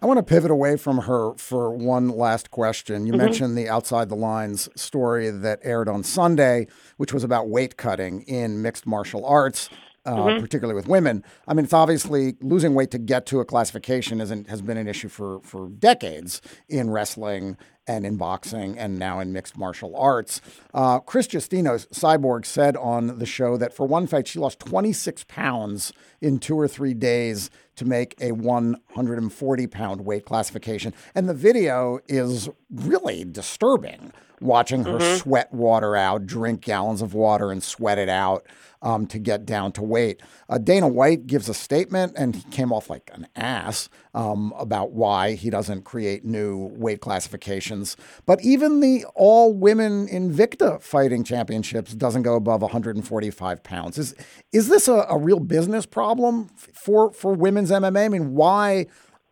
I 0.00 0.06
want 0.06 0.18
to 0.18 0.22
pivot 0.22 0.50
away 0.50 0.76
from 0.76 0.98
her 1.00 1.34
for 1.34 1.70
one 1.70 2.08
last 2.08 2.50
question. 2.50 3.06
You 3.06 3.12
mm-hmm. 3.12 3.22
mentioned 3.22 3.58
the 3.58 3.68
Outside 3.68 4.08
the 4.08 4.16
Lines 4.16 4.68
story 4.74 5.30
that 5.30 5.60
aired 5.62 5.88
on 5.88 6.02
Sunday, 6.02 6.68
which 6.96 7.12
was 7.12 7.22
about 7.22 7.48
weight 7.48 7.76
cutting 7.76 8.22
in 8.22 8.62
mixed 8.62 8.86
martial 8.86 9.26
arts 9.26 9.68
uh, 10.06 10.14
mm-hmm. 10.14 10.40
particularly 10.40 10.74
with 10.76 10.88
women. 10.88 11.24
I 11.48 11.54
mean, 11.54 11.64
it's 11.64 11.72
obviously 11.72 12.36
losing 12.40 12.74
weight 12.74 12.90
to 12.92 12.98
get 12.98 13.26
to 13.26 13.40
a 13.40 13.44
classification 13.44 14.20
isn't 14.20 14.48
has 14.48 14.62
been 14.62 14.76
an 14.76 14.88
issue 14.88 15.08
for 15.08 15.40
for 15.42 15.68
decades 15.68 16.40
in 16.68 16.90
wrestling 16.90 17.56
and 17.86 18.06
in 18.06 18.16
boxing 18.16 18.78
and 18.78 18.98
now 18.98 19.20
in 19.20 19.32
mixed 19.32 19.58
martial 19.58 19.94
arts. 19.96 20.40
Uh, 20.72 21.00
Cris 21.00 21.26
Justinos, 21.26 21.86
Cyborg, 21.92 22.46
said 22.46 22.76
on 22.76 23.18
the 23.18 23.26
show 23.26 23.56
that 23.56 23.74
for 23.74 23.86
one 23.86 24.06
fight 24.06 24.26
she 24.26 24.38
lost 24.38 24.60
26 24.60 25.24
pounds 25.24 25.92
in 26.20 26.38
two 26.38 26.58
or 26.58 26.68
three 26.68 26.94
days 26.94 27.50
to 27.76 27.84
make 27.84 28.14
a 28.20 28.32
140 28.32 29.66
pound 29.66 30.00
weight 30.02 30.24
classification, 30.24 30.94
and 31.14 31.28
the 31.28 31.34
video 31.34 31.98
is 32.08 32.48
really 32.70 33.24
disturbing. 33.24 34.12
Watching 34.44 34.84
her 34.84 34.98
mm-hmm. 34.98 35.16
sweat 35.16 35.54
water 35.54 35.96
out, 35.96 36.26
drink 36.26 36.60
gallons 36.60 37.00
of 37.00 37.14
water, 37.14 37.50
and 37.50 37.62
sweat 37.62 37.96
it 37.96 38.10
out 38.10 38.46
um, 38.82 39.06
to 39.06 39.18
get 39.18 39.46
down 39.46 39.72
to 39.72 39.82
weight. 39.82 40.20
Uh, 40.50 40.58
Dana 40.58 40.86
White 40.86 41.26
gives 41.26 41.48
a 41.48 41.54
statement, 41.54 42.12
and 42.14 42.36
he 42.36 42.42
came 42.50 42.70
off 42.70 42.90
like 42.90 43.10
an 43.14 43.26
ass 43.34 43.88
um, 44.12 44.52
about 44.58 44.92
why 44.92 45.32
he 45.32 45.48
doesn't 45.48 45.84
create 45.84 46.26
new 46.26 46.70
weight 46.76 47.00
classifications. 47.00 47.96
But 48.26 48.44
even 48.44 48.80
the 48.80 49.06
all 49.14 49.54
women 49.54 50.06
Invicta 50.08 50.82
fighting 50.82 51.24
championships 51.24 51.94
doesn't 51.94 52.22
go 52.22 52.36
above 52.36 52.60
145 52.60 53.62
pounds. 53.62 53.96
Is 53.96 54.14
is 54.52 54.68
this 54.68 54.88
a, 54.88 55.06
a 55.08 55.16
real 55.16 55.40
business 55.40 55.86
problem 55.86 56.48
for 56.54 57.10
for 57.14 57.32
women's 57.32 57.70
MMA? 57.70 58.04
I 58.04 58.08
mean, 58.10 58.34
why 58.34 58.86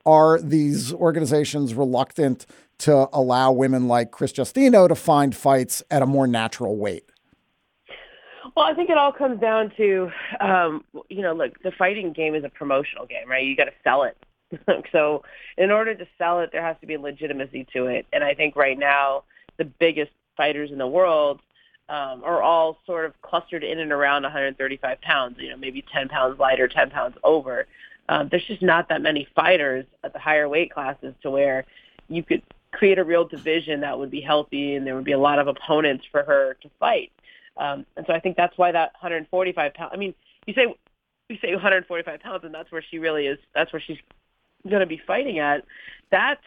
are 0.05 0.41
these 0.41 0.93
organizations 0.93 1.75
reluctant 1.75 2.47
to 2.79 3.09
allow 3.13 3.53
women 3.53 3.89
like 3.89 4.11
Cris 4.11 4.33
Justino 4.33 4.89
to 4.89 4.95
find 4.95 5.35
fights 5.35 5.83
at 5.91 6.03
a 6.03 6.07
more 6.07 6.27
natural 6.27 6.77
weight? 6.77 7.05
Well, 8.57 8.67
I 8.67 8.75
think 8.75 8.91
it 8.91 8.99
all 8.99 9.13
comes 9.13 9.41
down 9.41 9.73
to, 9.79 10.11
um, 10.41 10.85
you 11.09 11.23
know, 11.23 11.33
look, 11.33 11.63
the 11.63 11.73
fighting 11.73 12.13
game 12.13 12.35
is 12.35 12.45
a 12.45 12.51
promotional 12.51 13.07
game, 13.07 13.29
right? 13.29 13.45
You 13.45 13.57
got 13.57 13.65
to 13.65 13.73
sell 13.83 14.03
it. 14.03 14.17
so 14.93 15.23
in 15.57 15.71
order 15.71 15.95
to 15.95 16.07
sell 16.19 16.41
it, 16.41 16.51
there 16.53 16.63
has 16.63 16.77
to 16.81 16.87
be 16.87 16.97
legitimacy 16.97 17.67
to 17.73 17.87
it. 17.87 18.07
And 18.13 18.23
I 18.23 18.35
think 18.35 18.57
right 18.57 18.79
now, 18.79 19.25
the 19.57 19.65
biggest 19.65 20.13
fighters 20.37 20.71
in 20.71 20.79
the 20.79 20.87
world 20.87 21.41
um, 21.89 22.23
are 22.25 22.43
all 22.43 22.79
sort 22.87 23.05
of 23.05 23.21
clustered 23.23 23.65
in 23.65 23.79
and 23.79 23.93
around 23.93 24.23
135 24.23 25.01
pounds, 25.01 25.37
you 25.39 25.51
know, 25.51 25.57
maybe 25.57 25.85
10 25.93 26.09
pounds 26.09 26.39
lighter, 26.39 26.69
10 26.69 26.91
pounds 26.91 27.17
over. 27.25 27.67
Um, 28.09 28.29
there's 28.31 28.47
just 28.47 28.63
not 28.63 28.89
that 28.89 29.03
many 29.03 29.27
fighters 29.35 29.85
at 30.05 30.13
the 30.13 30.19
higher 30.19 30.49
weight 30.49 30.73
classes 30.73 31.15
to 31.23 31.31
where 31.31 31.65
you 32.09 32.23
could 32.23 32.43
create 32.73 32.99
a 32.99 33.05
real 33.05 33.25
division 33.25 33.81
that 33.81 33.99
would 33.99 34.11
be 34.11 34.21
healthy 34.21 34.75
and 34.75 34.87
there 34.87 34.95
would 34.95 35.05
be 35.05 35.13
a 35.13 35.19
lot 35.19 35.39
of 35.39 35.47
opponents 35.47 36.05
for 36.11 36.23
her 36.23 36.57
to 36.63 36.71
fight. 36.81 37.13
Um, 37.57 37.87
and 37.97 38.07
so 38.07 38.15
I 38.15 38.21
think 38.21 38.37
that's 38.37 38.57
why 38.57 38.73
that 38.73 38.93
145 38.95 39.75
pounds. 39.75 39.91
I 39.93 39.97
mean, 39.97 40.15
you 40.47 40.55
say 40.55 40.75
you 41.29 41.39
say 41.41 41.53
145 41.53 42.21
pounds, 42.21 42.45
and 42.45 42.55
that's 42.55 42.71
where 42.73 42.83
she 42.91 42.99
really 42.99 43.27
is. 43.27 43.39
That's 43.55 43.73
where 43.73 43.81
she's 43.81 43.99
going 44.69 44.81
to 44.81 44.87
be 44.87 45.01
fighting 45.07 45.39
at. 45.39 45.65
That's 46.11 46.43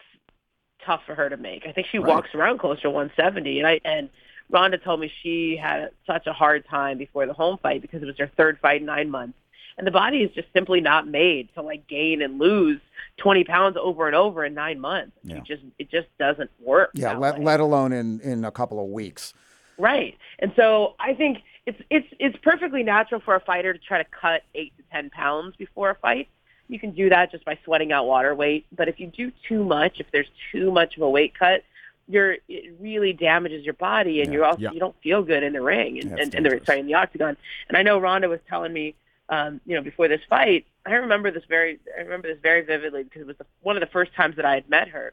tough 0.84 1.02
for 1.06 1.14
her 1.14 1.28
to 1.28 1.36
make. 1.36 1.66
I 1.66 1.72
think 1.72 1.88
she 1.90 1.98
right. 1.98 2.08
walks 2.08 2.34
around 2.34 2.58
close 2.58 2.80
to 2.82 2.90
170, 2.90 3.58
and 3.58 3.66
I 3.66 3.80
and 3.84 4.10
Ronda 4.50 4.78
told 4.78 5.00
me 5.00 5.10
she 5.22 5.56
had 5.56 5.90
such 6.06 6.26
a 6.26 6.32
hard 6.32 6.66
time 6.68 6.98
before 6.98 7.26
the 7.26 7.32
Holm 7.32 7.58
fight 7.62 7.82
because 7.82 8.02
it 8.02 8.06
was 8.06 8.18
her 8.18 8.30
third 8.36 8.58
fight 8.60 8.80
in 8.80 8.86
nine 8.86 9.10
months, 9.10 9.38
and 9.78 9.86
the 9.86 9.90
body 9.90 10.18
is 10.18 10.30
just 10.32 10.48
simply 10.52 10.80
not 10.80 11.06
made 11.06 11.52
to 11.54 11.62
like 11.62 11.86
gain 11.86 12.22
and 12.22 12.38
lose 12.38 12.80
20 13.18 13.44
pounds 13.44 13.76
over 13.80 14.06
and 14.06 14.16
over 14.16 14.44
in 14.44 14.54
nine 14.54 14.80
months. 14.80 15.12
Yeah. 15.22 15.36
It 15.36 15.44
just 15.44 15.62
it 15.78 15.90
just 15.90 16.08
doesn't 16.18 16.50
work. 16.60 16.90
Yeah, 16.94 17.16
let, 17.16 17.40
let 17.40 17.60
alone 17.60 17.92
in 17.92 18.20
in 18.20 18.44
a 18.44 18.50
couple 18.50 18.82
of 18.82 18.90
weeks. 18.90 19.34
Right. 19.78 20.16
And 20.38 20.52
so 20.56 20.94
I 20.98 21.14
think 21.14 21.42
it's 21.66 21.80
it's 21.90 22.06
it's 22.18 22.36
perfectly 22.42 22.82
natural 22.82 23.20
for 23.20 23.34
a 23.34 23.40
fighter 23.40 23.72
to 23.72 23.78
try 23.78 24.02
to 24.02 24.08
cut 24.08 24.42
eight 24.54 24.72
to 24.76 24.82
ten 24.90 25.10
pounds 25.10 25.56
before 25.56 25.90
a 25.90 25.94
fight. 25.96 26.28
You 26.68 26.80
can 26.80 26.92
do 26.92 27.08
that 27.10 27.30
just 27.30 27.44
by 27.44 27.58
sweating 27.64 27.92
out 27.92 28.06
water 28.06 28.34
weight. 28.34 28.66
But 28.72 28.88
if 28.88 28.98
you 28.98 29.06
do 29.08 29.30
too 29.48 29.64
much, 29.64 30.00
if 30.00 30.06
there's 30.10 30.30
too 30.50 30.72
much 30.72 30.96
of 30.96 31.02
a 31.02 31.10
weight 31.10 31.38
cut, 31.38 31.62
you're 32.08 32.36
it 32.48 32.74
really 32.80 33.12
damages 33.12 33.64
your 33.64 33.74
body 33.74 34.20
and 34.20 34.28
yeah. 34.28 34.34
you're 34.34 34.44
also 34.44 34.60
yeah. 34.60 34.72
you 34.72 34.80
don't 34.80 34.96
feel 35.02 35.22
good 35.22 35.42
in 35.42 35.52
the 35.52 35.62
ring 35.62 35.98
and, 36.00 36.10
yeah, 36.10 36.22
and, 36.22 36.34
and 36.34 36.46
the 36.46 36.60
sorry 36.64 36.80
in 36.80 36.86
the 36.86 36.94
octagon. 36.94 37.36
And 37.68 37.76
I 37.76 37.82
know 37.82 37.98
Ronda 37.98 38.28
was 38.28 38.40
telling 38.48 38.72
me 38.72 38.94
um, 39.28 39.60
you 39.66 39.74
know, 39.74 39.82
before 39.82 40.08
this 40.08 40.20
fight, 40.28 40.66
I 40.84 40.94
remember 40.94 41.30
this 41.30 41.44
very 41.48 41.78
I 41.96 42.02
remember 42.02 42.28
this 42.28 42.40
very 42.42 42.62
vividly 42.62 43.02
because 43.02 43.22
it 43.22 43.26
was 43.26 43.36
the, 43.38 43.46
one 43.62 43.76
of 43.76 43.80
the 43.80 43.88
first 43.88 44.14
times 44.14 44.36
that 44.36 44.44
I 44.44 44.54
had 44.54 44.68
met 44.68 44.88
her. 44.88 45.12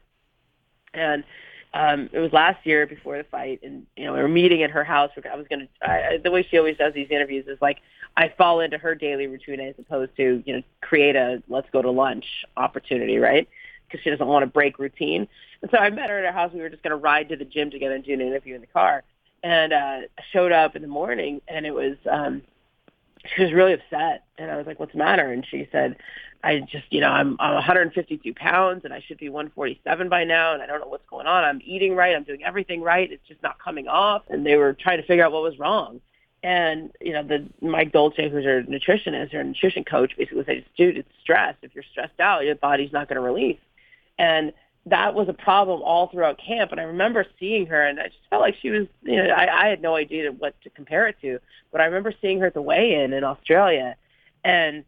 And 0.92 1.24
um, 1.74 2.08
it 2.12 2.20
was 2.20 2.32
last 2.32 2.64
year 2.64 2.86
before 2.86 3.18
the 3.18 3.24
fight, 3.24 3.60
and 3.64 3.84
you 3.96 4.04
know 4.04 4.12
we 4.12 4.20
were 4.20 4.28
meeting 4.28 4.62
at 4.62 4.70
her 4.70 4.84
house. 4.84 5.10
I 5.16 5.36
was 5.36 5.46
gonna 5.50 5.66
I, 5.82 6.20
the 6.22 6.30
way 6.30 6.46
she 6.48 6.56
always 6.56 6.76
does 6.76 6.94
these 6.94 7.10
interviews 7.10 7.46
is 7.48 7.58
like 7.60 7.78
I 8.16 8.32
fall 8.38 8.60
into 8.60 8.78
her 8.78 8.94
daily 8.94 9.26
routine 9.26 9.58
as 9.58 9.74
opposed 9.78 10.16
to 10.16 10.42
you 10.46 10.56
know 10.56 10.62
create 10.80 11.16
a 11.16 11.42
let's 11.48 11.68
go 11.70 11.82
to 11.82 11.90
lunch 11.90 12.44
opportunity, 12.56 13.18
right? 13.18 13.48
Because 13.86 14.04
she 14.04 14.10
doesn't 14.10 14.26
want 14.26 14.44
to 14.44 14.46
break 14.46 14.78
routine. 14.78 15.26
And 15.62 15.70
so 15.70 15.78
I 15.78 15.90
met 15.90 16.10
her 16.10 16.18
at 16.18 16.24
her 16.24 16.32
house. 16.32 16.52
We 16.54 16.60
were 16.60 16.70
just 16.70 16.84
gonna 16.84 16.96
ride 16.96 17.28
to 17.30 17.36
the 17.36 17.44
gym 17.44 17.72
together 17.72 17.96
and 17.96 18.04
do 18.04 18.12
an 18.12 18.20
interview 18.20 18.54
in 18.54 18.60
the 18.60 18.68
car. 18.68 19.02
And 19.42 19.72
uh, 19.72 19.98
showed 20.32 20.52
up 20.52 20.76
in 20.76 20.80
the 20.80 20.88
morning, 20.88 21.42
and 21.48 21.66
it 21.66 21.74
was 21.74 21.96
um, 22.10 22.42
she 23.24 23.42
was 23.42 23.52
really 23.52 23.72
upset. 23.72 24.24
And 24.38 24.50
I 24.50 24.56
was 24.56 24.66
like, 24.66 24.80
"What's 24.80 24.92
the 24.92 24.98
matter?" 24.98 25.30
And 25.30 25.46
she 25.46 25.68
said, 25.70 25.96
I 26.44 26.60
just, 26.60 26.84
you 26.90 27.00
know, 27.00 27.08
I'm, 27.08 27.36
I'm 27.40 27.54
152 27.54 28.34
pounds 28.34 28.84
and 28.84 28.92
I 28.92 29.00
should 29.00 29.16
be 29.16 29.30
147 29.30 30.08
by 30.10 30.24
now 30.24 30.52
and 30.52 30.62
I 30.62 30.66
don't 30.66 30.80
know 30.80 30.88
what's 30.88 31.08
going 31.08 31.26
on. 31.26 31.42
I'm 31.42 31.60
eating 31.64 31.96
right. 31.96 32.14
I'm 32.14 32.22
doing 32.22 32.44
everything 32.44 32.82
right. 32.82 33.10
It's 33.10 33.26
just 33.26 33.42
not 33.42 33.58
coming 33.58 33.88
off. 33.88 34.22
And 34.28 34.44
they 34.44 34.56
were 34.56 34.74
trying 34.74 34.98
to 34.98 35.06
figure 35.06 35.24
out 35.24 35.32
what 35.32 35.42
was 35.42 35.58
wrong. 35.58 36.02
And, 36.42 36.92
you 37.00 37.14
know, 37.14 37.22
the 37.22 37.46
Mike 37.62 37.92
Dolce, 37.92 38.28
who's 38.28 38.44
her 38.44 38.62
nutritionist, 38.62 39.32
her 39.32 39.42
nutrition 39.42 39.84
coach, 39.84 40.14
basically 40.18 40.44
said, 40.44 40.64
dude, 40.76 40.98
it's 40.98 41.08
stress. 41.22 41.56
If 41.62 41.74
you're 41.74 41.84
stressed 41.90 42.20
out, 42.20 42.44
your 42.44 42.56
body's 42.56 42.92
not 42.92 43.08
going 43.08 43.16
to 43.16 43.22
release. 43.22 43.58
And 44.18 44.52
that 44.86 45.14
was 45.14 45.28
a 45.28 45.32
problem 45.32 45.82
all 45.82 46.08
throughout 46.08 46.38
camp. 46.38 46.70
And 46.70 46.80
I 46.80 46.84
remember 46.84 47.24
seeing 47.40 47.66
her 47.66 47.82
and 47.82 47.98
I 47.98 48.08
just 48.08 48.18
felt 48.28 48.42
like 48.42 48.56
she 48.60 48.70
was, 48.70 48.86
you 49.02 49.16
know, 49.16 49.30
I, 49.30 49.64
I 49.64 49.68
had 49.68 49.80
no 49.80 49.96
idea 49.96 50.30
what 50.32 50.60
to 50.62 50.70
compare 50.70 51.08
it 51.08 51.16
to, 51.22 51.38
but 51.72 51.80
I 51.80 51.86
remember 51.86 52.12
seeing 52.20 52.40
her 52.40 52.46
at 52.46 52.54
the 52.54 52.62
weigh-in 52.62 53.12
in 53.12 53.24
Australia 53.24 53.96
and 54.44 54.84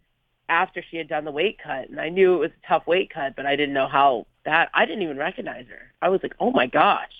after 0.49 0.84
she 0.90 0.97
had 0.97 1.09
done 1.09 1.24
the 1.24 1.32
weight 1.32 1.59
cut 1.62 1.88
and 1.88 2.01
I 2.01 2.11
knew 2.11 2.34
it 2.34 2.38
was 2.38 2.51
a 2.51 2.68
tough 2.68 2.86
weight 2.86 3.11
cut, 3.11 3.36
but 3.36 3.47
I 3.47 3.57
didn't 3.57 3.74
know 3.74 3.88
how 3.88 4.26
that 4.44 4.70
I 4.74 4.86
didn't 4.86 5.03
even 5.03 5.16
recognize 5.16 5.66
her. 5.68 5.92
I 6.01 6.09
was 6.09 6.22
like, 6.22 6.34
"Oh 6.38 6.53
my 6.53 6.66
gosh. 6.66 7.11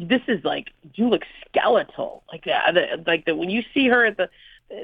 This 0.00 0.22
is 0.26 0.44
like 0.44 0.70
you 0.94 1.08
look 1.08 1.22
skeletal." 1.46 2.24
Like 2.32 2.46
uh, 2.48 2.72
that 2.72 3.06
like 3.06 3.26
the 3.26 3.36
when 3.36 3.48
you 3.48 3.62
see 3.72 3.86
her 3.88 4.04
at 4.04 4.16
the 4.16 4.28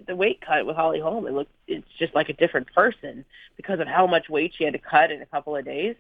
the 0.07 0.15
weight 0.15 0.41
cut 0.41 0.67
with 0.67 0.77
Holly 0.77 1.01
Holm, 1.01 1.27
it 1.27 1.33
looks 1.33 1.51
it's 1.67 1.89
just 1.99 2.15
like 2.15 2.29
a 2.29 2.33
different 2.33 2.73
person 2.73 3.25
because 3.57 3.81
of 3.81 3.89
how 3.89 4.07
much 4.07 4.29
weight 4.29 4.55
she 4.57 4.63
had 4.63 4.75
to 4.75 4.79
cut 4.79 5.11
in 5.11 5.21
a 5.21 5.27
couple 5.27 5.57
of 5.57 5.65
days 5.65 5.97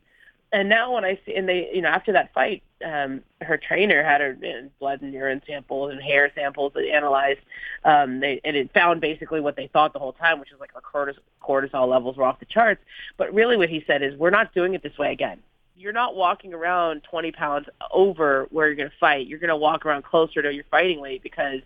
and 0.53 0.69
now 0.69 0.95
when 0.95 1.05
I 1.05 1.19
see, 1.25 1.35
and 1.37 1.49
they, 1.49 1.71
you 1.73 1.83
know, 1.83 1.89
after 1.89 2.13
that 2.13 2.33
fight, 2.35 2.63
um, 2.85 3.23
her 3.41 3.57
trainer 3.57 4.03
had 4.03 4.21
her 4.21 4.37
you 4.41 4.53
know, 4.53 4.71
blood 4.81 5.01
and 5.01 5.13
urine 5.13 5.43
samples 5.47 5.93
and 5.93 6.03
hair 6.03 6.33
samples 6.35 6.73
that 6.75 6.89
analyzed, 6.89 7.41
um, 7.85 8.21
they, 8.21 8.41
and 8.45 8.57
it 8.57 8.73
found 8.75 9.01
basically 9.01 9.41
what 9.41 9.55
they 9.55 9.69
thought 9.69 9.93
the 9.93 9.99
whole 9.99 10.13
time, 10.13 10.41
which 10.41 10.51
is 10.51 10.59
like 10.59 10.73
her 10.75 10.81
cortisol, 10.81 11.19
cortisol 11.41 11.89
levels 11.89 12.17
were 12.17 12.25
off 12.25 12.41
the 12.41 12.47
charts. 12.47 12.83
But 13.17 13.33
really 13.33 13.57
what 13.57 13.69
he 13.69 13.85
said 13.87 14.03
is, 14.03 14.17
we're 14.17 14.31
not 14.31 14.53
doing 14.53 14.75
it 14.75 14.83
this 14.83 14.97
way 14.99 15.13
again. 15.13 15.41
You're 15.77 15.93
not 15.93 16.17
walking 16.17 16.53
around 16.53 17.03
20 17.05 17.33
pounds 17.33 17.69
over 17.93 18.47
where 18.51 18.67
you're 18.67 18.77
going 18.77 18.91
to 18.91 18.97
fight. 18.99 19.29
You're 19.29 19.39
going 19.39 19.49
to 19.49 19.57
walk 19.57 19.87
around 19.87 20.03
closer 20.03 20.43
to 20.43 20.53
your 20.53 20.65
fighting 20.71 21.01
weight 21.01 21.23
because 21.23 21.61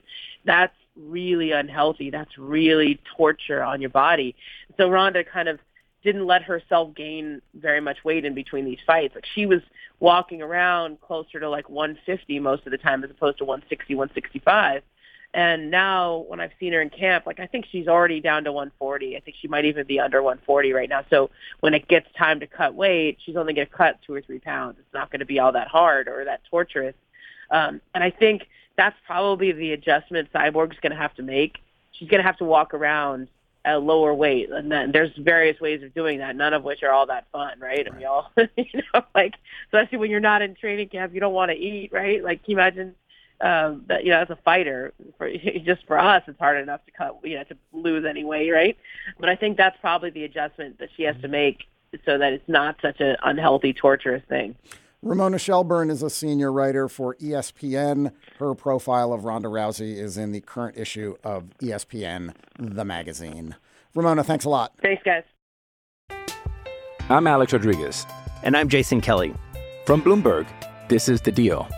that's 0.44 0.74
really 0.96 1.52
unhealthy. 1.52 2.10
That's 2.10 2.36
really 2.38 3.00
torture 3.16 3.62
on 3.62 3.80
your 3.80 3.90
body. 3.90 4.36
So 4.76 4.88
Ronda 4.88 5.24
kind 5.24 5.48
of 5.48 5.58
didn't 6.04 6.26
let 6.26 6.42
herself 6.42 6.94
gain 6.94 7.40
very 7.54 7.80
much 7.80 8.04
weight 8.04 8.24
in 8.24 8.34
between 8.34 8.64
these 8.64 8.78
fights. 8.86 9.14
Like 9.14 9.26
she 9.34 9.46
was 9.46 9.62
walking 9.98 10.42
around 10.42 11.00
closer 11.00 11.40
to 11.40 11.48
like 11.48 11.68
150 11.68 12.38
most 12.40 12.66
of 12.66 12.70
the 12.70 12.78
time 12.78 13.02
as 13.02 13.10
opposed 13.10 13.38
to 13.38 13.44
160, 13.44 13.94
165. 13.94 14.82
And 15.32 15.70
now 15.70 16.26
when 16.28 16.38
I've 16.38 16.52
seen 16.60 16.74
her 16.74 16.82
in 16.82 16.90
camp, 16.90 17.26
like 17.26 17.40
I 17.40 17.46
think 17.46 17.66
she's 17.72 17.88
already 17.88 18.20
down 18.20 18.44
to 18.44 18.52
140. 18.52 19.16
I 19.16 19.20
think 19.20 19.36
she 19.40 19.48
might 19.48 19.64
even 19.64 19.86
be 19.86 19.98
under 19.98 20.22
140 20.22 20.72
right 20.72 20.88
now. 20.88 21.04
So 21.10 21.30
when 21.60 21.74
it 21.74 21.88
gets 21.88 22.06
time 22.16 22.38
to 22.40 22.46
cut 22.46 22.74
weight, 22.74 23.18
she's 23.24 23.34
only 23.34 23.54
going 23.54 23.66
to 23.66 23.72
cut 23.72 23.98
two 24.06 24.14
or 24.14 24.20
three 24.20 24.38
pounds. 24.38 24.76
It's 24.78 24.94
not 24.94 25.10
going 25.10 25.20
to 25.20 25.26
be 25.26 25.40
all 25.40 25.52
that 25.52 25.68
hard 25.68 26.06
or 26.06 26.24
that 26.26 26.42
torturous. 26.48 26.94
Um, 27.50 27.80
and 27.94 28.04
I 28.04 28.10
think 28.10 28.46
that's 28.76 28.96
probably 29.06 29.52
the 29.52 29.72
adjustment 29.72 30.32
Cyborg's 30.32 30.78
going 30.80 30.92
to 30.92 30.98
have 30.98 31.14
to 31.14 31.22
make. 31.22 31.58
She's 31.92 32.08
going 32.08 32.22
to 32.22 32.26
have 32.26 32.38
to 32.38 32.44
walk 32.44 32.74
around 32.74 33.28
a 33.64 33.78
lower 33.78 34.12
weight, 34.14 34.50
and 34.50 34.70
then 34.70 34.92
there's 34.92 35.10
various 35.16 35.60
ways 35.60 35.82
of 35.82 35.94
doing 35.94 36.18
that, 36.18 36.36
none 36.36 36.52
of 36.52 36.64
which 36.64 36.82
are 36.82 36.92
all 36.92 37.06
that 37.06 37.26
fun, 37.32 37.58
right? 37.60 37.86
And 37.86 37.96
we 37.96 38.04
all, 38.04 38.30
you 38.56 38.82
know, 38.92 39.02
like 39.14 39.34
especially 39.66 39.98
when 39.98 40.10
you're 40.10 40.20
not 40.20 40.42
in 40.42 40.54
training 40.54 40.88
camp, 40.88 41.14
you 41.14 41.20
don't 41.20 41.34
want 41.34 41.50
to 41.50 41.56
eat, 41.56 41.92
right? 41.92 42.22
Like, 42.22 42.44
can 42.44 42.52
you 42.52 42.56
imagine 42.58 42.94
um, 43.40 43.84
that 43.88 44.04
you 44.04 44.10
know 44.10 44.20
as 44.20 44.30
a 44.30 44.36
fighter 44.36 44.92
for 45.18 45.30
just 45.64 45.86
for 45.86 45.98
us 45.98 46.22
it's 46.26 46.38
hard 46.38 46.56
enough 46.62 46.84
to 46.86 46.92
cut 46.92 47.18
you 47.24 47.36
know 47.36 47.44
to 47.44 47.56
lose 47.72 48.04
any 48.04 48.24
weight 48.24 48.50
right 48.50 48.78
but 49.18 49.28
i 49.28 49.36
think 49.36 49.56
that's 49.56 49.76
probably 49.80 50.10
the 50.10 50.24
adjustment 50.24 50.78
that 50.78 50.88
she 50.96 51.02
has 51.02 51.16
to 51.20 51.28
make 51.28 51.64
so 52.06 52.16
that 52.18 52.32
it's 52.32 52.48
not 52.48 52.76
such 52.80 53.00
an 53.00 53.16
unhealthy 53.24 53.72
torturous 53.72 54.22
thing 54.28 54.54
Ramona 55.04 55.38
Shelburne 55.38 55.90
is 55.90 56.02
a 56.02 56.08
senior 56.08 56.50
writer 56.50 56.88
for 56.88 57.14
ESPN. 57.16 58.10
Her 58.38 58.54
profile 58.54 59.12
of 59.12 59.26
Ronda 59.26 59.48
Rousey 59.48 59.98
is 59.98 60.16
in 60.16 60.32
the 60.32 60.40
current 60.40 60.78
issue 60.78 61.16
of 61.22 61.44
ESPN, 61.58 62.34
the 62.58 62.86
magazine. 62.86 63.54
Ramona, 63.94 64.24
thanks 64.24 64.46
a 64.46 64.48
lot. 64.48 64.72
Thanks, 64.80 65.02
guys. 65.02 65.24
I'm 67.10 67.26
Alex 67.26 67.52
Rodriguez. 67.52 68.06
And 68.44 68.56
I'm 68.56 68.70
Jason 68.70 69.02
Kelly. 69.02 69.34
From 69.84 70.00
Bloomberg, 70.00 70.46
this 70.88 71.10
is 71.10 71.20
The 71.20 71.32
Deal. 71.32 71.68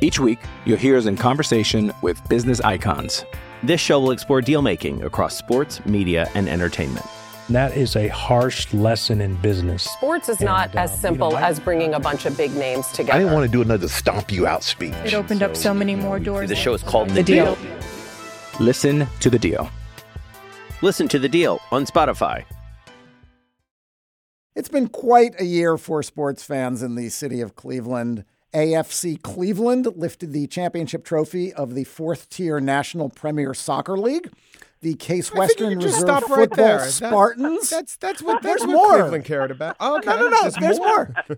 Each 0.00 0.20
week, 0.20 0.38
you'll 0.64 0.78
hear 0.78 0.96
us 0.96 1.06
in 1.06 1.16
conversation 1.16 1.92
with 2.02 2.26
business 2.28 2.60
icons. 2.60 3.24
This 3.64 3.80
show 3.80 3.98
will 3.98 4.12
explore 4.12 4.42
deal 4.42 4.62
making 4.62 5.02
across 5.02 5.36
sports, 5.36 5.84
media, 5.86 6.30
and 6.34 6.48
entertainment. 6.48 7.04
That 7.50 7.76
is 7.76 7.96
a 7.96 8.06
harsh 8.08 8.72
lesson 8.72 9.20
in 9.20 9.34
business. 9.36 9.82
Sports 9.82 10.28
is 10.28 10.40
not 10.40 10.68
And, 10.70 10.78
uh, 10.78 10.82
as 10.82 11.00
simple 11.00 11.30
you 11.30 11.34
know, 11.34 11.40
I- 11.40 11.48
as 11.48 11.58
bringing 11.58 11.94
a 11.94 11.98
bunch 12.00 12.24
of 12.24 12.36
big 12.36 12.54
names 12.54 12.86
together. 12.92 13.14
I 13.14 13.18
didn't 13.18 13.32
want 13.34 13.44
to 13.44 13.50
do 13.50 13.60
another 13.60 13.88
stomp 13.88 14.30
you 14.30 14.46
out 14.46 14.62
speech. 14.62 14.94
It 15.04 15.14
opened 15.14 15.42
up 15.42 15.56
so 15.56 15.74
many 15.74 15.96
more 15.96 16.20
doors. 16.20 16.48
The 16.48 16.54
show 16.54 16.74
is 16.74 16.82
called 16.84 17.10
The 17.10 17.24
Deal. 17.24 17.58
Listen 18.60 19.08
to 19.18 19.30
The 19.30 19.38
Deal. 19.38 19.68
Listen 20.80 21.08
to 21.08 21.18
The 21.18 21.28
Deal 21.28 21.60
on 21.72 21.86
Spotify. 21.86 22.44
It's 24.54 24.68
been 24.68 24.88
quite 24.88 25.40
a 25.40 25.44
year 25.44 25.76
for 25.76 26.04
sports 26.04 26.44
fans 26.44 26.82
in 26.84 26.94
the 26.94 27.08
city 27.08 27.40
of 27.40 27.56
Cleveland. 27.56 28.24
AFC 28.54 29.16
Cleveland 29.16 29.88
lifted 29.96 30.32
the 30.32 30.46
championship 30.46 31.04
trophy 31.04 31.52
of 31.52 31.74
the 31.74 31.84
fourth 31.84 32.28
tier 32.30 32.60
National 32.60 33.08
Premier 33.08 33.54
Soccer 33.54 33.96
League. 33.98 34.30
The 34.82 34.94
Case 34.94 35.30
I 35.34 35.38
Western 35.38 35.78
Reserve 35.78 35.92
stop 36.00 36.28
right 36.30 36.48
Football 36.48 36.56
there. 36.66 36.86
Spartans. 36.88 37.68
that's 37.70 37.96
that's 37.96 38.22
what 38.22 38.42
that's 38.42 38.62
There's 38.62 38.66
what 38.66 38.74
more. 38.74 38.98
Cleveland 39.00 39.24
cared 39.24 39.50
about. 39.50 39.80
Okay, 39.80 40.08
No, 40.08 40.16
no, 40.16 40.28
no. 40.28 40.40
there's 40.42 40.54
There's 40.56 40.78
more. 40.78 41.14
more. 41.28 41.36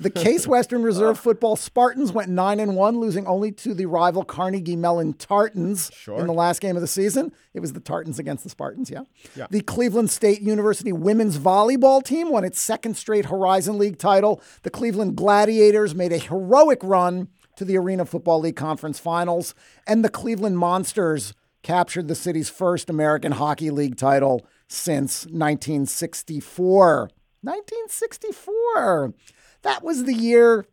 The 0.00 0.10
Case 0.10 0.46
Western 0.46 0.82
Reserve 0.82 1.18
Football 1.20 1.54
Spartans 1.56 2.12
went 2.12 2.28
nine 2.28 2.58
and 2.60 2.74
one, 2.76 2.98
losing 2.98 3.26
only 3.26 3.52
to 3.52 3.74
the 3.74 3.86
rival 3.86 4.24
Carnegie 4.24 4.74
Mellon 4.76 5.12
Tartans 5.14 5.90
Sure. 5.94 6.18
in 6.18 6.26
the 6.26 6.32
last 6.32 6.60
game 6.60 6.74
of 6.76 6.82
the 6.82 6.88
season. 6.88 7.32
It 7.54 7.60
was 7.60 7.72
the 7.74 7.80
Tartans 7.80 8.18
against 8.18 8.42
the 8.44 8.50
Spartans. 8.50 8.90
Yeah. 8.90 9.02
Yeah. 9.36 9.46
The 9.50 9.60
Cleveland 9.60 10.10
State 10.10 10.40
University 10.40 10.92
women's 10.92 11.38
volleyball 11.38 12.02
team 12.04 12.30
won 12.30 12.44
its 12.44 12.60
second 12.60 12.96
straight 12.96 13.26
Horizon 13.26 13.78
League 13.78 13.98
title. 13.98 14.40
The 14.62 14.70
Cleveland 14.70 15.16
Gladiators 15.16 15.94
made 15.94 16.12
a 16.12 16.18
heroic 16.18 16.78
run 16.82 17.28
to 17.56 17.64
the 17.64 17.76
Arena 17.76 18.04
Football 18.04 18.40
League 18.40 18.56
Conference 18.56 18.98
Finals, 19.00 19.54
and 19.86 20.04
the 20.04 20.08
Cleveland 20.08 20.58
Monsters 20.58 21.34
captured 21.62 22.08
the 22.08 22.14
city's 22.14 22.48
first 22.48 22.88
American 22.90 23.32
Hockey 23.32 23.70
League 23.70 23.96
title 23.96 24.46
since 24.68 25.24
1964. 25.26 27.10
1964. 27.42 29.14
That 29.62 29.82
was 29.82 30.04
the 30.04 30.14
year 30.14 30.66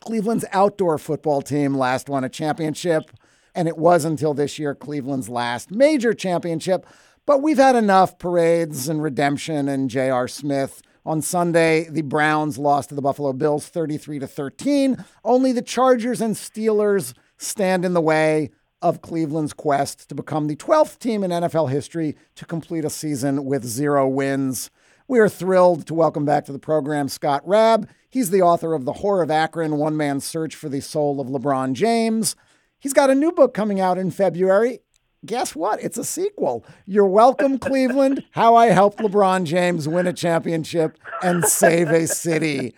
Cleveland's 0.00 0.44
outdoor 0.52 0.98
football 0.98 1.42
team 1.42 1.76
last 1.76 2.08
won 2.08 2.24
a 2.24 2.28
championship, 2.28 3.10
and 3.54 3.68
it 3.68 3.76
was 3.76 4.04
until 4.04 4.34
this 4.34 4.58
year 4.58 4.74
Cleveland's 4.74 5.28
last 5.28 5.70
major 5.70 6.14
championship. 6.14 6.86
But 7.26 7.42
we've 7.42 7.58
had 7.58 7.76
enough 7.76 8.18
parades 8.18 8.88
and 8.88 9.02
redemption 9.02 9.68
and 9.68 9.90
J.R. 9.90 10.28
Smith. 10.28 10.82
On 11.04 11.22
Sunday, 11.22 11.88
the 11.88 12.02
Browns 12.02 12.58
lost 12.58 12.90
to 12.90 12.94
the 12.94 13.02
Buffalo 13.02 13.32
Bills 13.32 13.66
33 13.66 14.18
to 14.18 14.26
13. 14.26 15.04
Only 15.24 15.52
the 15.52 15.62
Chargers 15.62 16.20
and 16.20 16.34
Steelers 16.34 17.14
stand 17.38 17.84
in 17.84 17.94
the 17.94 18.00
way 18.00 18.50
of 18.82 19.02
Cleveland's 19.02 19.52
quest 19.52 20.08
to 20.08 20.14
become 20.14 20.46
the 20.46 20.56
12th 20.56 20.98
team 20.98 21.24
in 21.24 21.30
NFL 21.30 21.70
history 21.70 22.16
to 22.36 22.44
complete 22.44 22.84
a 22.84 22.90
season 22.90 23.44
with 23.44 23.64
zero 23.64 24.06
wins. 24.06 24.70
We 25.06 25.18
are 25.18 25.28
thrilled 25.28 25.86
to 25.86 25.94
welcome 25.94 26.24
back 26.24 26.44
to 26.46 26.52
the 26.52 26.58
program 26.58 27.08
Scott 27.08 27.42
Raab. 27.46 27.88
He's 28.10 28.30
the 28.30 28.42
author 28.42 28.74
of 28.74 28.84
The 28.84 28.94
Whore 28.94 29.22
of 29.22 29.30
Akron 29.30 29.76
One 29.76 29.96
Man's 29.96 30.24
Search 30.24 30.54
for 30.54 30.68
the 30.68 30.80
Soul 30.80 31.20
of 31.20 31.28
LeBron 31.28 31.72
James. 31.72 32.36
He's 32.78 32.92
got 32.92 33.10
a 33.10 33.14
new 33.14 33.32
book 33.32 33.54
coming 33.54 33.80
out 33.80 33.98
in 33.98 34.10
February. 34.10 34.80
Guess 35.26 35.56
what? 35.56 35.82
It's 35.82 35.98
a 35.98 36.04
sequel. 36.04 36.64
You're 36.86 37.06
welcome, 37.06 37.58
Cleveland. 37.58 38.24
How 38.30 38.54
I 38.54 38.66
helped 38.66 38.98
LeBron 39.00 39.44
James 39.44 39.88
win 39.88 40.06
a 40.06 40.12
championship 40.12 40.96
and 41.22 41.44
save 41.44 41.88
a 41.88 42.06
city. 42.06 42.74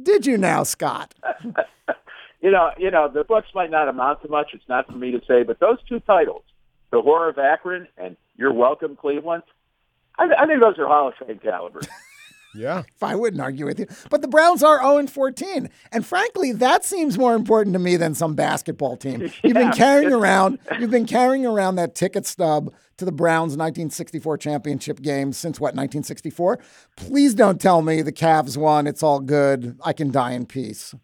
Did 0.00 0.26
you 0.26 0.36
now, 0.36 0.64
Scott? 0.64 1.14
you 2.40 2.50
know, 2.50 2.70
you 2.78 2.90
know, 2.90 3.08
the 3.12 3.24
books 3.24 3.48
might 3.54 3.70
not 3.70 3.88
amount 3.88 4.22
to 4.22 4.28
much. 4.28 4.50
It's 4.54 4.68
not 4.68 4.86
for 4.86 4.92
me 4.92 5.12
to 5.12 5.20
say, 5.26 5.42
but 5.42 5.60
those 5.60 5.78
two 5.88 6.00
titles, 6.00 6.42
"The 6.90 7.02
Whore 7.02 7.28
of 7.28 7.38
Akron" 7.38 7.88
and 7.96 8.16
"You're 8.36 8.52
Welcome, 8.52 8.96
Cleveland," 8.96 9.42
I, 10.18 10.28
I 10.38 10.46
think 10.46 10.60
those 10.60 10.78
are 10.78 10.86
Hall 10.86 11.08
of 11.08 11.14
Fame 11.26 11.38
caliber. 11.38 11.80
Yeah. 12.54 12.82
If 12.94 13.02
I 13.02 13.14
wouldn't 13.14 13.42
argue 13.42 13.66
with 13.66 13.78
you. 13.78 13.86
But 14.10 14.22
the 14.22 14.28
Browns 14.28 14.62
are 14.62 14.80
0 14.80 15.06
14. 15.06 15.70
And 15.92 16.06
frankly, 16.06 16.52
that 16.52 16.84
seems 16.84 17.18
more 17.18 17.34
important 17.34 17.74
to 17.74 17.78
me 17.78 17.96
than 17.96 18.14
some 18.14 18.34
basketball 18.34 18.96
team. 18.96 19.30
You've 19.42 19.54
been 19.54 19.72
carrying 19.72 20.12
around, 20.12 20.58
you've 20.78 20.90
been 20.90 21.06
carrying 21.06 21.46
around 21.46 21.76
that 21.76 21.94
ticket 21.94 22.26
stub 22.26 22.72
to 22.96 23.04
the 23.04 23.12
Browns 23.12 23.50
1964 23.56 24.38
championship 24.38 25.00
game 25.00 25.32
since 25.32 25.60
what, 25.60 25.74
1964? 25.74 26.58
Please 26.96 27.34
don't 27.34 27.60
tell 27.60 27.82
me 27.82 28.02
the 28.02 28.12
Cavs 28.12 28.56
won. 28.56 28.86
It's 28.86 29.02
all 29.02 29.20
good. 29.20 29.78
I 29.84 29.92
can 29.92 30.10
die 30.10 30.32
in 30.32 30.46
peace. 30.46 30.94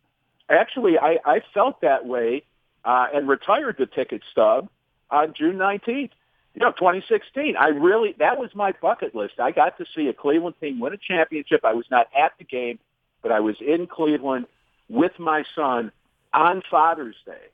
Actually, 0.49 0.99
I, 0.99 1.19
I 1.25 1.41
felt 1.53 1.81
that 1.81 2.07
way 2.07 2.45
uh, 2.85 3.07
and 3.15 3.29
retired 3.29 3.77
the 3.79 3.87
ticket 3.87 4.23
stub 4.31 4.69
on 5.11 5.35
June 5.37 5.57
19th. 5.57 6.11
You 6.55 6.61
know, 6.61 6.71
2016. 6.71 7.57
I 7.57 7.69
really, 7.69 8.15
that 8.19 8.39
was 8.39 8.51
my 8.55 8.73
bucket 8.81 9.15
list. 9.15 9.41
I 9.41 9.51
got 9.51 9.77
to 9.79 9.87
see 9.97 10.09
a 10.09 10.13
Cleveland 10.13 10.55
team 10.61 10.79
win 10.79 10.93
a 10.93 10.97
championship. 10.97 11.65
I 11.65 11.75
was 11.75 11.87
not 11.91 12.07
at 12.17 12.33
the 12.39 12.45
game, 12.45 12.79
but 13.23 13.33
I 13.33 13.41
was 13.41 13.57
in 13.61 13.89
Cleveland 13.89 14.47
with 14.89 15.19
my 15.19 15.45
son 15.57 15.91
on 16.33 16.63
Father's 16.71 17.17
Day. 17.27 17.49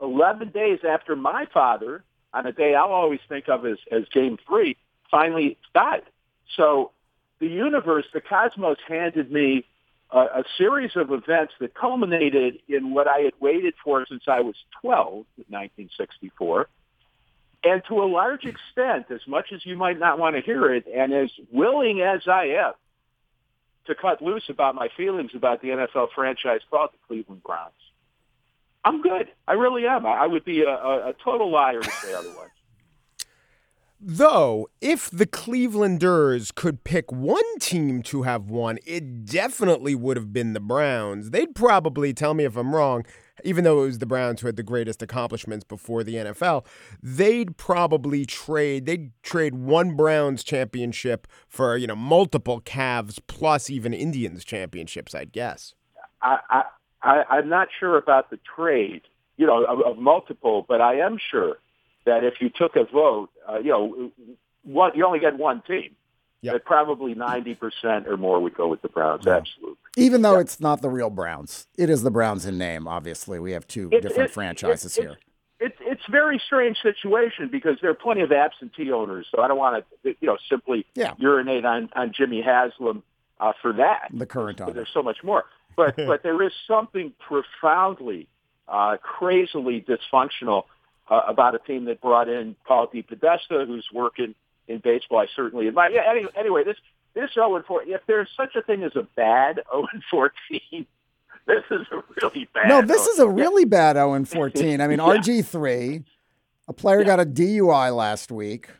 11 0.00 0.50
days 0.50 0.80
after 0.88 1.16
my 1.16 1.46
father, 1.52 2.04
on 2.32 2.46
a 2.46 2.52
day 2.52 2.74
I'll 2.74 2.92
always 2.92 3.20
think 3.28 3.48
of 3.48 3.64
as, 3.66 3.78
as 3.90 4.04
game 4.12 4.38
three, 4.46 4.76
finally 5.10 5.56
died. 5.74 6.02
So 6.56 6.92
the 7.40 7.48
universe, 7.48 8.04
the 8.12 8.20
cosmos 8.20 8.78
handed 8.86 9.32
me 9.32 9.64
a, 10.10 10.18
a 10.18 10.44
series 10.58 10.92
of 10.96 11.10
events 11.10 11.54
that 11.60 11.74
culminated 11.74 12.58
in 12.68 12.94
what 12.94 13.08
I 13.08 13.20
had 13.20 13.34
waited 13.40 13.74
for 13.82 14.04
since 14.08 14.24
I 14.28 14.40
was 14.40 14.54
12 14.80 15.12
in 15.38 15.44
1964. 15.48 16.68
And 17.64 17.82
to 17.88 18.02
a 18.02 18.06
large 18.06 18.44
extent, 18.44 19.06
as 19.10 19.26
much 19.26 19.46
as 19.52 19.64
you 19.66 19.76
might 19.76 19.98
not 19.98 20.18
want 20.18 20.36
to 20.36 20.42
hear 20.42 20.72
it, 20.72 20.86
and 20.86 21.12
as 21.12 21.30
willing 21.50 22.00
as 22.00 22.20
I 22.28 22.44
am 22.44 22.72
to 23.86 23.94
cut 23.94 24.22
loose 24.22 24.44
about 24.48 24.74
my 24.74 24.88
feelings 24.96 25.32
about 25.34 25.62
the 25.62 25.68
NFL 25.68 26.08
franchise 26.14 26.60
called 26.70 26.90
the 26.92 26.98
Cleveland 27.08 27.42
Browns, 27.42 27.72
I'm 28.84 29.02
good. 29.02 29.28
I 29.48 29.54
really 29.54 29.86
am. 29.86 30.06
I, 30.06 30.10
I 30.10 30.26
would 30.26 30.44
be 30.44 30.62
a, 30.62 30.68
a, 30.68 31.08
a 31.08 31.14
total 31.24 31.50
liar 31.50 31.80
to 31.80 31.90
say 31.90 32.14
otherwise. 32.14 32.50
Though, 33.98 34.68
if 34.82 35.10
the 35.10 35.26
Clevelanders 35.26 36.54
could 36.54 36.84
pick 36.84 37.10
one 37.10 37.58
team 37.58 38.02
to 38.02 38.22
have 38.22 38.50
won, 38.50 38.78
it 38.86 39.24
definitely 39.24 39.94
would 39.94 40.18
have 40.18 40.34
been 40.34 40.52
the 40.52 40.60
Browns. 40.60 41.30
They'd 41.30 41.54
probably 41.54 42.12
tell 42.12 42.34
me 42.34 42.44
if 42.44 42.56
I'm 42.56 42.74
wrong, 42.74 43.06
even 43.42 43.64
though 43.64 43.82
it 43.82 43.86
was 43.86 43.98
the 43.98 44.06
Browns 44.06 44.42
who 44.42 44.48
had 44.48 44.56
the 44.56 44.62
greatest 44.62 45.00
accomplishments 45.00 45.64
before 45.64 46.04
the 46.04 46.16
NFL, 46.16 46.66
they'd 47.02 47.56
probably 47.56 48.26
trade 48.26 48.84
they'd 48.84 49.12
trade 49.22 49.54
one 49.54 49.96
Browns 49.96 50.44
championship 50.44 51.26
for, 51.48 51.78
you 51.78 51.86
know, 51.86 51.96
multiple 51.96 52.60
Cavs 52.60 53.18
plus 53.26 53.70
even 53.70 53.94
Indians 53.94 54.44
championships, 54.44 55.14
I'd 55.14 55.32
guess. 55.32 55.74
I, 56.20 56.38
I, 56.50 56.62
I, 57.02 57.24
I'm 57.30 57.48
not 57.48 57.68
sure 57.78 57.96
about 57.96 58.28
the 58.28 58.38
trade, 58.54 59.02
you 59.38 59.46
know, 59.46 59.64
of, 59.64 59.80
of 59.80 59.98
multiple, 59.98 60.66
but 60.68 60.82
I 60.82 60.96
am 60.96 61.16
sure 61.18 61.56
that 62.06 62.24
if 62.24 62.40
you 62.40 62.48
took 62.48 62.76
a 62.76 62.84
vote, 62.84 63.28
uh, 63.48 63.58
you 63.58 63.70
know, 63.70 64.10
one, 64.62 64.92
you 64.94 65.04
only 65.04 65.18
get 65.18 65.36
one 65.36 65.62
team. 65.66 65.94
But 66.42 66.64
probably 66.64 67.12
ninety 67.14 67.56
percent 67.56 68.06
or 68.06 68.16
more 68.16 68.38
would 68.38 68.54
go 68.54 68.68
with 68.68 68.80
the 68.80 68.88
Browns. 68.88 69.26
Absolutely. 69.26 69.74
Even 69.96 70.22
though 70.22 70.38
it's 70.38 70.60
not 70.60 70.80
the 70.80 70.88
real 70.88 71.10
Browns, 71.10 71.66
it 71.76 71.90
is 71.90 72.04
the 72.04 72.10
Browns 72.10 72.46
in 72.46 72.56
name. 72.56 72.86
Obviously, 72.86 73.40
we 73.40 73.50
have 73.50 73.66
two 73.66 73.88
It- 73.90 74.02
different 74.02 74.30
it- 74.30 74.34
franchises 74.34 74.96
it- 74.96 75.02
here. 75.02 75.16
It's 75.58 75.76
it's 75.80 76.02
a 76.06 76.10
very 76.12 76.38
strange 76.38 76.76
situation 76.82 77.48
because 77.48 77.78
there 77.80 77.90
are 77.90 77.94
plenty 77.94 78.20
of 78.20 78.30
absentee 78.30 78.92
owners. 78.92 79.26
So 79.34 79.42
I 79.42 79.48
don't 79.48 79.58
want 79.58 79.84
to 80.04 80.10
you 80.20 80.28
know 80.28 80.36
simply 80.48 80.86
Yeah. 80.94 81.14
urinate 81.18 81.64
on 81.64 81.88
on 81.96 82.12
Jimmy 82.12 82.42
Haslam 82.42 83.02
uh, 83.40 83.52
for 83.60 83.72
that. 83.72 84.10
The 84.14 84.26
current 84.26 84.60
owner. 84.60 84.72
There's 84.72 84.90
so 84.94 85.02
much 85.02 85.24
more. 85.24 85.46
But 85.74 85.96
but 86.10 86.22
there 86.22 86.40
is 86.44 86.52
something 86.68 87.12
profoundly, 87.18 88.28
uh, 88.68 88.98
crazily 89.02 89.80
dysfunctional 89.80 90.66
uh, 91.08 91.22
about 91.26 91.54
a 91.54 91.58
team 91.58 91.84
that 91.86 92.00
brought 92.00 92.28
in 92.28 92.56
Paul 92.66 92.88
DePodesta, 92.88 93.66
who's 93.66 93.88
working 93.92 94.34
in 94.68 94.78
baseball. 94.78 95.18
I 95.18 95.26
certainly 95.34 95.68
admire. 95.68 95.90
Yeah. 95.90 96.10
Anyway, 96.10 96.30
anyway 96.36 96.64
this 96.64 96.76
this 97.14 97.30
0 97.34 97.62
4. 97.66 97.82
If 97.84 98.02
there's 98.06 98.28
such 98.36 98.56
a 98.56 98.62
thing 98.62 98.82
as 98.82 98.94
a 98.96 99.02
bad 99.16 99.60
0 99.72 99.86
14, 100.10 100.30
this 101.46 101.64
is 101.70 101.86
a 101.92 102.02
really 102.22 102.48
bad. 102.52 102.68
No, 102.68 102.82
this 102.82 103.06
is 103.06 103.18
a 103.18 103.22
0 103.22 103.28
really 103.28 103.64
bad 103.64 103.96
0 103.96 104.14
and 104.14 104.28
14. 104.28 104.80
I 104.82 104.86
mean, 104.88 104.98
Yeah. 104.98 105.04
RG3, 105.04 106.04
a 106.68 106.72
player 106.72 107.04
got 107.04 107.20
a 107.20 107.24
DUI 107.26 107.94
last 107.94 108.30
week. 108.32 108.70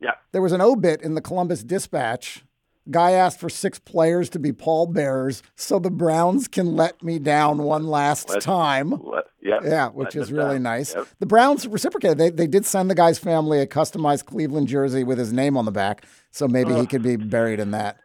Yeah. 0.00 0.12
There 0.32 0.42
was 0.42 0.52
an 0.52 0.60
obit 0.60 1.00
in 1.02 1.14
the 1.14 1.20
Columbus 1.22 1.62
Dispatch. 1.62 2.44
Guy 2.90 3.12
asked 3.12 3.40
for 3.40 3.48
six 3.48 3.78
players 3.78 4.28
to 4.30 4.38
be 4.38 4.52
pallbearers 4.52 5.42
so 5.56 5.78
the 5.78 5.90
Browns 5.90 6.48
can 6.48 6.76
let 6.76 7.02
me 7.02 7.18
down 7.18 7.62
one 7.62 7.86
last 7.86 8.28
Let- 8.28 8.42
time. 8.42 8.90
Let- 9.02 9.24
yeah, 9.40 9.58
Yeah, 9.62 9.88
which 9.88 10.16
is 10.16 10.32
really 10.32 10.54
down. 10.54 10.62
nice. 10.62 10.94
Yep. 10.94 11.06
The 11.18 11.26
Browns 11.26 11.66
reciprocated. 11.66 12.16
They, 12.18 12.30
they 12.30 12.46
did 12.46 12.64
send 12.64 12.88
the 12.90 12.94
guy's 12.94 13.18
family 13.18 13.60
a 13.60 13.66
customized 13.66 14.24
Cleveland 14.24 14.68
jersey 14.68 15.04
with 15.04 15.18
his 15.18 15.32
name 15.34 15.56
on 15.58 15.66
the 15.66 15.70
back, 15.70 16.04
so 16.30 16.48
maybe 16.48 16.74
he 16.74 16.86
could 16.86 17.02
be 17.02 17.16
buried 17.16 17.60
in 17.60 17.70
that. 17.72 17.98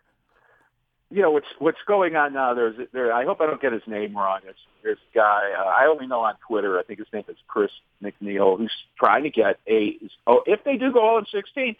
you 1.10 1.22
know 1.22 1.32
what's 1.32 1.48
what's 1.60 1.78
going 1.88 2.16
on 2.18 2.34
now. 2.34 2.54
There's 2.54 2.76
there. 2.92 3.14
I 3.14 3.24
hope 3.24 3.40
I 3.42 3.46
don't 3.46 3.62
get 3.62 3.72
his 3.74 3.82
name 3.88 4.16
wrong. 4.18 4.42
It's, 4.48 4.60
there's 4.84 4.98
a 5.14 5.18
guy 5.18 5.52
uh, 5.58 5.64
I 5.64 5.86
only 5.88 6.08
know 6.08 6.20
on 6.22 6.36
Twitter. 6.48 6.78
I 6.78 6.84
think 6.84 7.00
his 7.00 7.08
name 7.14 7.24
is 7.30 7.38
Chris 7.48 7.72
McNeil, 8.04 8.58
who's 8.58 8.72
trying 8.98 9.24
to 9.24 9.30
get 9.30 9.60
a. 9.68 9.98
Oh, 10.28 10.42
if 10.46 10.64
they 10.66 10.76
do 10.78 10.92
go 10.92 11.00
all 11.00 11.18
in 11.20 11.26
16, 11.34 11.76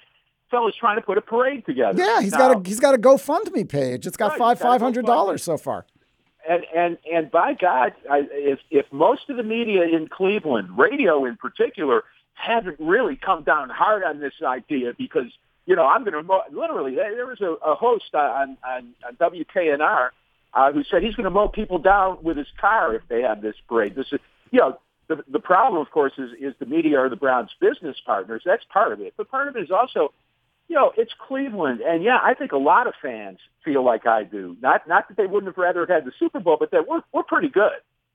fella's 0.50 0.76
trying 0.80 0.98
to 0.98 1.02
put 1.02 1.18
a 1.18 1.22
parade 1.22 1.66
together. 1.66 1.98
Yeah, 2.02 2.22
he's 2.22 2.32
Now, 2.32 2.54
got 2.54 2.66
a 2.66 2.70
he's 2.70 2.80
got 2.80 2.96
a 2.96 2.98
GoFundMe 2.98 3.68
page. 3.68 4.06
It's 4.08 4.18
got 4.18 4.32
Right, 4.32 4.38
five 4.40 4.58
he's 4.58 4.64
got 4.64 4.68
a 4.68 4.72
five 4.74 4.82
hundred 4.82 5.06
dollars 5.06 5.44
so 5.44 5.58
far. 5.58 5.86
and 6.48 6.64
and 6.76 6.98
and 7.12 7.30
by 7.32 7.54
God, 7.54 7.94
I, 8.10 8.28
if 8.32 8.60
if 8.70 8.86
most 8.92 9.30
of 9.30 9.38
the 9.38 9.44
media 9.44 9.84
in 9.84 10.08
Cleveland, 10.08 10.78
radio 10.78 11.26
in 11.26 11.36
particular, 11.38 12.04
haven't 12.34 12.78
really 12.80 13.16
come 13.18 13.44
down 13.44 13.70
hard 13.70 14.04
on 14.04 14.20
this 14.20 14.34
idea 14.44 14.94
because 14.98 15.32
you 15.66 15.76
know 15.76 15.86
I'm 15.86 16.04
going 16.04 16.24
to 16.26 16.40
literally 16.52 16.96
there 16.96 17.16
there 17.16 17.28
was 17.28 17.42
a, 17.42 17.52
a 17.66 17.76
host 17.76 18.14
on 18.16 18.58
on, 18.66 18.94
on 19.08 19.16
WKNR 19.18 20.10
uh, 20.54 20.72
who 20.72 20.84
said 20.90 21.04
he's 21.04 21.16
going 21.16 21.26
to 21.26 21.30
mow 21.30 21.48
people 21.48 21.78
down 21.78 22.18
with 22.24 22.38
his 22.38 22.48
car 22.60 22.96
if 22.96 23.04
they 23.10 23.22
have 23.22 23.42
this 23.42 23.56
parade. 23.68 23.96
This 23.96 24.08
is 24.12 24.20
you 24.52 24.60
know. 24.60 24.80
The, 25.08 25.24
the 25.28 25.40
problem, 25.40 25.82
of 25.82 25.90
course, 25.90 26.14
is, 26.20 26.30
is 26.40 26.54
the 26.60 26.68
media 26.68 27.00
are 27.00 27.10
the 27.10 27.16
Browns' 27.16 27.50
business 27.60 27.98
partners. 28.06 28.44
That's 28.46 28.64
part 28.72 28.92
of 28.92 29.02
it. 29.02 29.16
But 29.18 29.28
part 29.32 29.48
of 29.48 29.56
it 29.56 29.64
is 29.64 29.72
also 29.72 30.14
you 30.70 30.76
know, 30.76 30.94
it's 30.96 31.12
Cleveland, 31.28 31.82
and 31.82 32.04
yeah, 32.04 32.20
I 32.24 32.36
think 32.36 32.52
a 32.52 32.58
lot 32.58 32.88
of 32.88 32.94
fans 33.02 33.40
feel 33.66 33.84
like 33.84 34.06
I 34.06 34.24
do. 34.24 34.56
Not 34.62 34.88
not 34.88 35.08
that 35.10 35.18
they 35.18 35.26
wouldn't 35.26 35.48
have 35.48 35.58
rather 35.58 35.86
had 35.86 36.06
the 36.06 36.12
Super 36.18 36.40
Bowl, 36.40 36.58
but 36.60 36.72
that 36.72 36.88
we're 36.88 37.02
we're 37.12 37.24
pretty 37.24 37.50
good. 37.50 37.74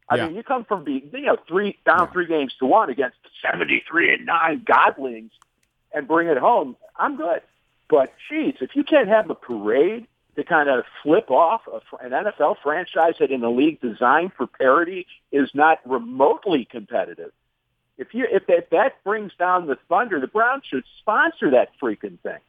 I 0.08 0.16
Yeah. 0.16 0.26
mean, 0.26 0.36
you 0.36 0.42
come 0.44 0.64
from 0.64 0.84
being 0.84 1.10
you 1.12 1.22
know 1.22 1.36
three 1.48 1.76
down 1.84 2.10
three 2.12 2.26
games 2.26 2.54
to 2.60 2.66
one 2.66 2.88
against 2.90 3.16
seventy 3.42 3.82
three 3.90 4.14
and 4.14 4.24
nine 4.24 4.60
Godlings, 4.64 5.30
and 5.92 6.06
bring 6.06 6.28
it 6.28 6.38
home. 6.38 6.76
I'm 6.96 7.16
good, 7.16 7.42
but 7.90 8.12
geez, 8.30 8.54
if 8.60 8.76
you 8.76 8.84
can't 8.84 9.08
have 9.08 9.28
a 9.28 9.34
parade 9.34 10.06
to 10.36 10.44
kind 10.44 10.68
of 10.68 10.84
flip 11.02 11.30
off 11.30 11.62
a, 11.66 12.04
an 12.04 12.12
NFL 12.12 12.56
franchise 12.62 13.14
that 13.18 13.30
in 13.30 13.42
a 13.42 13.50
league 13.50 13.80
designed 13.80 14.32
for 14.36 14.46
parity 14.46 15.06
is 15.32 15.50
not 15.54 15.78
remotely 15.84 16.64
competitive. 16.64 17.32
If 17.96 18.12
you 18.12 18.26
if 18.30 18.46
that, 18.46 18.70
that 18.70 19.02
brings 19.04 19.32
down 19.38 19.66
the 19.66 19.76
thunder, 19.88 20.20
the 20.20 20.26
Browns 20.26 20.64
should 20.68 20.84
sponsor 20.98 21.50
that 21.50 21.68
freaking 21.80 22.18
thing. 22.20 22.40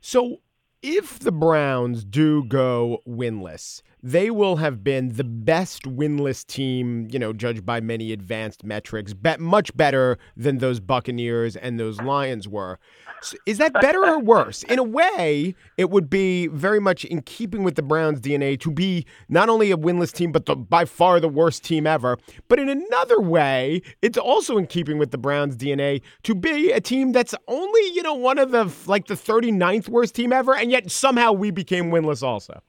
So 0.00 0.40
if 0.82 1.18
the 1.18 1.32
Browns 1.32 2.04
do 2.04 2.44
go 2.44 3.02
winless, 3.06 3.82
they 4.02 4.30
will 4.30 4.56
have 4.56 4.82
been 4.82 5.10
the 5.10 5.24
best 5.24 5.82
winless 5.84 6.46
team, 6.46 7.08
you 7.10 7.18
know, 7.18 7.32
judged 7.32 7.66
by 7.66 7.80
many 7.80 8.12
advanced 8.12 8.64
metrics, 8.64 9.12
bet 9.12 9.40
much 9.40 9.76
better 9.76 10.18
than 10.36 10.58
those 10.58 10.80
Buccaneers 10.80 11.56
and 11.56 11.78
those 11.78 12.00
Lions 12.00 12.48
were. 12.48 12.78
So 13.22 13.36
is 13.44 13.58
that 13.58 13.74
better 13.74 14.02
or 14.04 14.18
worse? 14.18 14.62
In 14.64 14.78
a 14.78 14.82
way, 14.82 15.54
it 15.76 15.90
would 15.90 16.08
be 16.08 16.46
very 16.46 16.80
much 16.80 17.04
in 17.04 17.20
keeping 17.22 17.62
with 17.62 17.74
the 17.74 17.82
Browns' 17.82 18.20
DNA 18.20 18.58
to 18.60 18.70
be 18.70 19.04
not 19.28 19.48
only 19.48 19.70
a 19.70 19.76
winless 19.76 20.12
team, 20.12 20.32
but 20.32 20.46
the, 20.46 20.56
by 20.56 20.86
far 20.86 21.20
the 21.20 21.28
worst 21.28 21.62
team 21.62 21.86
ever. 21.86 22.16
But 22.48 22.58
in 22.58 22.68
another 22.68 23.20
way, 23.20 23.82
it's 24.00 24.16
also 24.16 24.56
in 24.56 24.66
keeping 24.66 24.96
with 24.98 25.10
the 25.10 25.18
Browns' 25.18 25.56
DNA 25.56 26.00
to 26.22 26.34
be 26.34 26.72
a 26.72 26.80
team 26.80 27.12
that's 27.12 27.34
only, 27.46 27.92
you 27.92 28.02
know, 28.02 28.14
one 28.14 28.38
of 28.38 28.52
the 28.52 28.72
like 28.86 29.06
the 29.06 29.14
39th 29.14 29.88
worst 29.88 30.14
team 30.14 30.32
ever, 30.32 30.54
and 30.54 30.70
yet 30.70 30.90
somehow 30.90 31.32
we 31.32 31.50
became 31.50 31.90
winless 31.90 32.22
also. 32.22 32.62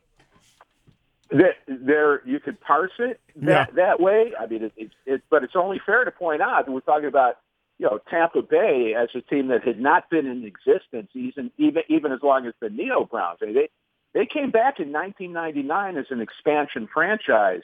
There, 1.32 1.55
there 1.67 2.27
you 2.27 2.39
could 2.39 2.59
parse 2.59 2.91
it 2.99 3.21
that 3.38 3.75
that 3.75 4.01
way. 4.01 4.34
I 4.38 4.47
mean, 4.47 4.63
it, 4.63 4.73
it's 4.75 4.93
it, 5.05 5.21
but 5.29 5.43
it's 5.43 5.55
only 5.55 5.79
fair 5.86 6.03
to 6.03 6.11
point 6.11 6.41
out 6.41 6.65
that 6.65 6.71
we're 6.71 6.82
talking 6.82 7.07
about 7.07 7.38
you 7.77 7.86
know 7.86 7.99
Tampa 8.09 8.41
Bay 8.41 8.93
as 8.97 9.09
a 9.15 9.21
team 9.21 9.47
that 9.47 9.63
had 9.63 9.79
not 9.79 10.09
been 10.09 10.25
in 10.25 10.43
existence 10.43 11.09
even 11.13 11.49
even 11.57 11.84
even 11.88 12.11
as 12.11 12.19
long 12.21 12.45
as 12.47 12.53
the 12.59 12.69
Neo 12.69 13.05
Browns. 13.05 13.39
They 13.39 13.53
they, 13.53 13.69
they 14.13 14.25
came 14.25 14.51
back 14.51 14.79
in 14.79 14.91
1999 14.91 15.97
as 15.97 16.05
an 16.09 16.19
expansion 16.19 16.89
franchise 16.93 17.61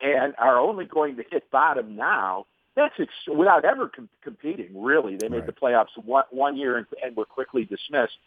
and 0.00 0.34
are 0.38 0.58
only 0.58 0.84
going 0.84 1.16
to 1.16 1.24
hit 1.28 1.50
bottom 1.50 1.96
now. 1.96 2.46
That's 2.76 2.94
ex- 3.00 3.10
without 3.26 3.64
ever 3.64 3.88
com- 3.88 4.08
competing. 4.22 4.80
Really, 4.80 5.16
they 5.16 5.28
made 5.28 5.46
the 5.46 5.52
playoffs 5.52 5.96
one 5.96 6.24
one 6.30 6.56
year 6.56 6.76
and, 6.76 6.86
and 7.02 7.16
were 7.16 7.24
quickly 7.24 7.64
dismissed. 7.64 8.18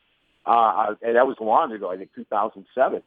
Uh, 0.45 0.95
and 1.01 1.15
that 1.15 1.27
was 1.27 1.37
long 1.39 1.71
ago. 1.71 1.89
I 1.89 1.97
think 1.97 2.13
2007. 2.13 3.01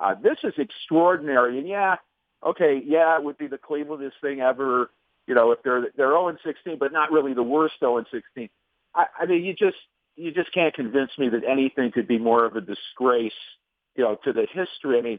Uh, 0.00 0.14
this 0.14 0.38
is 0.42 0.54
extraordinary, 0.56 1.58
and 1.58 1.68
yeah, 1.68 1.96
okay, 2.44 2.80
yeah, 2.84 3.18
it 3.18 3.22
would 3.22 3.36
be 3.36 3.46
the 3.46 3.58
Clevelandest 3.58 4.12
thing 4.22 4.40
ever. 4.40 4.90
You 5.26 5.34
know, 5.34 5.52
if 5.52 5.62
they're 5.62 5.88
they're 5.96 6.10
0 6.10 6.36
16, 6.42 6.78
but 6.78 6.92
not 6.92 7.12
really 7.12 7.34
the 7.34 7.42
worst 7.42 7.74
0 7.80 8.02
16. 8.10 8.48
I, 8.94 9.04
I 9.20 9.26
mean, 9.26 9.44
you 9.44 9.52
just 9.52 9.76
you 10.16 10.32
just 10.32 10.52
can't 10.52 10.74
convince 10.74 11.10
me 11.18 11.28
that 11.28 11.42
anything 11.46 11.92
could 11.92 12.08
be 12.08 12.18
more 12.18 12.46
of 12.46 12.56
a 12.56 12.60
disgrace, 12.60 13.32
you 13.94 14.04
know, 14.04 14.16
to 14.24 14.32
the 14.32 14.46
history. 14.50 14.98
I 14.98 15.02
mean, 15.02 15.18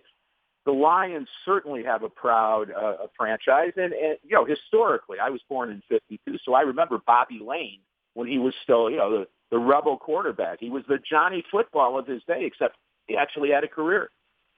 the 0.66 0.72
Lions 0.72 1.28
certainly 1.46 1.84
have 1.84 2.04
a 2.04 2.10
proud 2.10 2.72
uh, 2.72 3.08
franchise, 3.16 3.74
and, 3.78 3.94
and 3.94 4.18
you 4.24 4.36
know, 4.36 4.46
historically, 4.46 5.18
I 5.20 5.30
was 5.30 5.42
born 5.48 5.70
in 5.70 5.84
'52, 5.90 6.40
so 6.44 6.56
I 6.56 6.62
remember 6.62 7.00
Bobby 7.06 7.40
Layne 7.40 7.82
when 8.16 8.28
he 8.28 8.40
was 8.40 8.56
still, 8.64 8.90
you 8.90 8.98
know, 8.98 9.12
the 9.12 9.28
the 9.52 9.60
rebel 9.60 9.98
quarterback. 9.98 10.60
He 10.60 10.72
was 10.72 10.84
the 10.88 10.98
Johnny 10.98 11.44
Football 11.52 12.00
of 12.00 12.08
his 12.08 12.24
day, 12.24 12.46
except 12.46 12.78
he 13.08 13.16
actually 13.16 13.52
had 13.52 13.64
a 13.64 13.68
career. 13.68 14.10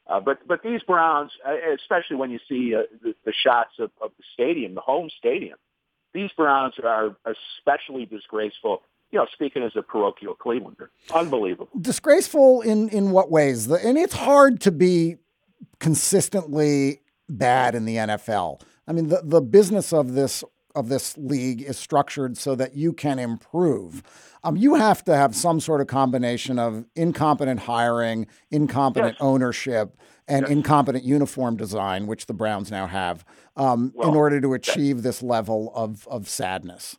Uh, 0.08 0.20
but 0.20 0.45
but 0.47 0.62
these 0.64 0.82
Browns, 0.84 1.32
uh, 1.47 1.54
especially 1.76 2.18
when 2.18 2.30
you 2.30 2.39
see 2.49 2.76
uh, 2.76 2.82
the, 3.01 3.16
the 3.26 3.34
shots 3.34 3.72
of, 3.80 3.91
of 4.01 4.12
the 4.18 4.24
stadium, 4.34 4.76
the 4.76 4.82
home 4.82 5.10
stadium, 5.18 5.58
these 6.14 6.30
Browns 6.36 6.74
are 6.84 7.16
especially 7.26 8.06
disgraceful. 8.06 8.82
You 9.12 9.20
know, 9.20 9.28
speaking 9.32 9.62
as 9.62 9.72
a 9.76 9.82
parochial 9.84 10.36
Clevelander, 10.36 10.88
unbelievable. 11.14 11.70
Disgraceful 11.80 12.62
in 12.62 12.89
in 12.89 13.12
what 13.12 13.32
ways? 13.32 13.68
The, 13.68 13.76
and 13.76 13.97
it's 13.97 14.16
hard 14.16 14.60
to 14.62 14.72
be 14.72 15.18
consistently 15.80 17.01
bad 17.30 17.76
in 17.76 17.86
the 17.86 17.95
NFL. 17.95 18.62
I 18.88 18.91
mean, 18.91 19.08
the, 19.08 19.22
the 19.24 19.41
business 19.41 19.93
of 19.93 20.14
this 20.14 20.43
of 20.76 20.89
this 20.89 21.17
league 21.17 21.61
is 21.61 21.78
structured 21.78 22.38
so 22.38 22.55
that 22.55 22.76
you 22.76 22.93
can 22.93 23.19
improve. 23.19 24.03
Um, 24.43 24.55
you 24.57 24.76
have 24.76 25.03
to 25.05 25.15
have 25.15 25.36
some 25.36 25.59
sort 25.59 25.82
of 25.82 25.88
combination 25.88 26.59
of 26.59 26.86
incompetent 26.95 27.61
hiring, 27.61 28.28
incompetent 28.51 29.13
Yes. 29.13 29.21
ownership, 29.21 29.97
and 30.28 30.47
incompetent 30.47 31.03
uniform 31.03 31.57
design, 31.57 32.07
which 32.07 32.26
the 32.26 32.34
Browns 32.34 32.71
now 32.71 32.88
have, 32.88 33.26
um, 33.55 33.93
in 34.01 34.15
order 34.15 34.39
to 34.41 34.53
achieve 34.53 35.03
this 35.03 35.21
level 35.21 35.71
of 35.76 36.07
of 36.07 36.28
sadness. 36.28 36.97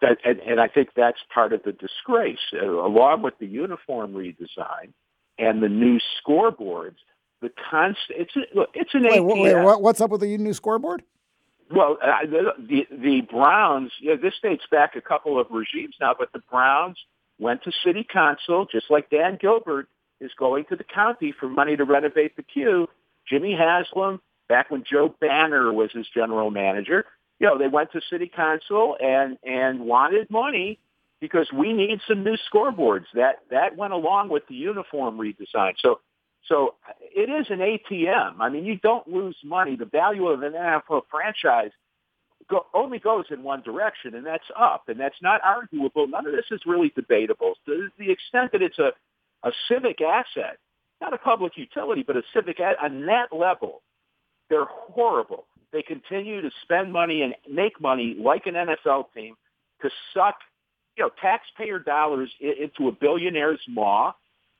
That, 0.00 0.16
and, 0.24 0.40
and 0.40 0.60
I 0.60 0.68
think 0.68 0.90
that's 0.96 1.18
part 1.34 1.52
of 1.52 1.62
the 1.62 1.72
disgrace, 1.72 2.38
uh, 2.54 2.64
along 2.66 3.22
with 3.22 3.34
the 3.38 3.46
uniform 3.46 4.14
redesign 4.14 4.92
and 5.38 5.62
the 5.62 5.68
new 5.68 5.98
scoreboards. 6.24 6.96
The 7.42 7.50
constant, 7.70 8.18
it's 8.20 8.36
a, 8.36 8.40
look, 8.54 8.70
it's 8.74 8.90
an 8.94 9.02
Wait, 9.02 9.20
wait, 9.20 9.40
wait, 9.40 9.62
what, 9.62 9.82
what's 9.82 10.00
up 10.00 10.10
with 10.10 10.20
the 10.20 10.38
new 10.38 10.54
scoreboard? 10.54 11.02
Well, 11.70 11.98
uh, 12.02 12.26
the, 12.26 12.86
the 12.90 13.20
Browns. 13.22 13.92
You 14.00 14.10
know, 14.10 14.16
this 14.20 14.34
dates 14.42 14.64
back 14.70 14.96
a 14.96 15.00
couple 15.00 15.40
of 15.40 15.46
regimes 15.50 15.94
now, 16.00 16.14
but 16.18 16.32
the 16.32 16.42
Browns 16.50 16.98
went 17.38 17.62
to 17.64 17.72
City 17.84 18.06
Council, 18.10 18.66
just 18.70 18.90
like 18.90 19.08
Dan 19.10 19.38
Gilbert 19.40 19.88
is 20.20 20.32
going 20.38 20.64
to 20.66 20.76
the 20.76 20.84
county 20.84 21.32
for 21.38 21.48
money 21.48 21.76
to 21.76 21.84
renovate 21.84 22.36
the 22.36 22.42
Q. 22.42 22.88
Jimmy 23.28 23.56
Haslam, 23.56 24.20
back 24.48 24.70
when 24.70 24.84
Joe 24.90 25.14
Banner 25.20 25.72
was 25.72 25.90
his 25.92 26.06
general 26.12 26.50
manager, 26.50 27.06
you 27.38 27.46
know, 27.46 27.56
they 27.56 27.68
went 27.68 27.92
to 27.92 28.00
City 28.10 28.30
Council 28.34 28.96
and 29.00 29.38
and 29.44 29.80
wanted 29.80 30.28
money 30.30 30.78
because 31.20 31.50
we 31.52 31.72
need 31.72 32.00
some 32.06 32.24
new 32.24 32.36
scoreboards. 32.52 33.06
That 33.14 33.36
that 33.50 33.76
went 33.76 33.92
along 33.92 34.28
with 34.28 34.46
the 34.48 34.54
uniform 34.54 35.18
redesign. 35.18 35.74
So 35.78 36.00
so 36.48 36.74
it 37.00 37.30
is 37.30 37.46
an 37.50 37.58
ATM. 37.58 38.36
I 38.40 38.48
mean, 38.48 38.64
you 38.64 38.76
don't 38.76 39.06
lose 39.06 39.36
money. 39.44 39.76
The 39.76 39.84
value 39.84 40.28
of 40.28 40.42
an 40.42 40.52
NFL 40.52 41.02
franchise 41.10 41.70
go, 42.48 42.66
only 42.74 42.98
goes 42.98 43.26
in 43.30 43.42
one 43.42 43.62
direction, 43.62 44.14
and 44.14 44.26
that's 44.26 44.44
up, 44.58 44.84
and 44.88 44.98
that's 44.98 45.20
not 45.22 45.40
arguable. 45.44 46.06
None 46.06 46.26
of 46.26 46.32
this 46.32 46.46
is 46.50 46.60
really 46.66 46.92
debatable. 46.94 47.54
To 47.66 47.88
the 47.98 48.10
extent 48.10 48.52
that 48.52 48.62
it's 48.62 48.78
a 48.78 48.92
a 49.42 49.52
civic 49.68 50.00
asset, 50.00 50.58
not 51.00 51.14
a 51.14 51.18
public 51.18 51.56
utility, 51.56 52.02
but 52.06 52.16
a 52.16 52.22
civic 52.34 52.60
asset, 52.60 52.82
on 52.82 53.06
that 53.06 53.32
level, 53.32 53.82
they're 54.48 54.66
horrible. 54.68 55.46
They 55.72 55.82
continue 55.82 56.42
to 56.42 56.50
spend 56.62 56.92
money 56.92 57.22
and 57.22 57.34
make 57.50 57.80
money 57.80 58.16
like 58.18 58.46
an 58.46 58.54
NFL 58.54 59.06
team 59.14 59.36
to 59.82 59.90
suck, 60.12 60.36
you 60.96 61.04
know, 61.04 61.10
taxpayer 61.20 61.78
dollars 61.78 62.30
into 62.40 62.88
a 62.88 62.92
billionaire's 62.92 63.60
maw, 63.68 64.12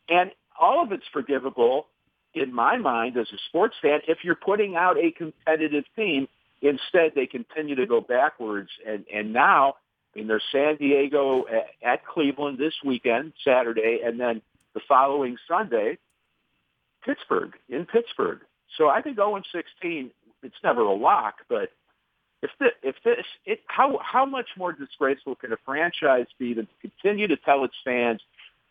and 0.09 0.31
all 0.61 0.82
of 0.82 0.92
it's 0.92 1.06
forgivable 1.12 1.86
in 2.34 2.54
my 2.54 2.76
mind 2.76 3.16
as 3.16 3.26
a 3.32 3.38
sports 3.48 3.74
fan 3.82 4.00
if 4.06 4.18
you're 4.22 4.36
putting 4.36 4.76
out 4.76 4.96
a 4.98 5.11
competitive 5.11 5.84
team. 5.96 6.28
Instead, 6.62 7.12
they 7.14 7.26
continue 7.26 7.74
to 7.74 7.86
go 7.86 8.02
backwards, 8.02 8.68
and 8.86 9.06
and 9.12 9.32
now 9.32 9.76
I 10.14 10.18
mean, 10.18 10.28
there's 10.28 10.42
San 10.52 10.76
Diego 10.76 11.44
at, 11.82 12.04
Cleveland 12.04 12.58
this 12.58 12.74
weekend, 12.84 13.32
Saturday, 13.44 14.00
and 14.04 14.18
then 14.18 14.42
the 14.74 14.80
following 14.88 15.36
Sunday, 15.48 15.98
Pittsburgh 17.04 17.52
in 17.68 17.86
Pittsburgh. 17.86 18.40
So 18.76 18.88
I 18.88 19.02
think 19.02 19.16
0 19.16 19.40
16, 19.52 20.11
it's 20.42 20.54
never 20.64 20.82
a 20.82 20.94
lock, 20.94 21.36
but 21.48 21.70
if 22.42 22.50
this, 22.58 22.70
if 22.82 22.96
this, 23.04 23.24
it, 23.44 23.61
how 23.66 23.98
how 24.02 24.24
much 24.24 24.48
more 24.56 24.72
disgraceful 24.72 25.34
can 25.34 25.52
a 25.52 25.56
franchise 25.64 26.26
be 26.38 26.54
to 26.54 26.66
continue 26.80 27.28
to 27.28 27.36
tell 27.36 27.64
its 27.64 27.74
fans 27.84 28.20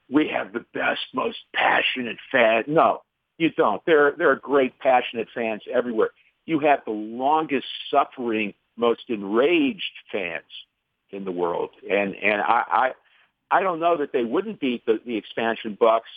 we 0.09 0.27
have 0.29 0.53
the 0.53 0.65
best, 0.73 1.01
most 1.13 1.37
passionate 1.53 2.17
fans? 2.31 2.65
No, 2.67 3.01
you 3.37 3.49
don't. 3.51 3.83
There 3.85 4.13
there 4.17 4.31
are 4.31 4.35
great, 4.35 4.77
passionate 4.79 5.27
fans 5.33 5.61
everywhere. 5.71 6.09
You 6.45 6.59
have 6.59 6.79
the 6.85 6.91
longest 6.91 7.67
suffering, 7.91 8.53
most 8.75 9.03
enraged 9.09 9.83
fans 10.11 10.43
in 11.11 11.25
the 11.25 11.31
world, 11.31 11.71
and 11.89 12.15
and 12.15 12.41
I 12.41 12.63
I, 13.51 13.57
I 13.57 13.61
don't 13.61 13.79
know 13.79 13.97
that 13.97 14.11
they 14.11 14.23
wouldn't 14.23 14.59
beat 14.59 14.85
the, 14.85 14.99
the 15.05 15.17
expansion 15.17 15.77
Bucks 15.79 16.09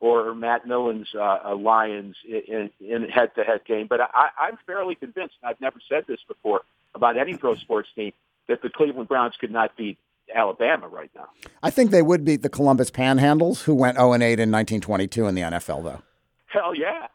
or 0.00 0.34
Matt 0.34 0.66
Millen's 0.66 1.08
uh, 1.14 1.54
Lions 1.56 2.16
in, 2.26 2.70
in 2.80 3.08
head-to-head 3.08 3.60
game. 3.64 3.86
But 3.86 4.00
I, 4.00 4.30
I'm 4.36 4.58
fairly 4.66 4.96
convinced, 4.96 5.34
and 5.40 5.48
I've 5.48 5.60
never 5.60 5.78
said 5.88 6.04
this 6.08 6.18
before 6.26 6.62
about 6.92 7.16
any 7.16 7.36
pro 7.36 7.54
sports 7.54 7.88
team, 7.94 8.12
that 8.48 8.62
the 8.62 8.68
Cleveland 8.68 9.08
Browns 9.08 9.34
could 9.40 9.52
not 9.52 9.76
beat 9.76 9.98
Alabama 10.34 10.88
right 10.88 11.10
now. 11.14 11.26
I 11.62 11.70
think 11.70 11.90
they 11.90 12.02
would 12.02 12.24
beat 12.24 12.42
the 12.42 12.48
Columbus 12.48 12.90
Panhandles, 12.90 13.62
who 13.64 13.74
went 13.74 13.96
0 13.96 14.12
and 14.12 14.22
8 14.22 14.26
in 14.40 14.50
1922 14.50 15.26
in 15.26 15.34
the 15.34 15.42
NFL, 15.42 15.82
though. 15.84 16.02
Hell 16.46 16.74
yeah. 16.74 17.06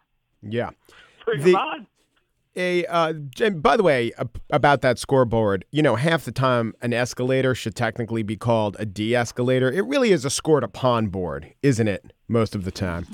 Yeah. 0.41 0.70
Bring 1.26 1.43
The- 1.43 1.55
on. 1.55 1.88
A 2.59 2.88
uh, 2.88 3.13
and 3.39 3.61
by 3.61 3.78
the 3.78 3.84
way, 3.84 4.11
about 4.49 4.82
that 4.82 4.97
scoreboard, 4.97 5.63
you 5.70 5.84
know, 5.84 5.95
half 5.95 6.26
the 6.26 6.32
time 6.32 6.74
an 6.82 6.91
escalator 6.91 7.53
should 7.53 7.76
technically 7.76 8.24
be 8.24 8.36
called 8.36 8.76
a 8.80 8.86
de-escalator. 8.86 9.72
It 9.72 9.86
really 9.86 10.11
is 10.11 10.26
a 10.26 10.32
scored 10.32 10.63
upon 10.63 11.09
board, 11.09 11.53
isn't 11.61 11.88
it? 11.88 12.13
Most 12.28 12.55
of 12.55 12.63
the 12.65 12.72
time. 12.72 13.05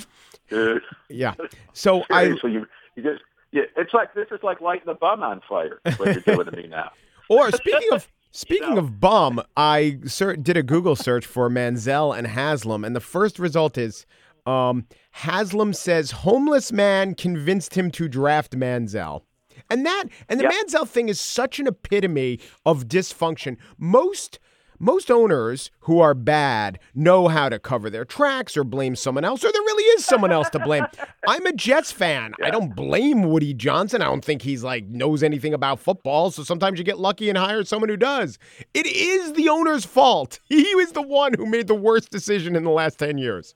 Dude. 0.49 0.81
Yeah. 1.09 1.33
So 1.73 2.03
I 2.09 2.23
Seriously, 2.23 2.53
you, 2.53 2.65
you 2.95 3.03
just, 3.03 3.21
yeah, 3.51 3.63
it's 3.75 3.93
like 3.93 4.13
this 4.13 4.27
is 4.31 4.39
like 4.43 4.61
lighting 4.61 4.85
the 4.85 4.93
bum 4.93 5.21
on 5.23 5.41
fire. 5.49 5.81
What 5.97 6.13
you're 6.13 6.21
doing 6.35 6.45
to 6.49 6.55
me 6.55 6.67
now. 6.67 6.91
Or 7.29 7.51
speaking 7.51 7.87
of 7.93 8.07
speaking 8.33 8.77
of 8.77 8.99
bum, 8.99 9.41
I 9.55 9.99
ser- 10.05 10.35
did 10.35 10.57
a 10.57 10.63
Google 10.63 10.95
search 10.97 11.25
for 11.25 11.49
Manziel 11.49 12.15
and 12.17 12.27
Haslam, 12.27 12.83
and 12.83 12.95
the 12.95 12.99
first 12.99 13.39
result 13.39 13.77
is 13.77 14.05
um, 14.45 14.85
Haslam 15.11 15.71
says 15.73 16.11
homeless 16.11 16.71
man 16.73 17.15
convinced 17.15 17.75
him 17.75 17.89
to 17.91 18.09
draft 18.09 18.51
Manziel. 18.57 19.21
And 19.69 19.85
that 19.85 20.05
and 20.27 20.39
the 20.39 20.43
Yep. 20.43 20.53
Manziel 20.53 20.87
thing 20.87 21.07
is 21.07 21.21
such 21.21 21.59
an 21.59 21.67
epitome 21.67 22.39
of 22.65 22.87
dysfunction. 22.87 23.55
Most 23.77 24.39
most 24.83 25.09
owners 25.09 25.71
who 25.81 26.01
are 26.01 26.13
bad 26.13 26.77
know 26.93 27.29
how 27.29 27.47
to 27.47 27.57
cover 27.57 27.89
their 27.89 28.03
tracks 28.03 28.57
or 28.57 28.65
blame 28.65 28.95
someone 28.95 29.23
else, 29.23 29.43
or 29.43 29.51
there 29.51 29.61
really 29.61 29.83
is 29.95 30.05
someone 30.05 30.31
else 30.31 30.49
to 30.49 30.59
blame. 30.59 30.85
I'm 31.27 31.45
a 31.45 31.53
Jets 31.53 31.91
fan. 31.91 32.33
I 32.43 32.49
don't 32.49 32.75
blame 32.75 33.23
Woody 33.23 33.53
Johnson. 33.53 34.01
I 34.01 34.05
don't 34.05 34.23
think 34.23 34.41
he's 34.41 34.63
like 34.63 34.85
knows 34.85 35.23
anything 35.23 35.53
about 35.53 35.79
football. 35.79 36.31
So 36.31 36.43
sometimes 36.43 36.77
you 36.77 36.83
get 36.83 36.99
lucky 36.99 37.29
and 37.29 37.37
hire 37.37 37.63
someone 37.63 37.89
who 37.89 37.97
does. 37.97 38.37
It 38.73 38.85
is 38.85 39.33
the 39.33 39.49
owner's 39.49 39.85
fault. 39.85 40.39
He 40.49 40.75
was 40.75 40.91
the 40.91 41.01
one 41.01 41.33
who 41.33 41.45
made 41.45 41.67
the 41.67 41.75
worst 41.75 42.09
decision 42.09 42.55
in 42.55 42.63
the 42.63 42.69
last 42.69 42.97
10 42.97 43.17
years. 43.17 43.55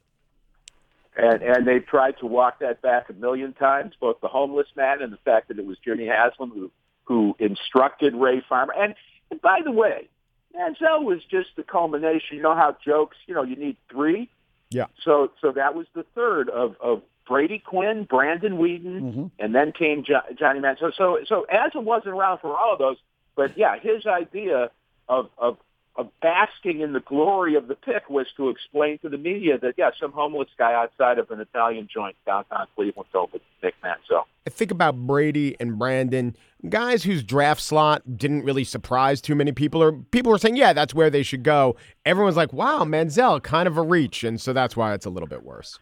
And 1.15 1.41
and 1.41 1.67
they've 1.67 1.85
tried 1.85 2.17
to 2.19 2.25
walk 2.25 2.59
that 2.59 2.81
back 2.81 3.09
a 3.09 3.13
million 3.13 3.53
times, 3.53 3.93
both 3.99 4.19
the 4.21 4.27
homeless 4.27 4.67
man 4.75 5.01
and 5.01 5.11
the 5.11 5.17
fact 5.17 5.47
that 5.47 5.57
it 5.57 5.65
was 5.65 5.77
Jimmy 5.83 6.05
Haslam 6.05 6.51
who 6.51 6.71
who 7.05 7.35
instructed 7.39 8.13
Ray 8.13 8.43
Farmer. 8.47 8.73
And, 8.77 8.93
and 9.31 9.41
by 9.41 9.61
the 9.63 9.71
way, 9.71 10.09
Manziel 10.55 11.03
was 11.03 11.19
just 11.29 11.49
the 11.55 11.63
culmination. 11.63 12.37
You 12.37 12.41
know 12.41 12.55
how 12.55 12.75
jokes, 12.83 13.17
you 13.27 13.35
know, 13.35 13.43
you 13.43 13.55
need 13.55 13.77
three. 13.91 14.29
Yeah. 14.69 14.85
So 15.03 15.31
so 15.41 15.51
that 15.51 15.75
was 15.75 15.87
the 15.93 16.03
third 16.15 16.49
of 16.49 16.75
of 16.81 17.01
Brady 17.27 17.59
Quinn, 17.59 18.03
Brandon 18.03 18.57
Weeden, 18.57 19.01
mm-hmm. 19.01 19.25
and 19.39 19.53
then 19.53 19.71
came 19.71 20.03
jo- 20.03 20.21
Johnny 20.37 20.59
Manziel. 20.59 20.93
So 20.97 21.19
so 21.27 21.45
Haslam 21.49 21.85
wasn't 21.85 22.15
around 22.15 22.39
for 22.39 22.57
all 22.57 22.73
of 22.73 22.79
those, 22.79 22.97
but 23.35 23.57
yeah, 23.57 23.77
his 23.79 24.05
idea 24.05 24.71
of 25.07 25.29
of 25.37 25.57
of 25.97 26.09
basking 26.21 26.81
in 26.81 26.93
the 26.93 26.99
glory 26.99 27.55
of 27.55 27.67
the 27.67 27.75
pick 27.75 28.09
was 28.09 28.27
to 28.37 28.49
explain 28.49 28.99
to 28.99 29.09
the 29.09 29.17
media 29.17 29.57
that 29.57 29.73
yeah, 29.77 29.89
some 29.99 30.11
homeless 30.11 30.49
guy 30.57 30.73
outside 30.73 31.17
of 31.17 31.31
an 31.31 31.39
Italian 31.39 31.89
joint 31.91 32.15
downtown 32.25 32.67
Cleveland 32.75 33.09
told 33.11 33.31
Nick 33.63 33.73
Manziel. 33.83 34.23
I 34.45 34.51
think 34.51 34.69
about 34.69 34.95
Brady 34.95 35.57
and 35.59 35.77
Brandon, 35.79 36.35
guys 36.69 37.03
whose 37.03 37.23
draft 37.23 37.61
slot 37.61 38.17
didn't 38.17 38.43
really 38.43 38.63
surprise 38.63 39.21
too 39.21 39.33
many 39.33 39.51
people, 39.51 39.81
or 39.81 39.91
people 39.91 40.31
were 40.31 40.37
saying, 40.37 40.55
yeah, 40.55 40.71
that's 40.71 40.93
where 40.93 41.09
they 41.09 41.23
should 41.23 41.43
go. 41.43 41.75
Everyone's 42.05 42.37
like, 42.37 42.53
wow, 42.53 42.83
Manziel, 42.83 43.41
kind 43.41 43.67
of 43.67 43.75
a 43.75 43.81
reach. 43.81 44.23
And 44.23 44.39
so 44.39 44.53
that's 44.53 44.77
why 44.77 44.93
it's 44.93 45.05
a 45.05 45.09
little 45.09 45.27
bit 45.27 45.43
worse. 45.43 45.79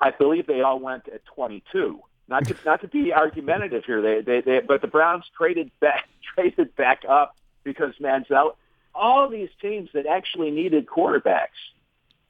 I 0.00 0.10
believe 0.10 0.46
they 0.46 0.60
all 0.60 0.78
went 0.78 1.08
at 1.08 1.24
22. 1.24 2.00
Not 2.28 2.44
to 2.46 2.56
not 2.64 2.80
to 2.82 2.88
be 2.88 3.12
argumentative 3.12 3.84
here, 3.84 4.00
they 4.00 4.20
they, 4.20 4.40
they 4.40 4.60
but 4.60 4.82
the 4.82 4.86
Browns 4.86 5.24
traded 5.36 5.72
back 5.80 6.08
traded 6.34 6.76
back 6.76 7.02
up 7.08 7.36
because 7.64 7.94
Manziel. 8.00 8.52
All 9.00 9.28
these 9.28 9.48
teams 9.62 9.88
that 9.94 10.06
actually 10.06 10.50
needed 10.50 10.86
quarterbacks 10.86 11.58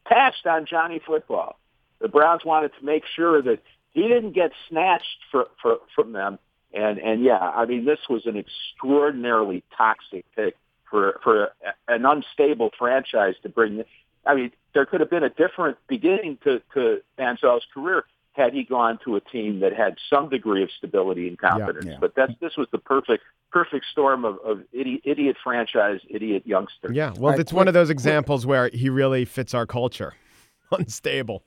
passed 0.07 0.47
on 0.47 0.67
Johnny 0.67 1.01
Football. 1.05 1.59
The 2.01 2.09
Browns 2.09 2.45
wanted 2.45 2.71
to 2.79 2.85
make 2.85 3.03
sure 3.17 3.43
that 3.43 3.59
he 3.93 4.07
didn't 4.07 4.33
get 4.33 4.53
snatched 4.69 5.19
for, 5.33 5.49
for, 5.61 5.79
from 5.95 6.13
them. 6.13 6.39
And 6.73 6.99
and 6.99 7.25
yeah, 7.25 7.39
I 7.39 7.67
mean 7.67 7.85
this 7.85 7.99
was 8.09 8.27
an 8.27 8.37
extraordinarily 8.37 9.65
toxic 9.77 10.25
pick 10.37 10.57
for 10.89 11.19
for 11.25 11.51
an 11.89 12.07
unstable 12.07 12.71
franchise 12.79 13.35
to 13.43 13.49
bring. 13.49 13.83
I 14.25 14.35
mean, 14.37 14.53
there 14.73 14.87
could 14.87 15.01
have 15.01 15.11
been 15.11 15.25
a 15.25 15.31
different 15.31 15.79
beginning 15.89 16.39
to 16.45 16.63
to 16.75 17.01
Manziel's 17.19 17.67
career 17.75 18.05
had 18.33 18.55
he 18.55 18.63
gone 18.63 18.99
to 19.05 19.17
a 19.17 19.21
team 19.21 19.61
that 19.61 19.73
had 19.73 19.97
some 20.09 20.29
degree 20.29 20.63
of 20.63 20.71
stability 20.77 21.29
and 21.29 21.39
confidence. 21.39 21.97
But 22.01 22.15
that's 22.15 22.33
this 22.41 22.57
was 22.57 22.69
the 22.73 22.79
perfect 22.79 23.25
perfect 23.51 23.87
storm 23.91 24.25
of, 24.25 24.39
of 24.45 24.63
idiot, 24.73 25.03
idiot 25.05 25.37
franchise, 25.43 26.01
idiot 26.09 26.45
youngster. 26.47 26.93
Yeah, 26.93 27.13
well, 27.19 27.39
it's 27.39 27.53
one 27.53 27.69
of 27.69 27.75
those 27.75 27.91
examples 27.91 28.47
where 28.47 28.69
he 28.69 28.89
really 28.89 29.25
fits 29.25 29.55
our 29.55 29.67
culture. 29.67 30.15
Unstable. 30.73 31.43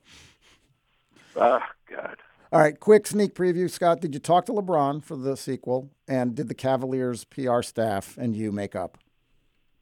Oh, 1.36 1.60
God. 1.90 2.16
All 2.52 2.60
right, 2.60 2.78
quick 2.78 3.06
sneak 3.06 3.34
preview, 3.34 3.68
Scott. 3.68 4.00
Did 4.00 4.14
you 4.14 4.20
talk 4.20 4.46
to 4.46 4.52
LeBron 4.52 5.02
for 5.02 5.16
the 5.16 5.36
sequel? 5.36 5.90
And 6.06 6.34
did 6.34 6.48
the 6.48 6.54
Cavaliers 6.54 7.24
PR 7.24 7.62
staff 7.62 8.16
and 8.16 8.36
you 8.36 8.52
make 8.52 8.76
up? 8.76 8.98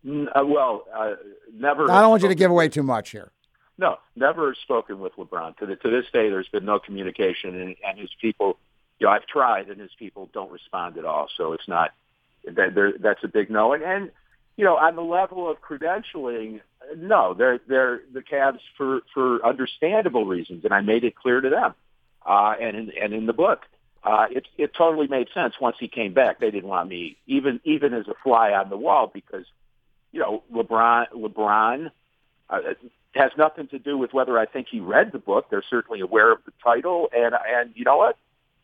Uh, 0.09 0.45
well, 0.45 0.85
uh, 0.97 1.13
never. 1.53 1.91
I 1.91 2.01
don't 2.01 2.11
want 2.11 2.23
you 2.23 2.29
to 2.29 2.35
give 2.35 2.51
away 2.51 2.69
too 2.69 2.83
much 2.83 3.11
here. 3.11 3.31
No, 3.79 3.97
never 4.15 4.55
spoken 4.63 5.01
with 5.01 5.15
LeBron. 5.17 5.57
To, 5.59 5.67
the, 5.67 5.77
to 5.77 5.91
this 5.91 6.05
day, 6.13 6.29
there's 6.29 6.49
been 6.49 6.65
no 6.65 6.79
communication, 6.79 7.61
and, 7.61 7.77
and 7.87 7.99
his 7.99 8.11
people, 8.21 8.59
you 8.99 9.07
know, 9.07 9.13
I've 9.13 9.27
tried, 9.27 9.69
and 9.69 9.81
his 9.81 9.91
people 9.99 10.29
don't 10.33 10.53
respond 10.53 10.99
at 10.99 11.05
all. 11.05 11.29
So 11.37 11.53
it's 11.53 11.67
not, 11.67 11.91
that, 12.45 12.95
that's 13.01 13.25
a 13.25 13.29
big 13.29 13.51
no. 13.51 13.73
And, 13.73 13.83
and, 13.83 14.11
you 14.57 14.65
know, 14.65 14.77
on 14.77 14.97
the 14.97 15.03
level 15.03 15.51
of 15.51 15.57
credentialing, 15.63 16.61
no, 16.97 17.35
they're, 17.35 17.61
they're 17.67 18.01
the 18.13 18.21
Cavs 18.21 18.61
for, 18.77 19.01
for 19.15 19.45
understandable 19.45 20.27
reasons, 20.27 20.65
and 20.65 20.75
I 20.75 20.83
made 20.83 21.05
it 21.05 21.17
clear 21.17 21.41
to 21.41 21.49
them, 21.49 21.75
uh, 22.27 22.55
and, 22.61 22.77
in, 22.77 22.93
and 23.03 23.13
in 23.15 23.27
the 23.27 23.33
book. 23.33 23.61
Uh, 24.05 24.27
it, 24.31 24.49
it 24.59 24.73
totally 24.77 25.07
made 25.07 25.29
sense 25.33 25.55
once 25.61 25.77
he 25.79 25.87
came 25.87 26.13
back. 26.13 26.41
They 26.41 26.51
didn't 26.51 26.69
want 26.69 26.89
me 26.89 27.19
even 27.29 27.61
even 27.63 27.95
as 27.95 28.09
a 28.09 28.15
fly 28.25 28.51
on 28.51 28.69
the 28.69 28.77
wall 28.77 29.09
because 29.13 29.45
you 30.13 30.21
know, 30.21 30.43
LeBron, 30.53 31.07
LeBron 31.15 31.91
uh, 32.49 32.59
has 33.15 33.31
nothing 33.37 33.69
to 33.69 33.79
do 33.79 33.99
with 33.99 34.13
whether 34.13 34.39
I 34.39 34.47
think 34.47 34.69
he 34.71 34.81
read 34.81 35.13
the 35.13 35.19
book. 35.19 35.47
They're 35.51 35.65
certainly 35.69 36.01
aware 36.01 36.33
of 36.33 36.39
the 36.45 36.53
title, 36.63 37.09
and 37.15 37.35
and 37.35 37.73
you 37.75 37.85
know 37.85 37.99
what? 37.99 38.17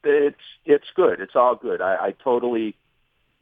It's 0.04 0.36
it's 0.64 0.86
good. 0.94 1.20
It's 1.20 1.36
all 1.36 1.54
good. 1.54 1.80
I, 1.80 2.06
I 2.06 2.14
totally 2.22 2.76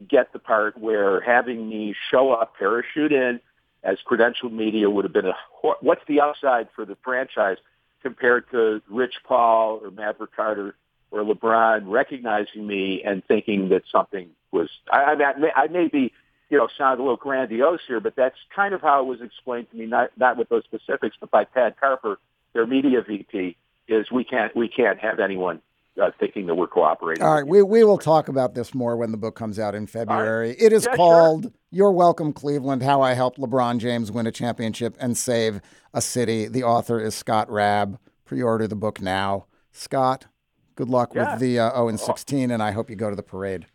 get 0.09 0.33
the 0.33 0.39
part 0.39 0.77
where 0.79 1.21
having 1.21 1.69
me 1.69 1.95
show 2.11 2.33
up, 2.33 2.55
parachute 2.59 3.13
in, 3.13 3.41
as 3.83 3.99
credentialed 4.07 4.53
media 4.53 4.91
would 4.91 5.05
have 5.05 5.13
been 5.13 5.27
a 5.27 5.35
what's 5.81 6.03
the 6.09 6.21
upside 6.21 6.69
for 6.75 6.85
the 6.85 6.97
franchise 7.05 7.59
compared 8.03 8.51
to 8.51 8.83
Rich 8.89 9.15
Paul 9.25 9.81
or 9.83 9.91
Maverick 9.91 10.35
Carter 10.35 10.75
or 11.11 11.21
LeBron 11.23 11.85
recognizing 11.87 12.67
me 12.67 13.03
and 13.05 13.25
thinking 13.25 13.69
that 13.71 13.83
something 13.91 14.31
was 14.53 14.69
I, 14.93 15.03
I, 15.03 15.15
may, 15.15 15.53
I 15.55 15.67
may 15.69 15.89
be 15.89 16.13
you 16.49 16.59
know 16.59 16.69
sound 16.77 17.01
a 17.01 17.03
little 17.03 17.17
grandiose 17.17 17.81
here, 17.87 18.01
but 18.01 18.15
that's 18.17 18.37
kind 18.55 18.75
of 18.75 18.81
how 18.81 19.03
it 19.03 19.07
was 19.07 19.21
explained 19.21 19.71
to 19.71 19.77
me, 19.77 19.87
not 19.87 20.11
not 20.17 20.37
with 20.37 20.49
those 20.49 20.65
specifics, 20.65 21.17
but 21.21 21.31
by 21.31 21.45
Tad 21.45 21.77
Carper, 21.79 22.19
their 22.53 22.67
media 22.67 23.03
VP, 23.07 23.57
is 23.89 24.11
we 24.11 24.25
can't 24.25 24.55
we 24.55 24.69
can't 24.69 24.99
have 24.99 25.19
anyone 25.19 25.61
uh, 26.01 26.11
thinking 26.19 26.47
that 26.47 26.55
we're 26.55 26.67
cooperating. 26.67 27.25
All 27.25 27.35
right, 27.35 27.47
we, 27.47 27.63
we 27.63 27.85
will 27.85 27.99
talk 27.99 28.29
about 28.29 28.55
this 28.55 28.75
more 28.75 28.97
when 28.97 29.11
the 29.11 29.17
book 29.17 29.35
comes 29.35 29.59
out 29.59 29.75
in 29.75 29.87
February. 29.87 30.49
Right. 30.49 30.61
It 30.61 30.73
is 30.73 30.87
yeah, 30.87 30.97
called 30.97 31.45
sure. 31.45 31.53
You're 31.71 31.93
Welcome, 31.93 32.33
Cleveland 32.33 32.83
How 32.83 33.03
I 33.03 33.15
Helped 33.15 33.39
LeBron 33.39 33.79
James 33.79 34.13
Win 34.13 34.27
a 34.27 34.33
Championship 34.33 34.97
and 34.99 35.17
Save 35.17 35.61
a 35.93 36.01
City. 36.01 36.49
The 36.49 36.63
author 36.63 37.01
is 37.01 37.15
Scott 37.15 37.51
Raab. 37.51 37.99
Pre 38.25 38.43
order 38.43 38.67
the 38.67 38.77
book 38.77 39.01
now. 39.01 39.47
Scott, 39.73 40.27
good 40.75 40.89
luck 40.89 41.13
yeah. 41.15 41.33
with 41.33 41.41
the 41.41 41.59
uh, 41.59 41.71
0 41.71 41.89
and 41.89 42.01
16, 42.01 42.51
and 42.51 42.63
I 42.63 42.73
hope 42.73 42.91
you 42.91 42.97
go 42.97 43.11
to 43.11 43.17
the 43.17 43.23
parade. 43.23 43.67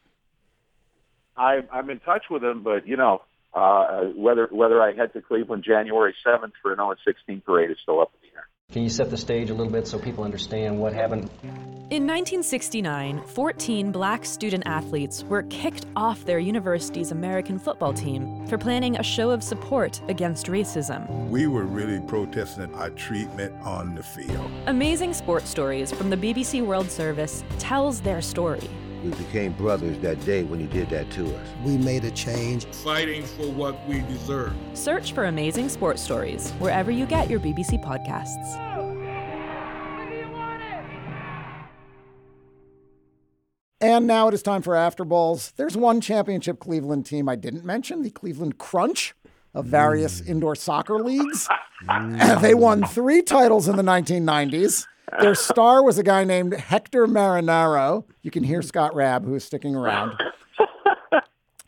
I, 1.41 1.63
I'm 1.73 1.89
in 1.89 1.99
touch 1.99 2.25
with 2.29 2.43
him, 2.43 2.61
but, 2.61 2.87
you 2.87 2.97
know, 2.97 3.23
uh, 3.53 4.03
whether 4.15 4.47
whether 4.51 4.81
I 4.81 4.93
head 4.93 5.11
to 5.13 5.21
Cleveland 5.21 5.63
January 5.63 6.13
7th 6.25 6.51
for 6.61 6.71
an 6.71 6.77
0-16 6.77 7.43
parade 7.43 7.71
is 7.71 7.77
still 7.81 7.99
up 7.99 8.11
in 8.13 8.29
the 8.29 8.37
air. 8.37 8.47
Can 8.71 8.83
you 8.83 8.89
set 8.89 9.09
the 9.09 9.17
stage 9.17 9.49
a 9.49 9.53
little 9.53 9.73
bit 9.73 9.85
so 9.87 9.99
people 9.99 10.23
understand 10.23 10.79
what 10.79 10.93
happened? 10.93 11.29
In 11.89 12.07
1969, 12.07 13.21
14 13.25 13.91
black 13.91 14.23
student 14.23 14.63
athletes 14.65 15.25
were 15.25 15.43
kicked 15.43 15.85
off 15.97 16.23
their 16.23 16.39
university's 16.39 17.11
American 17.11 17.59
football 17.59 17.91
team 17.91 18.47
for 18.47 18.57
planning 18.57 18.95
a 18.95 19.03
show 19.03 19.31
of 19.31 19.43
support 19.43 20.01
against 20.07 20.45
racism. 20.45 21.09
We 21.27 21.47
were 21.47 21.65
really 21.65 21.99
protesting 22.07 22.73
our 22.75 22.91
treatment 22.91 23.53
on 23.63 23.95
the 23.95 24.03
field. 24.03 24.49
Amazing 24.67 25.13
Sports 25.13 25.49
Stories 25.49 25.91
from 25.91 26.09
the 26.09 26.15
BBC 26.15 26.65
World 26.65 26.89
Service 26.89 27.43
tells 27.59 27.99
their 27.99 28.21
story. 28.21 28.69
We 29.03 29.09
became 29.11 29.53
brothers 29.53 29.97
that 29.99 30.23
day 30.25 30.43
when 30.43 30.59
he 30.59 30.67
did 30.67 30.89
that 30.91 31.09
to 31.11 31.35
us. 31.35 31.47
We 31.63 31.77
made 31.77 32.03
a 32.05 32.11
change. 32.11 32.65
Fighting 32.65 33.23
for 33.23 33.47
what 33.51 33.87
we 33.87 34.01
deserve. 34.01 34.53
Search 34.73 35.13
for 35.13 35.25
Amazing 35.25 35.69
Sports 35.69 36.01
Stories 36.01 36.51
wherever 36.59 36.91
you 36.91 37.05
get 37.05 37.29
your 37.29 37.39
BBC 37.39 37.83
podcasts. 37.83 38.57
And 43.81 44.05
now 44.05 44.27
it 44.27 44.35
is 44.35 44.43
time 44.43 44.61
for 44.61 44.75
After 44.75 45.03
Balls. 45.03 45.53
There's 45.57 45.75
one 45.75 46.01
championship 46.01 46.59
Cleveland 46.59 47.07
team 47.07 47.27
I 47.27 47.35
didn't 47.35 47.65
mention, 47.65 48.03
the 48.03 48.11
Cleveland 48.11 48.59
Crunch 48.59 49.15
of 49.55 49.65
various 49.65 50.21
mm. 50.21 50.29
indoor 50.29 50.55
soccer 50.55 51.01
leagues. 51.01 51.47
Mm. 51.81 52.41
they 52.41 52.53
won 52.53 52.85
three 52.85 53.23
titles 53.23 53.67
in 53.67 53.75
the 53.75 53.81
1990s. 53.81 54.85
Their 55.19 55.35
star 55.35 55.83
was 55.83 55.97
a 55.97 56.03
guy 56.03 56.23
named 56.23 56.53
Hector 56.53 57.05
Marinaro. 57.07 58.05
You 58.21 58.31
can 58.31 58.43
hear 58.43 58.61
Scott 58.61 58.95
Raab, 58.95 59.25
who 59.25 59.35
is 59.35 59.43
sticking 59.43 59.75
around. 59.75 60.13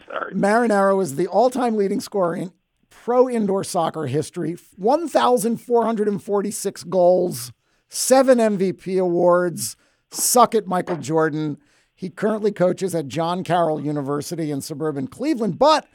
Sorry. 0.07 0.33
Marinaro 0.33 1.01
is 1.01 1.15
the 1.15 1.27
all 1.27 1.49
time 1.49 1.75
leading 1.75 1.99
scorer 1.99 2.35
in 2.35 2.53
pro 2.89 3.29
indoor 3.29 3.63
soccer 3.63 4.07
history 4.07 4.55
1,446 4.77 6.83
goals, 6.85 7.51
seven 7.89 8.37
MVP 8.37 9.01
awards. 9.01 9.75
Suck 10.09 10.55
it, 10.55 10.67
Michael 10.67 10.97
Jordan. 10.97 11.57
He 11.95 12.09
currently 12.09 12.51
coaches 12.51 12.95
at 12.95 13.07
John 13.07 13.43
Carroll 13.43 13.79
University 13.81 14.51
in 14.51 14.61
suburban 14.61 15.07
Cleveland, 15.07 15.59
but 15.59 15.85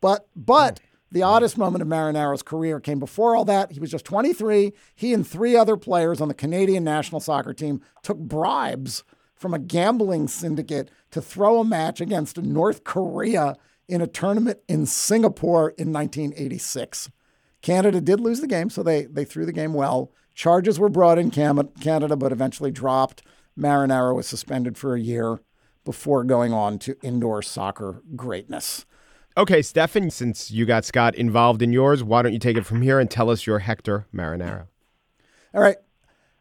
but 0.00 0.28
but 0.36 0.80
the 1.12 1.22
oddest 1.22 1.58
moment 1.58 1.82
of 1.82 1.88
Marinaro's 1.88 2.42
career 2.42 2.80
came 2.80 2.98
before 2.98 3.36
all 3.36 3.44
that. 3.44 3.72
He 3.72 3.80
was 3.80 3.90
just 3.90 4.06
23. 4.06 4.72
He 4.94 5.12
and 5.12 5.26
three 5.26 5.54
other 5.54 5.76
players 5.76 6.20
on 6.20 6.28
the 6.28 6.34
Canadian 6.34 6.84
national 6.84 7.20
soccer 7.20 7.52
team 7.52 7.82
took 8.02 8.18
bribes 8.18 9.04
from 9.34 9.52
a 9.52 9.58
gambling 9.58 10.26
syndicate 10.26 10.90
to 11.10 11.20
throw 11.20 11.60
a 11.60 11.64
match 11.64 12.00
against 12.00 12.38
North 12.38 12.84
Korea 12.84 13.56
in 13.88 14.00
a 14.00 14.06
tournament 14.06 14.60
in 14.68 14.86
Singapore 14.86 15.70
in 15.76 15.92
1986. 15.92 17.10
Canada 17.60 18.00
did 18.00 18.18
lose 18.18 18.40
the 18.40 18.46
game, 18.46 18.70
so 18.70 18.82
they, 18.82 19.04
they 19.04 19.24
threw 19.24 19.44
the 19.44 19.52
game 19.52 19.74
well. 19.74 20.10
Charges 20.34 20.78
were 20.78 20.88
brought 20.88 21.18
in 21.18 21.30
Canada, 21.30 22.16
but 22.16 22.32
eventually 22.32 22.70
dropped. 22.70 23.22
Marinaro 23.58 24.14
was 24.14 24.26
suspended 24.26 24.78
for 24.78 24.94
a 24.94 25.00
year 25.00 25.40
before 25.84 26.24
going 26.24 26.52
on 26.52 26.78
to 26.78 26.96
indoor 27.02 27.42
soccer 27.42 28.02
greatness. 28.16 28.86
Okay, 29.34 29.62
Stefan, 29.62 30.10
since 30.10 30.50
you 30.50 30.66
got 30.66 30.84
Scott 30.84 31.14
involved 31.14 31.62
in 31.62 31.72
yours, 31.72 32.04
why 32.04 32.20
don't 32.20 32.34
you 32.34 32.38
take 32.38 32.58
it 32.58 32.66
from 32.66 32.82
here 32.82 33.00
and 33.00 33.10
tell 33.10 33.30
us 33.30 33.46
your 33.46 33.60
Hector 33.60 34.06
Marinaro? 34.14 34.66
All 35.54 35.62
right. 35.62 35.76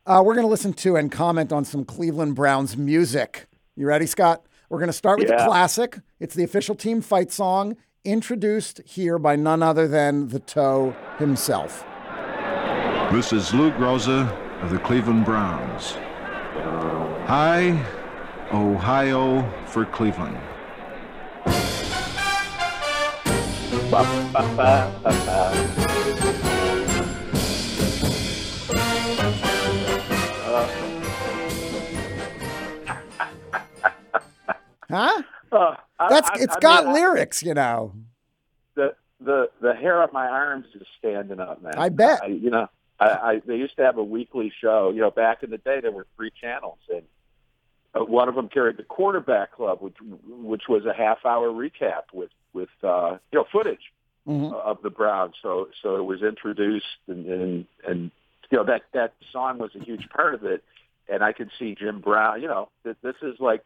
Uh, 0.05 0.21
we're 0.25 0.33
going 0.33 0.45
to 0.45 0.51
listen 0.51 0.73
to 0.73 0.97
and 0.97 1.09
comment 1.09 1.53
on 1.53 1.63
some 1.63 1.85
Cleveland 1.85 2.35
Browns 2.35 2.75
music. 2.75 3.47
You 3.77 3.85
ready, 3.85 4.05
Scott? 4.05 4.45
We're 4.67 4.79
going 4.79 4.89
to 4.89 4.93
start 4.93 5.19
with 5.19 5.29
yeah. 5.29 5.37
the 5.37 5.45
classic. 5.45 5.99
It's 6.19 6.35
the 6.35 6.43
official 6.43 6.75
team 6.75 7.01
fight 7.01 7.31
song, 7.31 7.77
introduced 8.03 8.81
here 8.85 9.17
by 9.17 9.37
none 9.37 9.63
other 9.63 9.87
than 9.87 10.27
the 10.27 10.39
Toe 10.39 10.93
himself. 11.17 11.85
This 13.13 13.31
is 13.31 13.53
Lou 13.53 13.71
Groza 13.71 14.29
of 14.61 14.69
the 14.69 14.79
Cleveland 14.79 15.23
Browns. 15.23 15.91
Hi, 17.27 17.85
Ohio 18.51 19.49
for 19.67 19.85
Cleveland. 19.85 20.37
Huh? 34.89 35.21
Uh, 35.51 35.75
That's 36.09 36.29
I, 36.29 36.35
it's 36.39 36.55
I 36.55 36.59
got 36.59 36.85
mean, 36.85 36.93
lyrics, 36.93 37.43
you 37.43 37.53
know. 37.53 37.93
The 38.75 38.95
the 39.19 39.49
the 39.59 39.73
hair 39.73 40.01
on 40.01 40.09
my 40.13 40.25
arms 40.25 40.67
is 40.73 40.87
standing 40.97 41.41
up, 41.41 41.61
man. 41.61 41.73
I 41.75 41.89
bet. 41.89 42.29
you 42.29 42.49
know, 42.49 42.69
I, 42.97 43.05
I 43.09 43.41
they 43.45 43.57
used 43.57 43.75
to 43.75 43.83
have 43.83 43.97
a 43.97 44.03
weekly 44.03 44.53
show. 44.61 44.91
You 44.91 45.01
know, 45.01 45.11
back 45.11 45.43
in 45.43 45.49
the 45.49 45.57
day, 45.57 45.81
there 45.81 45.91
were 45.91 46.07
three 46.15 46.31
channels, 46.39 46.79
and 46.89 47.03
uh, 47.93 48.03
one 48.05 48.29
of 48.29 48.35
them 48.35 48.47
carried 48.47 48.77
the 48.77 48.83
Quarterback 48.83 49.53
Club, 49.53 49.79
which 49.81 49.95
which 50.27 50.63
was 50.69 50.85
a 50.85 50.93
half 50.93 51.25
hour 51.25 51.49
recap 51.49 52.03
with 52.13 52.31
with 52.53 52.69
uh, 52.83 53.17
you 53.31 53.39
know 53.39 53.45
footage 53.51 53.91
mm-hmm. 54.27 54.53
of 54.53 54.81
the 54.81 54.89
Browns. 54.89 55.35
So 55.41 55.67
so 55.81 55.95
it 55.95 56.03
was 56.03 56.21
introduced, 56.21 56.85
and, 57.07 57.25
and 57.25 57.65
and 57.87 58.11
you 58.49 58.57
know 58.57 58.63
that 58.65 58.83
that 58.93 59.13
song 59.31 59.57
was 59.57 59.71
a 59.75 59.83
huge 59.83 60.07
part 60.09 60.33
of 60.33 60.43
it. 60.45 60.63
And 61.09 61.23
I 61.23 61.33
could 61.33 61.49
see 61.59 61.75
Jim 61.75 61.99
Brown. 61.99 62.41
You 62.41 62.47
know, 62.47 62.69
this, 62.83 62.95
this 63.03 63.15
is 63.21 63.35
like 63.39 63.63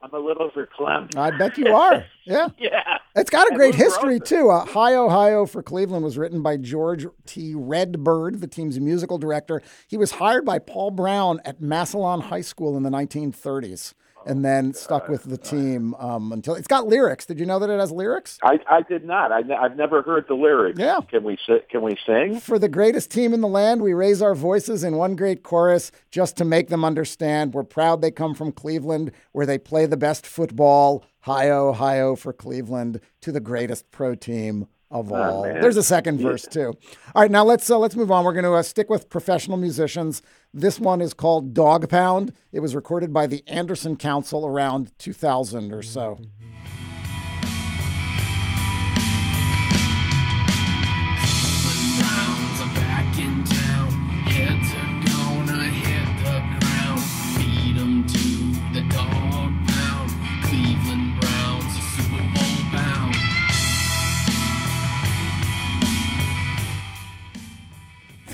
I'm 0.00 0.14
a 0.14 0.18
little 0.18 0.50
verklempt. 0.50 1.16
I 1.16 1.36
bet 1.36 1.58
you 1.58 1.74
are. 1.74 2.04
Yeah. 2.24 2.48
yeah. 2.58 2.98
It's 3.16 3.30
got 3.30 3.50
a 3.50 3.54
great 3.54 3.74
history, 3.74 4.20
too. 4.20 4.50
Uh, 4.50 4.66
Hi 4.66 4.94
Ohio 4.94 5.46
for 5.46 5.62
Cleveland 5.62 6.04
was 6.04 6.18
written 6.18 6.42
by 6.42 6.58
George 6.58 7.06
T. 7.24 7.54
Redbird, 7.56 8.42
the 8.42 8.46
team's 8.46 8.78
musical 8.78 9.16
director. 9.16 9.62
He 9.86 9.96
was 9.96 10.10
hired 10.10 10.44
by 10.44 10.58
Paul 10.58 10.90
Brown 10.90 11.40
at 11.46 11.62
Massillon 11.62 12.20
High 12.20 12.42
School 12.42 12.76
in 12.76 12.82
the 12.82 12.90
1930s 12.90 13.94
and 14.26 14.44
then 14.44 14.74
stuck 14.74 15.08
with 15.08 15.24
the 15.24 15.38
team 15.38 15.94
um, 15.94 16.32
until 16.32 16.54
it's 16.54 16.66
got 16.66 16.86
lyrics. 16.86 17.26
Did 17.26 17.38
you 17.38 17.46
know 17.46 17.58
that 17.58 17.70
it 17.70 17.78
has 17.78 17.90
lyrics? 17.90 18.38
I, 18.42 18.58
I 18.68 18.82
did 18.82 19.04
not. 19.04 19.32
I, 19.32 19.42
have 19.62 19.76
never 19.76 20.02
heard 20.02 20.26
the 20.28 20.34
lyrics. 20.34 20.78
Yeah. 20.78 21.00
Can 21.08 21.24
we 21.24 21.38
can 21.70 21.82
we 21.82 21.96
sing? 22.06 22.40
For 22.40 22.58
the 22.58 22.68
greatest 22.68 23.10
team 23.10 23.32
in 23.32 23.40
the 23.40 23.48
land, 23.48 23.82
we 23.82 23.92
raise 23.92 24.22
our 24.22 24.34
voices 24.34 24.84
in 24.84 24.96
one 24.96 25.16
great 25.16 25.42
chorus 25.42 25.92
just 26.10 26.36
to 26.38 26.44
make 26.44 26.68
them 26.68 26.84
understand. 26.84 27.54
We're 27.54 27.64
proud 27.64 28.00
they 28.00 28.10
come 28.10 28.34
from 28.34 28.52
Cleveland, 28.52 29.12
where 29.32 29.46
they 29.46 29.58
play 29.58 29.86
the 29.86 29.96
best 29.96 30.26
football. 30.26 31.04
Hi 31.20 31.50
Ohio 31.50 32.16
for 32.16 32.32
Cleveland 32.32 33.00
to 33.20 33.32
the 33.32 33.40
greatest 33.40 33.90
pro 33.90 34.14
team 34.14 34.66
of 34.90 35.12
all. 35.12 35.44
Oh, 35.44 35.52
There's 35.60 35.76
a 35.76 35.82
second 35.82 36.20
verse 36.20 36.46
too. 36.46 36.74
All 37.14 37.22
right, 37.22 37.30
now 37.30 37.44
let's 37.44 37.68
uh, 37.70 37.78
let's 37.78 37.96
move 37.96 38.10
on. 38.10 38.24
We're 38.24 38.32
going 38.32 38.44
to 38.44 38.54
uh, 38.54 38.62
stick 38.62 38.88
with 38.88 39.10
professional 39.10 39.56
musicians. 39.56 40.22
This 40.54 40.80
one 40.80 41.00
is 41.00 41.12
called 41.12 41.52
Dog 41.52 41.88
Pound. 41.88 42.32
It 42.52 42.60
was 42.60 42.74
recorded 42.74 43.12
by 43.12 43.26
the 43.26 43.42
Anderson 43.46 43.96
Council 43.96 44.46
around 44.46 44.92
2000 44.98 45.72
or 45.72 45.82
so. 45.82 46.18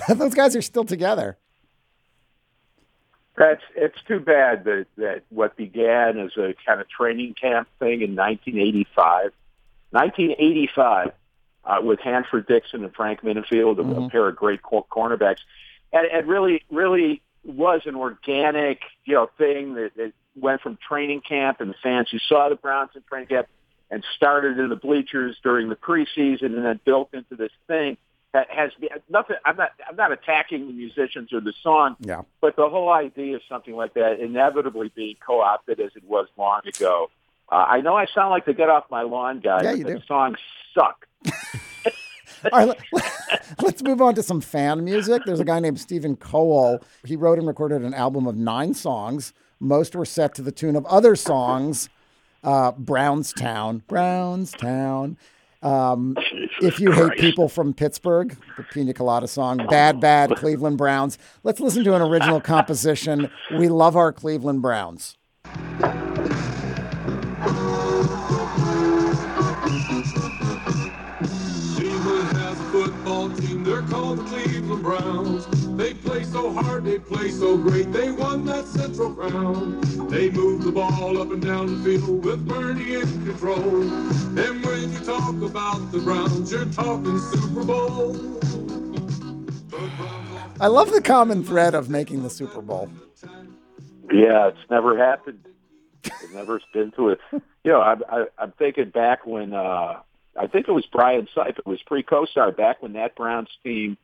Those 0.14 0.34
guys 0.34 0.56
are 0.56 0.62
still 0.62 0.84
together. 0.84 1.38
That's 3.36 3.62
it's 3.74 3.98
too 4.06 4.20
bad 4.20 4.64
that 4.64 4.86
that 4.96 5.22
what 5.30 5.56
began 5.56 6.18
as 6.20 6.30
a 6.36 6.54
kind 6.64 6.80
of 6.80 6.88
training 6.88 7.34
camp 7.34 7.68
thing 7.80 8.00
in 8.02 8.14
1985, 8.14 9.32
1985, 9.90 11.12
uh, 11.64 11.76
with 11.82 11.98
Hanford 11.98 12.46
Dixon 12.46 12.84
and 12.84 12.94
Frank 12.94 13.22
Minnifield, 13.22 13.78
a, 13.78 13.80
a 13.80 13.84
Mm-hmm. 13.84 14.08
pair 14.08 14.28
of 14.28 14.36
great 14.36 14.62
cor- 14.62 14.86
cornerbacks, 14.88 15.38
and, 15.92 16.06
and 16.06 16.28
really, 16.28 16.62
really 16.70 17.22
was 17.42 17.82
an 17.86 17.96
organic, 17.96 18.80
you 19.04 19.14
know, 19.14 19.28
thing 19.36 19.74
that, 19.74 19.90
that 19.96 20.12
went 20.36 20.60
from 20.60 20.78
training 20.88 21.20
camp 21.20 21.60
and 21.60 21.70
the 21.70 21.76
fans 21.82 22.08
who 22.10 22.18
saw 22.18 22.48
the 22.48 22.54
Browns 22.56 22.90
in 22.94 23.02
training 23.02 23.28
camp 23.28 23.48
and 23.90 24.04
started 24.16 24.58
in 24.58 24.68
the 24.68 24.76
bleachers 24.76 25.36
during 25.42 25.68
the 25.68 25.76
preseason 25.76 26.56
and 26.56 26.64
then 26.64 26.80
built 26.84 27.10
into 27.12 27.34
this 27.36 27.52
thing 27.66 27.96
that 28.34 28.50
has 28.50 28.70
been 28.78 28.90
nothing. 29.08 29.36
I'm 29.46 29.56
not. 29.56 29.70
I'm 29.88 29.96
not 29.96 30.12
attacking 30.12 30.66
the 30.66 30.72
musicians 30.74 31.32
or 31.32 31.40
the 31.40 31.54
song, 31.62 31.96
Yeah. 32.00 32.22
but 32.42 32.56
the 32.56 32.68
whole 32.68 32.90
idea 32.92 33.36
of 33.36 33.42
something 33.48 33.74
like 33.74 33.94
that 33.94 34.20
inevitably 34.20 34.92
being 34.94 35.16
co-opted 35.26 35.80
as 35.80 35.92
it 35.96 36.04
was 36.04 36.26
long 36.36 36.60
ago. 36.66 37.10
Uh, 37.50 37.54
I 37.68 37.80
know 37.80 37.96
I 37.96 38.04
sound 38.06 38.30
like 38.30 38.44
the 38.44 38.52
get 38.52 38.68
off 38.68 38.84
my 38.90 39.02
lawn 39.02 39.40
guy, 39.40 39.62
Yeah, 39.62 39.70
but 39.70 39.78
you 39.78 39.84
the 39.84 39.94
do. 39.94 40.00
songs 40.06 40.36
suck. 40.74 41.06
All 42.52 42.58
right, 42.58 42.68
let- 42.92 43.54
let's 43.62 43.82
move 43.82 44.02
on 44.02 44.14
to 44.16 44.22
some 44.22 44.40
fan 44.42 44.84
music. 44.84 45.22
There's 45.24 45.40
a 45.40 45.44
guy 45.44 45.60
named 45.60 45.80
Stephen 45.80 46.14
Cole. 46.16 46.80
He 47.04 47.16
wrote 47.16 47.38
and 47.38 47.46
recorded 47.46 47.82
an 47.82 47.94
album 47.94 48.26
of 48.26 48.36
nine 48.36 48.74
songs. 48.74 49.32
Most 49.60 49.94
were 49.96 50.04
set 50.04 50.34
to 50.34 50.42
the 50.42 50.52
tune 50.52 50.76
of 50.76 50.84
other 50.86 51.16
songs. 51.16 51.88
Uh, 52.42 52.72
Brownstown, 52.72 53.82
Brownstown. 53.88 55.16
Um, 55.64 56.14
if 56.60 56.78
you 56.78 56.92
hate 56.92 57.18
people 57.18 57.48
from 57.48 57.72
Pittsburgh, 57.72 58.36
the 58.58 58.62
Pina 58.64 58.92
Colada 58.92 59.26
song, 59.26 59.66
Bad 59.68 59.98
Bad 59.98 60.36
Cleveland 60.36 60.76
Browns. 60.76 61.16
Let's 61.42 61.58
listen 61.58 61.82
to 61.84 61.94
an 61.94 62.02
original 62.02 62.40
composition. 62.42 63.30
We 63.56 63.68
love 63.68 63.96
our 63.96 64.12
Cleveland 64.12 64.60
Browns. 64.60 65.16
They 76.94 77.00
play 77.00 77.28
so 77.30 77.56
great, 77.56 77.90
they 77.90 78.12
won 78.12 78.44
that 78.44 78.66
Central 78.66 79.12
Crown. 79.12 79.80
They 80.08 80.30
move 80.30 80.62
the 80.62 80.70
ball 80.70 81.20
up 81.20 81.32
and 81.32 81.42
down 81.42 81.82
the 81.82 81.98
field 81.98 82.24
with 82.24 82.46
Bernie 82.46 82.94
in 82.94 83.26
control. 83.26 83.82
And 83.82 84.64
when 84.64 84.92
you 84.92 84.98
talk 85.00 85.34
about 85.42 85.90
the 85.90 85.98
Browns, 85.98 86.52
you're 86.52 86.66
talking 86.66 87.18
Super 87.18 87.64
Bowl. 87.64 88.14
I 90.60 90.68
love 90.68 90.92
the 90.92 91.02
common 91.02 91.42
thread 91.42 91.74
of 91.74 91.90
making 91.90 92.22
the 92.22 92.30
Super 92.30 92.62
Bowl. 92.62 92.88
Yeah, 94.12 94.46
it's 94.46 94.70
never 94.70 94.96
happened. 94.96 95.44
It's 96.04 96.32
never 96.32 96.60
been 96.72 96.92
to 96.92 97.08
it. 97.08 97.20
You 97.32 97.72
know, 97.72 97.80
I, 97.80 97.96
I, 98.08 98.26
I'm 98.38 98.52
thinking 98.52 98.90
back 98.90 99.26
when 99.26 99.52
uh, 99.52 100.00
I 100.38 100.46
think 100.46 100.68
it 100.68 100.72
was 100.72 100.86
Brian 100.86 101.26
Sipe. 101.34 101.58
It 101.58 101.66
was 101.66 101.82
pre-Kosar 101.82 102.56
back 102.56 102.82
when 102.82 102.92
that 102.92 103.16
Browns 103.16 103.48
team, 103.64 103.96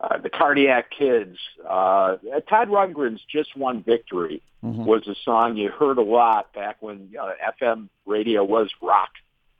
uh, 0.00 0.18
the 0.18 0.30
Cardiac 0.30 0.90
Kids, 0.90 1.36
uh, 1.68 2.16
Todd 2.48 2.68
Rundgren's 2.68 3.20
"Just 3.30 3.56
One 3.56 3.82
Victory" 3.82 4.42
Mm-hmm. 4.64 4.84
was 4.84 5.08
a 5.08 5.14
song 5.24 5.56
you 5.56 5.70
heard 5.70 5.96
a 5.96 6.02
lot 6.02 6.52
back 6.52 6.76
when 6.80 7.08
you 7.10 7.16
know, 7.16 7.32
FM 7.62 7.88
radio 8.04 8.44
was 8.44 8.68
rock 8.82 9.08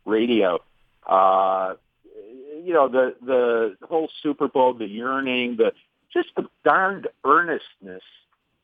radio. 0.05 0.61
Uh, 1.07 1.76
you 2.62 2.74
know, 2.74 2.86
the 2.88 3.14
the 3.24 3.76
whole 3.86 4.11
Super 4.22 4.47
Bowl, 4.47 4.74
the 4.74 4.86
yearning, 4.86 5.57
the 5.57 5.72
just 6.12 6.28
the 6.36 6.47
darned 6.64 7.09
earnestness 7.24 8.03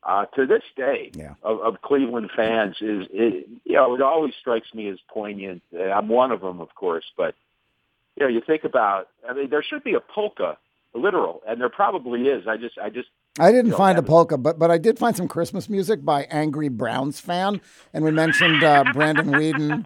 uh, 0.02 0.26
to 0.26 0.46
this 0.46 0.62
day 0.76 1.10
of, 1.42 1.60
of 1.60 1.80
Cleveland 1.80 2.30
fans 2.36 2.76
is, 2.82 3.06
it, 3.10 3.48
you 3.64 3.72
know, 3.72 3.94
it 3.94 4.02
always 4.02 4.34
strikes 4.38 4.72
me 4.74 4.88
as 4.88 4.98
poignant. 5.08 5.62
Uh, 5.74 5.84
I'm 5.84 6.08
one 6.08 6.32
of 6.32 6.42
them, 6.42 6.60
of 6.60 6.74
course, 6.74 7.04
but 7.16 7.34
you 8.16 8.24
know, 8.24 8.28
you 8.28 8.42
think 8.46 8.64
about. 8.64 9.08
I 9.28 9.32
mean, 9.32 9.48
there 9.48 9.62
should 9.62 9.84
be 9.84 9.94
a 9.94 10.00
polka, 10.00 10.58
literal, 10.96 11.42
and 11.46 11.60
there 11.60 11.68
probably 11.68 12.22
is. 12.22 12.46
I 12.48 12.56
just, 12.56 12.78
I 12.78 12.90
just. 12.90 13.08
I 13.38 13.52
didn't 13.52 13.72
find 13.72 13.98
a 13.98 14.02
polka, 14.02 14.38
but 14.38 14.58
but 14.58 14.70
I 14.70 14.78
did 14.78 14.98
find 14.98 15.14
some 15.16 15.28
Christmas 15.28 15.68
music 15.68 16.04
by 16.04 16.22
Angry 16.30 16.68
Browns 16.68 17.20
fan, 17.20 17.60
and 17.92 18.04
we 18.04 18.10
mentioned 18.10 18.62
uh, 18.64 18.84
Brandon 18.92 19.28
Weeden. 19.28 19.84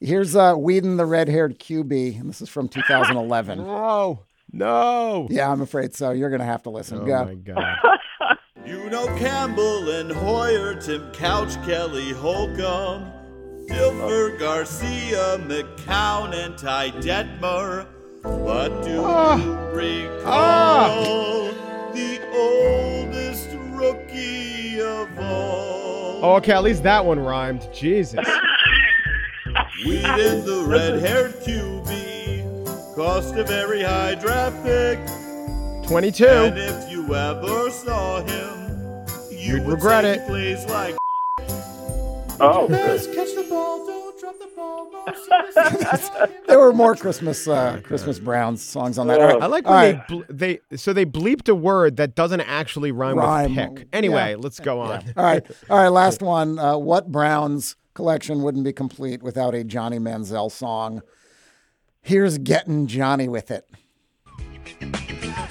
Here's 0.00 0.36
uh, 0.36 0.54
Weeden, 0.54 0.96
the 0.96 1.06
red-haired 1.06 1.58
QB, 1.58 2.20
and 2.20 2.28
this 2.28 2.40
is 2.42 2.48
from 2.48 2.68
2011. 2.68 3.58
No, 3.58 4.20
no. 4.52 5.26
Yeah, 5.30 5.50
I'm 5.50 5.60
afraid 5.62 5.94
so. 5.94 6.10
You're 6.10 6.30
gonna 6.30 6.44
have 6.44 6.62
to 6.64 6.70
listen. 6.70 6.98
Oh 7.00 7.06
Go. 7.06 7.24
my 7.24 7.34
god. 7.34 7.76
You 8.66 8.88
know 8.88 9.06
Campbell 9.18 9.90
and 9.90 10.10
Hoyer, 10.10 10.74
Tim 10.74 11.12
Couch, 11.12 11.54
Kelly 11.66 12.12
Holcomb, 12.12 13.12
Dilfer, 13.68 14.38
Garcia, 14.38 15.36
McCown, 15.46 16.34
and 16.34 16.56
Ty 16.56 16.92
Detmer. 16.92 17.86
But 18.24 18.82
do 18.82 19.02
Ah. 19.04 19.36
you 19.36 19.52
recall 19.76 21.50
the 21.92 22.20
oldest 22.34 23.50
rookie 23.72 24.80
of 24.80 25.08
all? 25.18 26.20
Oh, 26.22 26.34
okay, 26.36 26.52
at 26.52 26.62
least 26.62 26.82
that 26.84 27.04
one 27.04 27.20
rhymed. 27.20 27.68
Jesus. 27.72 28.26
We 29.86 30.00
did 30.00 30.44
the 30.46 30.64
red-haired 30.66 31.34
QB, 31.42 32.94
cost 32.96 33.34
a 33.36 33.44
very 33.44 33.82
high 33.82 34.14
draft 34.14 34.62
pick. 34.64 34.98
22. 35.86 36.26
And 36.26 36.58
if 36.58 36.90
you 36.90 37.14
ever 37.14 37.70
saw 37.70 38.22
him, 38.22 39.04
you 39.30 39.56
You'd 39.56 39.64
would 39.66 39.74
regret 39.74 40.04
say 40.04 40.12
it. 40.14 40.20
he 40.22 40.26
plays 40.26 40.64
like. 40.66 40.96
Oh, 42.40 42.66
There 46.46 46.58
were 46.58 46.72
more 46.72 46.94
Christmas 46.94 47.46
uh, 47.48 47.80
Christmas 47.84 48.18
Browns 48.18 48.62
songs 48.62 48.98
on 48.98 49.06
that. 49.08 49.20
All 49.20 49.26
right. 49.26 49.42
I 49.42 49.46
like 49.46 49.64
when 49.66 49.74
right. 49.74 50.08
they 50.08 50.14
ble- 50.14 50.24
they 50.28 50.76
so 50.76 50.92
they 50.92 51.04
bleeped 51.04 51.48
a 51.48 51.54
word 51.54 51.96
that 51.96 52.14
doesn't 52.14 52.40
actually 52.42 52.92
rhyme, 52.92 53.16
Rhyme. 53.18 53.54
with 53.54 53.76
pick. 53.76 53.88
Anyway, 53.92 54.30
Yeah. 54.30 54.36
let's 54.38 54.60
go 54.60 54.80
on. 54.80 55.12
All 55.16 55.24
right, 55.24 55.44
all 55.68 55.78
right. 55.78 55.88
Last 55.88 56.22
one. 56.22 56.58
Uh, 56.58 56.76
what 56.76 57.10
Browns 57.10 57.76
collection 57.94 58.42
wouldn't 58.42 58.64
be 58.64 58.72
complete 58.72 59.22
without 59.22 59.54
a 59.54 59.64
Johnny 59.64 59.98
Manziel 59.98 60.50
song? 60.50 61.02
Here's 62.02 62.38
getting 62.38 62.86
Johnny 62.86 63.28
with 63.28 63.50
it. 63.50 63.68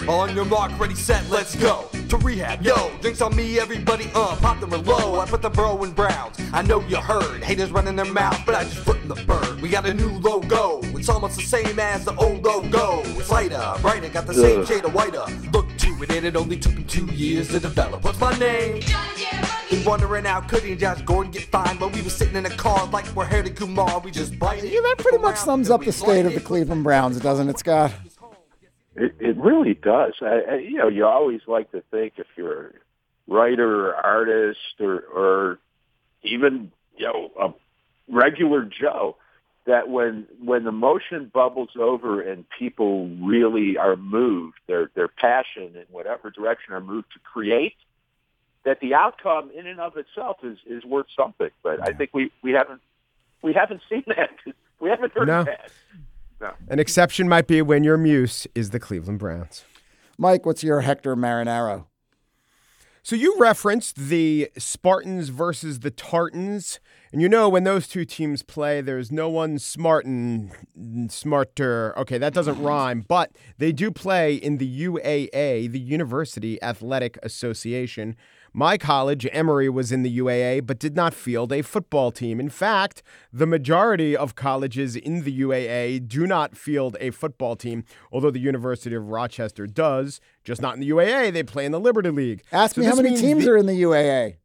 On 0.08 0.36
your 0.36 0.43
mark, 0.45 0.78
ready, 0.78 0.95
set, 0.95 1.28
let's 1.30 1.56
go 1.56 1.88
to 2.10 2.18
rehab. 2.18 2.62
Yo, 2.62 2.91
drinks 2.99 3.22
on 3.22 3.34
me, 3.36 3.58
everybody. 3.58 4.12
Uh, 4.14 4.36
pop 4.36 4.60
them 4.60 4.74
in 4.74 4.84
low. 4.84 5.20
I 5.20 5.26
put 5.26 5.41
the 5.41 5.49
bro 5.49 5.82
in 5.84 5.91
browns. 5.91 6.38
I 6.51 6.62
know 6.62 6.82
you 6.82 6.97
heard 6.97 7.41
haters 7.41 7.72
running 7.72 7.95
their 7.95 8.12
mouth, 8.12 8.39
but 8.45 8.54
I 8.54 8.64
just 8.66 8.84
put 8.84 8.97
in 9.01 9.08
the 9.08 9.16
bird. 9.16 9.62
We 9.62 9.70
got 9.70 9.86
a 9.86 9.93
new 9.93 10.10
logo. 10.20 10.82
It's 10.97 11.08
almost 11.08 11.38
the 11.38 11.43
same 11.43 11.80
as 11.80 12.04
the 12.04 12.14
old 12.16 12.43
logo. 12.43 13.01
It's 13.18 13.32
lighter, 13.32 13.76
brighter, 13.82 14.10
got 14.10 14.28
the 14.28 14.34
same 14.34 14.62
Ugh. 14.62 14.68
shade 14.68 14.84
of 14.84 14.93
whiter. 14.93 15.24
Look 15.54 15.76
to 15.78 16.04
it, 16.04 16.12
and 16.12 16.26
it 16.26 16.36
only 16.36 16.58
took 16.58 16.74
him 16.74 16.86
two 16.86 17.06
years 17.06 17.47
to 17.49 17.60
develop. 17.62 18.04
What's 18.04 18.20
my 18.20 18.38
name? 18.38 18.82
Been 19.70 19.86
wondering 19.86 20.26
how 20.26 20.41
couldn't 20.41 20.78
Josh 20.80 21.01
Gordon 21.04 21.32
get 21.32 21.43
fined 21.43 21.80
when 21.80 21.91
we 21.93 22.01
was 22.01 22.14
sitting 22.16 22.36
in 22.36 22.45
a 22.45 22.49
car 22.49 22.86
like 22.88 23.08
we're 23.16 23.26
Harry 23.26 23.49
Kumar. 23.49 23.99
We 24.01 24.12
just 24.12 24.38
bite 24.38 24.64
Yeah, 24.64 24.82
that 24.82 24.95
pretty 24.99 25.18
much 25.20 25.38
sums 25.38 25.70
up 25.70 25.84
the 25.84 25.93
state 25.93 26.26
of 26.26 26.34
the 26.34 26.41
Cleveland 26.41 26.84
Browns, 26.84 27.20
doesn't 27.20 27.49
it, 27.49 27.58
Scott? 27.58 27.91
It, 28.96 29.16
it 29.20 29.38
really 29.38 29.74
does. 29.74 30.14
I, 30.22 30.41
I, 30.52 30.56
you 30.58 30.78
know, 30.78 30.88
you 30.88 31.06
always 31.06 31.41
like 31.48 31.72
to 31.72 31.82
think 31.91 32.14
if 32.18 32.28
you're 32.36 32.68
a 32.68 32.72
writer 33.28 33.88
or 33.89 33.96
artist 33.96 34.60
or, 34.80 35.00
or 35.00 35.60
even 36.24 36.72
you 36.98 37.06
know 37.06 37.32
a 37.39 37.54
regular 38.08 38.64
Joe, 38.64 39.16
that 39.66 39.89
when 39.89 40.28
when 40.44 40.64
the 40.64 40.72
motion 40.72 41.32
bubbles 41.34 41.70
over 41.80 42.22
and 42.22 42.46
people 42.60 43.08
really 43.22 43.78
are 43.78 43.96
moved, 43.96 44.58
their 44.68 44.91
their 44.94 45.08
passion 45.08 45.76
in 45.76 45.86
whatever 45.89 46.30
direction 46.30 46.74
are 46.74 46.82
moved 46.82 47.08
to 47.14 47.20
create, 47.20 47.76
that 48.64 48.80
the 48.80 48.94
outcome 48.94 49.50
in 49.56 49.66
and 49.66 49.80
of 49.80 49.98
itself 49.98 50.38
is 50.44 50.58
is 50.68 50.84
worth 50.84 51.08
something. 51.18 51.50
But 51.64 51.82
I 51.82 51.94
think 51.94 52.12
we 52.14 52.32
we 52.44 52.52
haven't 52.52 52.82
we 53.41 53.54
haven't 53.54 53.82
seen 53.89 54.04
that. 54.08 54.30
We 54.80 54.89
haven't 54.89 55.14
heard 55.14 55.30
No. 55.30 55.46
that. 55.46 55.72
No. 56.44 56.52
An 56.68 56.78
exception 56.78 57.30
might 57.30 57.47
be 57.47 57.62
when 57.62 57.86
your 57.86 57.96
muse 57.96 58.47
is 58.54 58.72
the 58.72 58.80
Cleveland 58.80 59.17
Browns. 59.17 59.63
Mike, 60.17 60.46
what's 60.46 60.62
your 60.62 60.82
Hector 60.82 61.16
Marinaro? 61.16 61.86
So 63.01 63.16
you 63.16 63.36
referenced 63.38 63.96
the 63.96 64.50
Spartans 64.58 65.30
versus 65.30 65.80
the 65.80 65.89
Tartans, 65.92 66.82
and 67.13 67.22
you 67.22 67.30
know 67.30 67.47
when 67.47 67.63
those 67.63 67.88
two 67.88 68.04
teams 68.04 68.43
play, 68.43 68.82
there's 68.82 69.09
no 69.09 69.30
one 69.30 69.58
smart 69.58 70.05
and 70.05 70.51
smarter. 71.09 71.97
Okay, 71.97 72.17
that 72.17 72.34
doesn't 72.34 72.62
rhyme, 72.62 73.05
but 73.08 73.32
they 73.58 73.72
do 73.72 73.89
play 73.89 74.36
in 74.36 74.58
the 74.58 74.88
UAA, 74.88 75.72
the 75.72 75.80
University 75.80 76.62
Athletic 76.62 77.17
Association. 77.24 78.17
My 78.55 78.78
college, 78.78 79.28
Emory, 79.32 79.67
was 79.67 79.92
in 79.92 80.04
the 80.04 80.20
UAA, 80.20 80.62
but 80.66 80.78
did 80.78 80.96
not 80.96 81.16
field 81.16 81.51
a 81.51 81.63
football 81.63 82.12
team. 82.12 82.39
In 82.39 82.50
fact, 82.50 83.01
the 83.32 83.47
majority 83.47 84.16
of 84.16 84.36
colleges 84.36 84.96
in 84.96 85.24
the 85.24 85.32
UAA 85.42 85.97
do 86.08 86.28
not 86.28 86.55
field 86.55 86.96
a 87.00 87.09
football 87.09 87.55
team, 87.55 87.84
although 88.12 88.30
the 88.30 88.39
University 88.39 88.96
of 88.96 89.09
Rochester 89.09 89.66
does, 89.66 90.21
just 90.43 90.62
not 90.62 90.75
in 90.75 90.82
the 90.82 90.89
UAA. 90.89 91.32
They 91.32 91.42
play 91.42 91.66
in 91.66 91.71
the 91.71 91.80
Liberty 91.80 92.12
League. 92.12 92.43
Ask 92.51 92.75
So 92.75 92.82
me 92.82 92.88
how 92.88 92.96
many 92.96 93.17
teams 93.17 93.43
the- 93.46 93.51
are 93.51 93.58
in 93.58 93.66
the 93.66 93.74
UAA. 93.82 94.36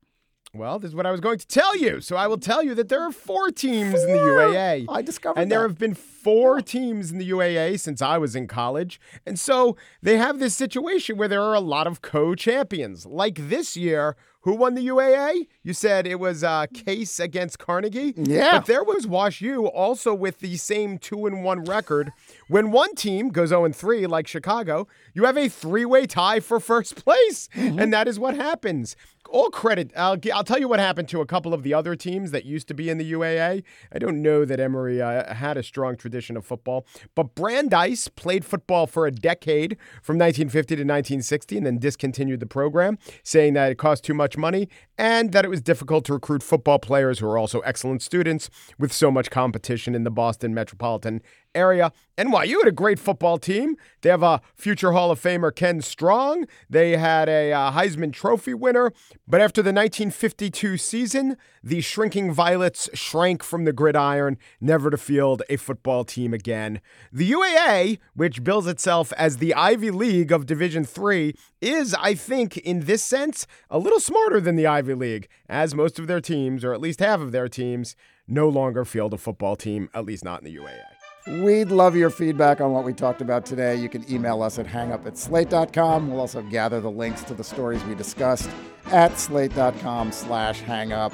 Well, 0.59 0.79
this 0.79 0.91
is 0.91 0.95
what 0.95 1.07
I 1.07 1.11
was 1.11 1.21
going 1.21 1.39
to 1.39 1.47
tell 1.47 1.77
you. 1.77 2.01
So 2.01 2.17
I 2.17 2.27
will 2.27 2.39
tell 2.39 2.63
you 2.63 2.75
that 2.75 2.89
there 2.89 3.03
are 3.03 3.13
four 3.13 3.51
teams 3.51 4.03
in 4.03 4.13
the 4.13 4.19
UAA. 4.19 4.87
I 4.89 5.03
discovered 5.03 5.41
And 5.41 5.51
there 5.51 5.63
have 5.63 5.79
been 5.79 5.95
four 5.95 6.61
teams 6.61 7.13
in 7.13 7.19
the 7.19 7.31
UAA 7.31 7.79
since 7.79 8.03
I 8.03 8.19
was 8.19 8.35
in 8.35 8.47
college. 8.49 9.01
And 9.25 9.39
so 9.39 9.77
they 10.03 10.17
have 10.17 10.41
this 10.41 10.57
situation 10.57 11.17
where 11.17 11.29
there 11.29 11.43
are 11.43 11.55
a 11.55 11.61
lot 11.61 11.87
of 11.87 12.03
co 12.03 12.35
champions. 12.35 13.07
Like 13.07 13.49
this 13.49 13.77
year, 13.77 14.17
who 14.43 14.55
won 14.55 14.75
the 14.75 14.87
UAA? 14.87 15.47
You 15.63 15.73
said 15.75 16.07
it 16.07 16.19
was 16.19 16.43
uh, 16.43 16.67
Case 16.73 17.21
against 17.21 17.59
Carnegie. 17.59 18.15
Yeah. 18.17 18.59
But 18.59 18.67
there 18.67 18.85
was 18.85 19.07
Wash 19.07 19.41
U 19.41 19.67
also 19.67 20.15
with 20.15 20.41
the 20.41 20.57
same 20.57 20.99
two 20.99 21.27
and 21.27 21.45
one 21.45 21.65
record. 21.65 22.13
When 22.49 22.71
one 22.71 22.95
team 22.95 23.29
goes 23.29 23.51
0 23.51 23.65
and 23.65 23.77
3, 23.77 24.07
like 24.07 24.27
Chicago, 24.27 24.87
you 25.13 25.25
have 25.25 25.37
a 25.37 25.49
three 25.49 25.85
way 25.85 26.07
tie 26.07 26.41
for 26.41 26.61
first 26.61 27.05
place. 27.05 27.49
And 27.55 27.93
that 27.93 28.09
is 28.09 28.19
what 28.19 28.35
happens. 28.37 28.97
All 29.31 29.51
credit. 29.51 29.93
I'll, 29.95 30.17
I'll 30.33 30.45
tell 30.45 30.59
you 30.59 30.69
what 30.69 30.81
happened 30.81 31.09
to 31.11 31.21
a 31.21 31.27
couple 31.27 31.53
of 31.53 31.63
the 31.63 31.75
other 31.75 31.95
teams 31.95 32.31
that 32.31 32.47
used 32.47 32.67
to 32.69 32.75
be 32.75 32.89
in 32.89 32.97
the 32.97 33.13
UAA. 33.13 33.63
I 33.93 33.99
don't 33.99 34.23
know 34.23 34.47
that 34.47 34.59
Emory 34.59 35.03
uh, 35.03 35.35
had 35.35 35.59
a 35.59 35.63
strong 35.63 35.97
tradition 35.97 36.35
of 36.35 36.47
football, 36.47 36.87
but 37.15 37.35
Brandeis 37.35 38.09
played 38.09 38.43
football 38.45 38.87
for 38.87 39.07
a 39.07 39.11
decade 39.11 39.73
from 40.03 40.17
1950 40.17 40.77
to 40.77 40.83
1960 40.83 41.59
and 41.59 41.67
then 41.67 41.79
discontinued 41.79 42.41
the 42.41 42.47
program, 42.47 42.99
saying 43.23 43.53
that 43.53 43.71
it 43.71 43.77
cost 43.77 44.03
too 44.03 44.15
much 44.15 44.39
money 44.39 44.67
and 44.97 45.33
that 45.33 45.45
it 45.45 45.49
was 45.49 45.61
difficult 45.61 46.07
to 46.07 46.15
recruit 46.15 46.43
football 46.43 46.79
players 46.79 47.19
who 47.19 47.27
are 47.29 47.37
also 47.37 47.61
excellent 47.61 48.01
students 48.01 48.49
with 48.79 48.93
so 48.93 49.11
much 49.11 49.31
competition 49.31 49.95
in 49.95 50.05
the 50.05 50.11
Boston 50.11 50.55
metropolitan 50.55 51.21
area. 51.55 51.93
NYU 52.17 52.59
had 52.59 52.69
a 52.69 52.73
great 52.73 52.99
football 52.99 53.39
team. 53.39 53.77
They 54.03 54.11
have 54.11 54.23
a 54.23 54.41
future 54.55 54.93
Hall 54.93 55.11
of 55.11 55.21
Famer, 55.21 55.55
Ken 55.55 55.81
Strong. 55.81 56.47
They 56.69 56.97
had 56.97 57.29
a 57.29 57.53
uh, 57.53 57.73
Heisman 57.73 58.13
Trophy 58.13 58.55
winner. 58.55 58.93
But 59.27 59.41
after 59.41 59.63
the 59.63 59.73
1952 59.73 60.77
season, 60.79 61.37
the 61.63 61.81
shrinking 61.81 62.33
Violets 62.33 62.89
shrank 62.93 63.45
from 63.45 63.65
the 63.65 63.73
gridiron, 63.73 64.37
never 64.61 64.91
to 64.91 64.97
field 64.97 65.43
a 65.49 65.57
football 65.57 66.05
team 66.05 66.35
again. 66.35 66.81
The 67.13 67.31
UAA, 67.31 67.99
which 68.15 68.43
bills 68.43 68.67
itself 68.67 69.13
as 69.13 69.37
the 69.37 69.55
Ivy 69.55 69.91
League 69.91 70.33
of 70.33 70.47
Division 70.47 70.85
Three, 70.85 71.35
is, 71.61 71.95
I 71.95 72.15
think, 72.15 72.57
in 72.57 72.81
this 72.81 73.03
sense, 73.03 73.47
a 73.71 73.79
little 73.79 74.01
smarter 74.01 74.41
than 74.41 74.57
the 74.57 74.67
Ivy 74.67 74.95
League, 74.95 75.29
as 75.49 75.75
most 75.75 75.99
of 75.99 76.07
their 76.07 76.21
teams, 76.21 76.65
or 76.65 76.73
at 76.73 76.81
least 76.81 77.01
half 77.01 77.21
of 77.21 77.33
their 77.33 77.49
teams, 77.49 77.95
no 78.27 78.49
longer 78.49 78.85
field 78.85 79.15
a 79.15 79.19
football 79.19 79.57
team, 79.57 79.89
at 79.95 80.05
least 80.05 80.25
not 80.25 80.41
in 80.41 80.45
the 80.45 80.57
UAA. 80.57 80.98
We'd 81.29 81.71
love 81.71 81.95
your 81.95 82.09
feedback 82.09 82.63
on 82.63 82.73
what 82.73 82.85
we 82.85 82.95
talked 82.95 83.21
about 83.21 83.45
today. 83.45 83.77
You 83.77 83.91
can 83.91 84.11
email 84.11 84.43
us 84.43 84.59
at 84.59 84.67
hangup 84.67 85.05
at 85.07 85.19
slate.com. 85.19 86.11
We'll 86.11 86.21
also 86.21 86.41
gather 86.43 86.81
the 86.81 86.91
links 86.91 87.23
to 87.25 87.35
the 87.35 87.45
stories 87.45 87.85
we 87.85 87.95
discussed 87.95 88.49
at 88.87 89.19
slate.com 89.19 90.11
slash 90.13 90.63
hangup. 90.63 91.13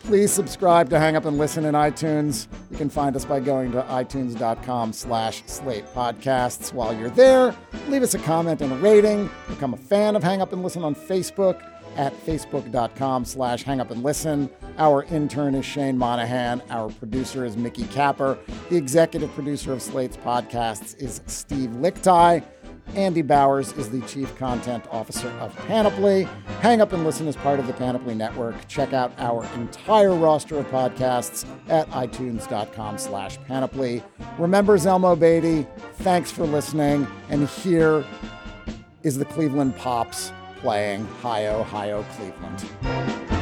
Please 0.00 0.30
subscribe 0.30 0.90
to 0.90 0.98
Hang 1.00 1.16
Up 1.16 1.24
and 1.24 1.38
Listen 1.38 1.64
in 1.64 1.74
iTunes. 1.74 2.48
You 2.70 2.76
can 2.76 2.90
find 2.90 3.16
us 3.16 3.24
by 3.24 3.40
going 3.40 3.72
to 3.72 3.82
itunes.com 3.82 4.92
slash 4.92 5.42
slate 5.46 5.86
podcasts. 5.94 6.72
While 6.72 6.94
you're 6.94 7.10
there, 7.10 7.56
leave 7.88 8.02
us 8.02 8.14
a 8.14 8.18
comment 8.18 8.60
and 8.60 8.72
a 8.72 8.76
rating. 8.76 9.28
Become 9.48 9.74
a 9.74 9.78
fan 9.78 10.14
of 10.14 10.22
Hang 10.22 10.42
Up 10.42 10.52
and 10.52 10.62
Listen 10.62 10.84
on 10.84 10.94
Facebook 10.94 11.60
at 11.96 12.12
facebook.com 12.24 13.24
slash 13.24 13.62
hang 13.62 13.80
up 13.80 13.90
and 13.90 14.02
listen. 14.02 14.50
Our 14.78 15.04
intern 15.04 15.54
is 15.54 15.64
Shane 15.64 15.96
Monahan. 15.96 16.62
Our 16.70 16.90
producer 16.90 17.44
is 17.44 17.56
Mickey 17.56 17.84
Capper. 17.84 18.38
The 18.68 18.76
executive 18.76 19.32
producer 19.32 19.72
of 19.72 19.80
Slate's 19.80 20.16
podcasts 20.18 21.00
is 21.00 21.22
Steve 21.26 21.70
Lickteig. 21.70 22.44
Andy 22.94 23.22
Bowers 23.22 23.72
is 23.72 23.90
the 23.90 24.00
chief 24.02 24.36
content 24.36 24.84
officer 24.90 25.28
of 25.40 25.54
Panoply. 25.66 26.28
Hang 26.60 26.80
Up 26.80 26.92
and 26.92 27.04
Listen 27.04 27.26
is 27.26 27.36
part 27.36 27.58
of 27.58 27.66
the 27.66 27.72
Panoply 27.72 28.14
Network. 28.14 28.54
Check 28.68 28.92
out 28.92 29.12
our 29.18 29.44
entire 29.54 30.14
roster 30.14 30.58
of 30.58 30.66
podcasts 30.66 31.46
at 31.68 31.88
itunes.com 31.90 32.98
slash 32.98 33.38
panoply. 33.46 34.02
Remember 34.38 34.78
Zelmo 34.78 35.18
Beaty. 35.18 35.66
Thanks 35.96 36.30
for 36.30 36.46
listening. 36.46 37.06
And 37.28 37.48
here 37.48 38.04
is 39.02 39.18
the 39.18 39.24
Cleveland 39.24 39.76
Pops 39.76 40.32
playing 40.60 41.06
Hi-Yo, 41.22 41.64
Hi-Yo, 41.64 42.04
Cleveland. 42.16 43.35